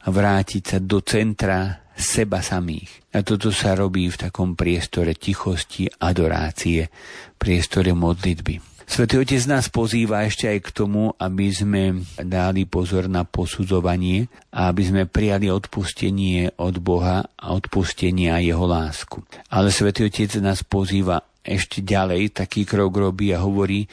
a 0.06 0.08
vrátiť 0.14 0.62
sa 0.62 0.78
do 0.78 1.02
centra 1.02 1.84
seba 1.98 2.38
samých. 2.38 3.10
A 3.12 3.26
toto 3.26 3.50
sa 3.50 3.74
robí 3.74 4.06
v 4.06 4.20
takom 4.30 4.54
priestore 4.54 5.18
tichosti, 5.18 5.90
adorácie, 5.90 6.86
priestore 7.34 7.90
modlitby. 7.90 8.78
Svetý 8.88 9.20
Otec 9.20 9.44
nás 9.44 9.68
pozýva 9.68 10.24
ešte 10.24 10.48
aj 10.48 10.58
k 10.64 10.70
tomu, 10.72 11.12
aby 11.20 11.52
sme 11.52 12.08
dali 12.16 12.64
pozor 12.64 13.04
na 13.04 13.20
posudzovanie 13.20 14.32
a 14.48 14.72
aby 14.72 14.82
sme 14.88 15.02
prijali 15.04 15.52
odpustenie 15.52 16.56
od 16.56 16.80
Boha 16.80 17.20
a 17.36 17.46
odpustenie 17.52 18.32
a 18.32 18.40
jeho 18.40 18.64
lásku. 18.64 19.20
Ale 19.52 19.68
Svetý 19.68 20.08
Otec 20.08 20.40
nás 20.40 20.64
pozýva 20.64 21.20
ešte 21.48 21.80
ďalej 21.80 22.36
taký 22.36 22.68
krok 22.68 22.92
robí 22.92 23.32
a 23.32 23.40
hovorí, 23.40 23.88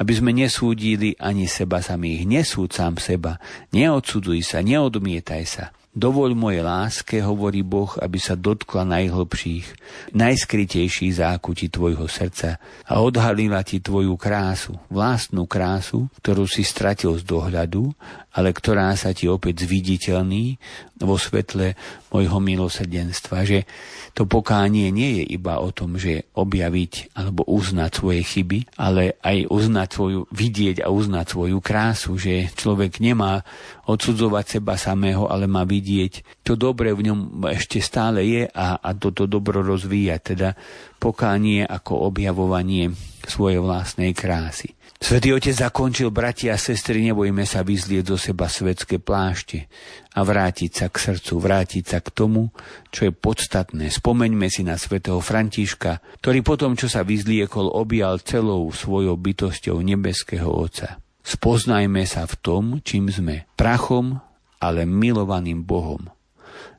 aby 0.00 0.12
sme 0.16 0.32
nesúdili 0.32 1.12
ani 1.20 1.44
seba 1.44 1.84
samých. 1.84 2.24
Nesúd 2.24 2.72
sám 2.72 2.96
seba, 2.96 3.36
neodsudzuj 3.76 4.40
sa, 4.40 4.64
neodmietaj 4.64 5.44
sa. 5.44 5.64
Dovoľ 5.94 6.34
moje 6.34 6.58
láske, 6.58 7.22
hovorí 7.22 7.62
Boh, 7.62 7.86
aby 8.02 8.18
sa 8.18 8.34
dotkla 8.34 8.82
najhlbších, 8.82 9.66
najskrytejších 10.10 11.22
zákutí 11.22 11.70
tvojho 11.70 12.10
srdca 12.10 12.58
a 12.90 12.98
odhalila 12.98 13.62
ti 13.62 13.78
tvoju 13.78 14.18
krásu, 14.18 14.74
vlastnú 14.90 15.46
krásu, 15.46 16.10
ktorú 16.18 16.50
si 16.50 16.66
stratil 16.66 17.14
z 17.14 17.22
dohľadu, 17.22 17.94
ale 18.34 18.50
ktorá 18.50 18.90
sa 18.98 19.14
ti 19.14 19.30
opäť 19.30 19.70
zviditeľní 19.70 20.58
vo 21.04 21.20
svetle 21.20 21.76
mojho 22.10 22.38
milosrdenstva, 22.40 23.44
že 23.46 23.68
to 24.14 24.24
pokánie 24.24 24.94
nie 24.94 25.22
je 25.22 25.24
iba 25.34 25.58
o 25.58 25.74
tom, 25.74 25.98
že 25.98 26.30
objaviť 26.38 27.18
alebo 27.18 27.42
uznať 27.46 27.90
svoje 27.90 28.22
chyby, 28.22 28.78
ale 28.78 29.18
aj 29.20 29.50
uznať 29.50 29.88
svoju, 29.90 30.20
vidieť 30.30 30.86
a 30.86 30.88
uznať 30.88 31.26
svoju 31.34 31.58
krásu, 31.58 32.14
že 32.16 32.48
človek 32.54 33.02
nemá 33.02 33.42
odsudzovať 33.84 34.44
seba 34.60 34.78
samého, 34.78 35.26
ale 35.26 35.50
má 35.50 35.66
vidieť 35.66 36.44
to 36.46 36.54
dobre 36.54 36.94
v 36.94 37.10
ňom 37.10 37.48
ešte 37.50 37.82
stále 37.82 38.22
je 38.22 38.42
a, 38.46 38.78
a 38.78 38.90
toto 38.94 39.26
dobro 39.26 39.64
rozvíjať, 39.64 40.20
teda 40.22 40.54
pokánie 41.00 41.64
ako 41.64 42.08
objavovanie 42.08 42.92
svojej 43.24 43.60
vlastnej 43.60 44.12
krásy. 44.12 44.72
Svetý 45.04 45.36
Otec 45.36 45.52
zakončil, 45.52 46.08
bratia 46.08 46.56
a 46.56 46.60
sestry, 46.60 47.04
nebojme 47.04 47.44
sa 47.44 47.60
vyzlieť 47.60 48.14
zo 48.14 48.16
seba 48.16 48.48
svetské 48.48 48.96
plášte 49.02 49.68
a 50.14 50.20
vrátiť 50.22 50.70
sa 50.70 50.86
k 50.88 50.96
srdcu, 51.10 51.34
vrátiť 51.42 51.84
sa 51.84 51.98
k 51.98 52.08
tomu, 52.14 52.54
čo 52.94 53.10
je 53.10 53.12
podstatné. 53.12 53.90
Spomeňme 53.90 54.46
si 54.46 54.62
na 54.62 54.78
svätého 54.78 55.18
Františka, 55.18 55.98
ktorý 56.22 56.46
potom, 56.46 56.78
čo 56.78 56.86
sa 56.86 57.02
vyzliekol, 57.02 57.74
objal 57.74 58.22
celou 58.22 58.70
svojou 58.70 59.18
bytosťou 59.18 59.82
nebeského 59.82 60.46
Otca. 60.46 61.02
Spoznajme 61.24 62.06
sa 62.06 62.30
v 62.30 62.34
tom, 62.38 62.64
čím 62.86 63.10
sme. 63.10 63.50
Prachom, 63.58 64.22
ale 64.62 64.86
milovaným 64.86 65.66
Bohom 65.66 66.13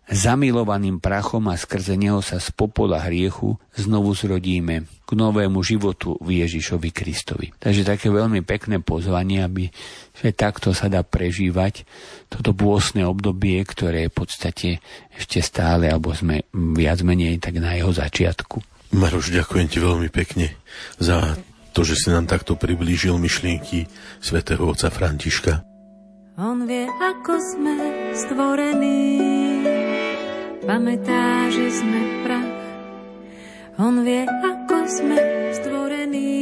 zamilovaným 0.05 1.01
prachom 1.01 1.49
a 1.49 1.57
skrze 1.57 1.97
neho 1.97 2.21
sa 2.21 2.37
z 2.37 2.53
popola 2.53 3.01
hriechu 3.01 3.57
znovu 3.73 4.13
zrodíme 4.13 4.85
k 4.85 5.11
novému 5.13 5.61
životu 5.65 6.17
v 6.21 6.45
Ježišovi 6.45 6.89
Kristovi. 6.93 7.53
Takže 7.57 7.85
také 7.85 8.13
veľmi 8.13 8.45
pekné 8.45 8.81
pozvanie, 8.81 9.41
aby 9.41 9.69
že 10.15 10.31
takto 10.31 10.71
sa 10.77 10.89
dá 10.89 11.01
prežívať 11.01 11.85
toto 12.29 12.53
bôsne 12.53 13.05
obdobie, 13.05 13.61
ktoré 13.65 14.07
je 14.07 14.11
v 14.13 14.17
podstate 14.17 14.69
ešte 15.13 15.41
stále, 15.41 15.89
alebo 15.89 16.13
sme 16.13 16.45
viac 16.53 17.01
menej 17.01 17.41
tak 17.41 17.57
na 17.57 17.77
jeho 17.77 17.93
začiatku. 17.93 18.61
Maroš, 18.95 19.33
ďakujem 19.33 19.67
ti 19.67 19.77
veľmi 19.81 20.09
pekne 20.13 20.55
za 21.01 21.35
to, 21.75 21.83
že 21.83 21.99
si 21.99 22.07
nám 22.07 22.29
takto 22.31 22.55
priblížil 22.55 23.19
myšlienky 23.19 23.91
svätého 24.23 24.63
otca 24.63 24.87
Františka. 24.87 25.67
On 26.39 26.63
vie, 26.67 26.87
ako 26.87 27.33
sme 27.39 27.75
stvorení 28.15 29.74
pamätá, 30.65 31.47
že 31.53 31.69
sme 31.69 32.01
prach. 32.25 32.57
On 33.77 34.01
vie, 34.01 34.25
ako 34.25 34.77
sme 34.89 35.17
stvorení, 35.61 36.33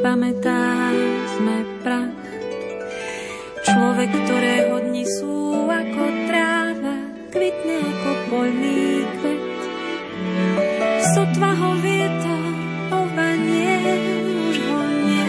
pamätá, 0.00 0.90
sme 1.36 1.56
prach. 1.84 2.16
Človek, 3.64 4.10
ktorého 4.12 4.76
dni 4.88 5.04
sú 5.04 5.68
ako 5.68 6.04
tráva, 6.28 6.96
kvitne 7.32 7.76
ako 7.84 8.10
poľný 8.32 9.04
kvet. 9.20 9.44
Sotva 11.12 11.50
ho 11.52 11.70
vietor 11.84 12.44
ovanie, 12.92 13.76
už 14.48 14.56
ho 14.56 14.80
nie. 15.04 15.28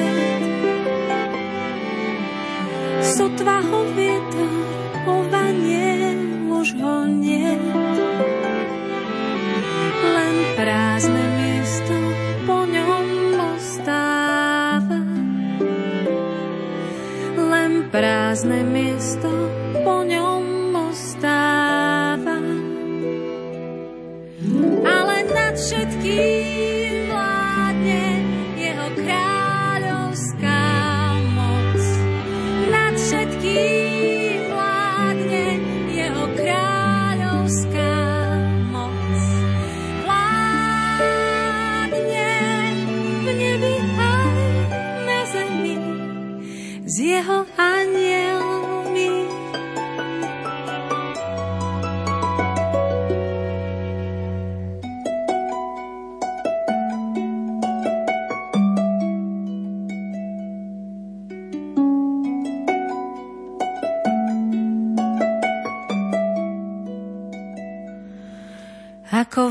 Sotva 3.03 3.59
ho 3.59 3.79
vietor 3.91 4.84
už 6.65 6.81
ho 6.81 7.05
nie. 7.05 7.53
Len 10.01 10.35
prázdne 10.57 11.25
miesto 11.37 11.93
po 12.49 12.65
ňom 12.65 13.05
ostáva. 13.53 14.97
Len 17.37 17.85
prázdne 17.93 18.65
miesto 18.65 19.29
po 19.85 20.01
ňom 20.09 20.73
ostáva. 20.89 22.41
Ale 24.89 25.17
nad 25.37 25.53
všetkým 25.53 27.13
vládne 27.13 27.34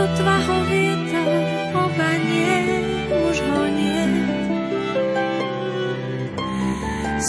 Sotva 0.00 0.40
ho 0.48 0.64
vietor 0.64 1.44
obanie, 1.76 2.56
už 3.12 3.36
ho 3.36 3.62
nie. 3.68 4.08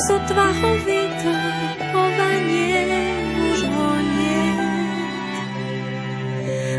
Sotva 0.07 0.47
ho 0.55 0.71
vietor 0.87 1.51
obanie, 1.91 2.79
už 3.51 3.59
ho 3.75 3.91
nie. 4.15 4.47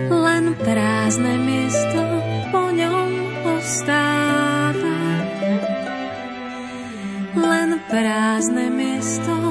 Len 0.09 0.57
prázdne 0.65 1.37
miesto 1.45 2.01
po 2.49 2.73
ňom 2.73 3.13
ostáva. 3.61 4.97
Len 7.37 7.71
prázdne 7.93 8.73
miesto 8.73 9.42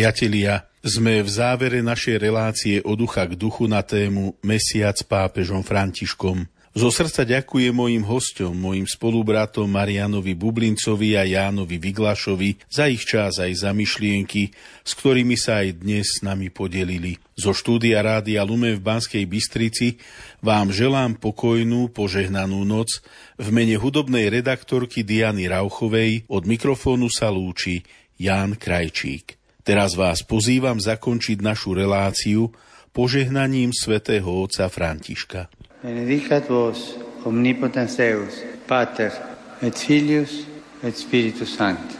priatelia, 0.00 0.64
sme 0.80 1.20
v 1.20 1.28
závere 1.28 1.84
našej 1.84 2.16
relácie 2.16 2.80
od 2.80 3.04
ducha 3.04 3.28
k 3.28 3.36
duchu 3.36 3.68
na 3.68 3.84
tému 3.84 4.32
Mesiac 4.40 4.96
s 4.96 5.04
pápežom 5.04 5.60
Františkom. 5.60 6.48
Zo 6.72 6.88
srdca 6.88 7.28
ďakujem 7.28 7.76
mojim 7.76 8.00
hostom, 8.08 8.56
mojim 8.56 8.88
spolubratom 8.88 9.68
Marianovi 9.68 10.32
Bublincovi 10.32 11.20
a 11.20 11.28
Jánovi 11.28 11.76
Vyglašovi 11.76 12.64
za 12.72 12.88
ich 12.88 13.04
čas 13.04 13.44
aj 13.44 13.52
za 13.60 13.76
myšlienky, 13.76 14.56
s 14.80 14.96
ktorými 14.96 15.36
sa 15.36 15.60
aj 15.60 15.84
dnes 15.84 16.16
s 16.16 16.24
nami 16.24 16.48
podelili. 16.48 17.20
Zo 17.36 17.52
štúdia 17.52 18.00
Rádia 18.00 18.40
Lumen 18.40 18.80
v 18.80 18.80
Banskej 18.80 19.28
Bystrici 19.28 20.00
vám 20.40 20.72
želám 20.72 21.20
pokojnú, 21.20 21.92
požehnanú 21.92 22.64
noc. 22.64 23.04
V 23.36 23.52
mene 23.52 23.76
hudobnej 23.76 24.32
redaktorky 24.32 25.04
Diany 25.04 25.44
Rauchovej 25.44 26.24
od 26.32 26.48
mikrofónu 26.48 27.12
sa 27.12 27.28
lúči 27.28 27.84
Ján 28.16 28.56
Krajčík. 28.56 29.39
Teraz 29.60 29.94
vás 29.94 30.24
pozývam 30.24 30.80
zakončiť 30.80 31.38
našu 31.44 31.76
reláciu 31.76 32.50
požehnaním 32.90 33.70
svätého 33.70 34.26
otca 34.26 34.66
Františka. 34.66 35.52
Benedicat 35.80 36.48
vos 36.50 36.96
omnipotens 37.24 37.96
Deus, 37.96 38.34
Pater 38.66 39.12
et 39.60 39.76
Filius 39.76 40.44
et 40.82 40.96
Spiritus 40.96 41.56
Sancti. 41.56 41.96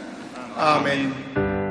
Amen. 0.57 1.13
V 1.37 1.70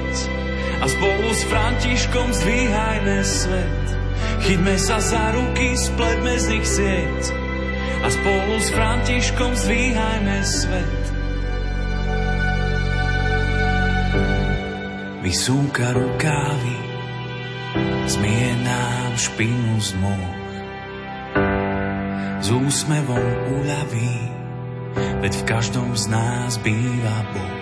a 0.81 0.85
spolu 0.89 1.29
s 1.29 1.41
Františkom 1.45 2.33
zdvíhajme 2.33 3.21
svet. 3.21 3.85
Chytme 4.41 4.75
sa 4.81 4.97
za 4.97 5.29
ruky, 5.37 5.77
spletme 5.77 6.33
z 6.41 6.45
nich 6.57 6.65
sieť 6.65 7.21
a 8.01 8.07
spolu 8.09 8.57
s 8.57 8.67
Františkom 8.73 9.53
zdvíhajme 9.53 10.37
svet. 10.41 11.03
Vysúka 15.21 15.93
rukávy, 15.93 16.77
zmie 18.09 18.51
nám 18.65 19.13
špinu 19.21 19.77
z 19.77 19.93
môh. 20.01 20.33
S 22.41 22.49
úsmevom 22.49 23.29
uľaví, 23.61 24.17
veď 25.21 25.33
v 25.37 25.43
každom 25.45 25.93
z 25.93 26.09
nás 26.09 26.57
býva 26.65 27.21
Boh. 27.37 27.61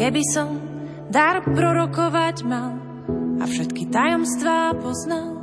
Keby 0.00 0.24
som 0.32 0.56
dar 1.12 1.44
prorokovať 1.44 2.48
mal 2.48 2.72
a 3.36 3.44
všetky 3.44 3.92
tajomstvá 3.92 4.72
poznal. 4.80 5.36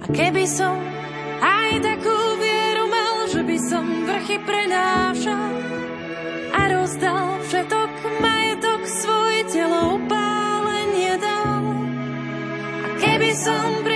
A 0.00 0.08
keby 0.16 0.48
som 0.48 0.80
aj 1.44 1.84
takú 1.84 2.16
vieru 2.40 2.88
mal, 2.88 3.28
že 3.28 3.44
by 3.44 3.58
som 3.60 3.84
vrchy 4.08 4.40
prenášal 4.48 5.52
a 6.56 6.60
rozdal 6.72 7.36
všetok 7.44 7.90
majetok 8.24 8.80
svoj 8.88 9.36
telo 9.52 10.00
upálenie 10.00 11.20
dal. 11.20 11.64
A 12.80 12.88
keby 12.96 13.30
som 13.36 13.84
pritom 13.84 13.95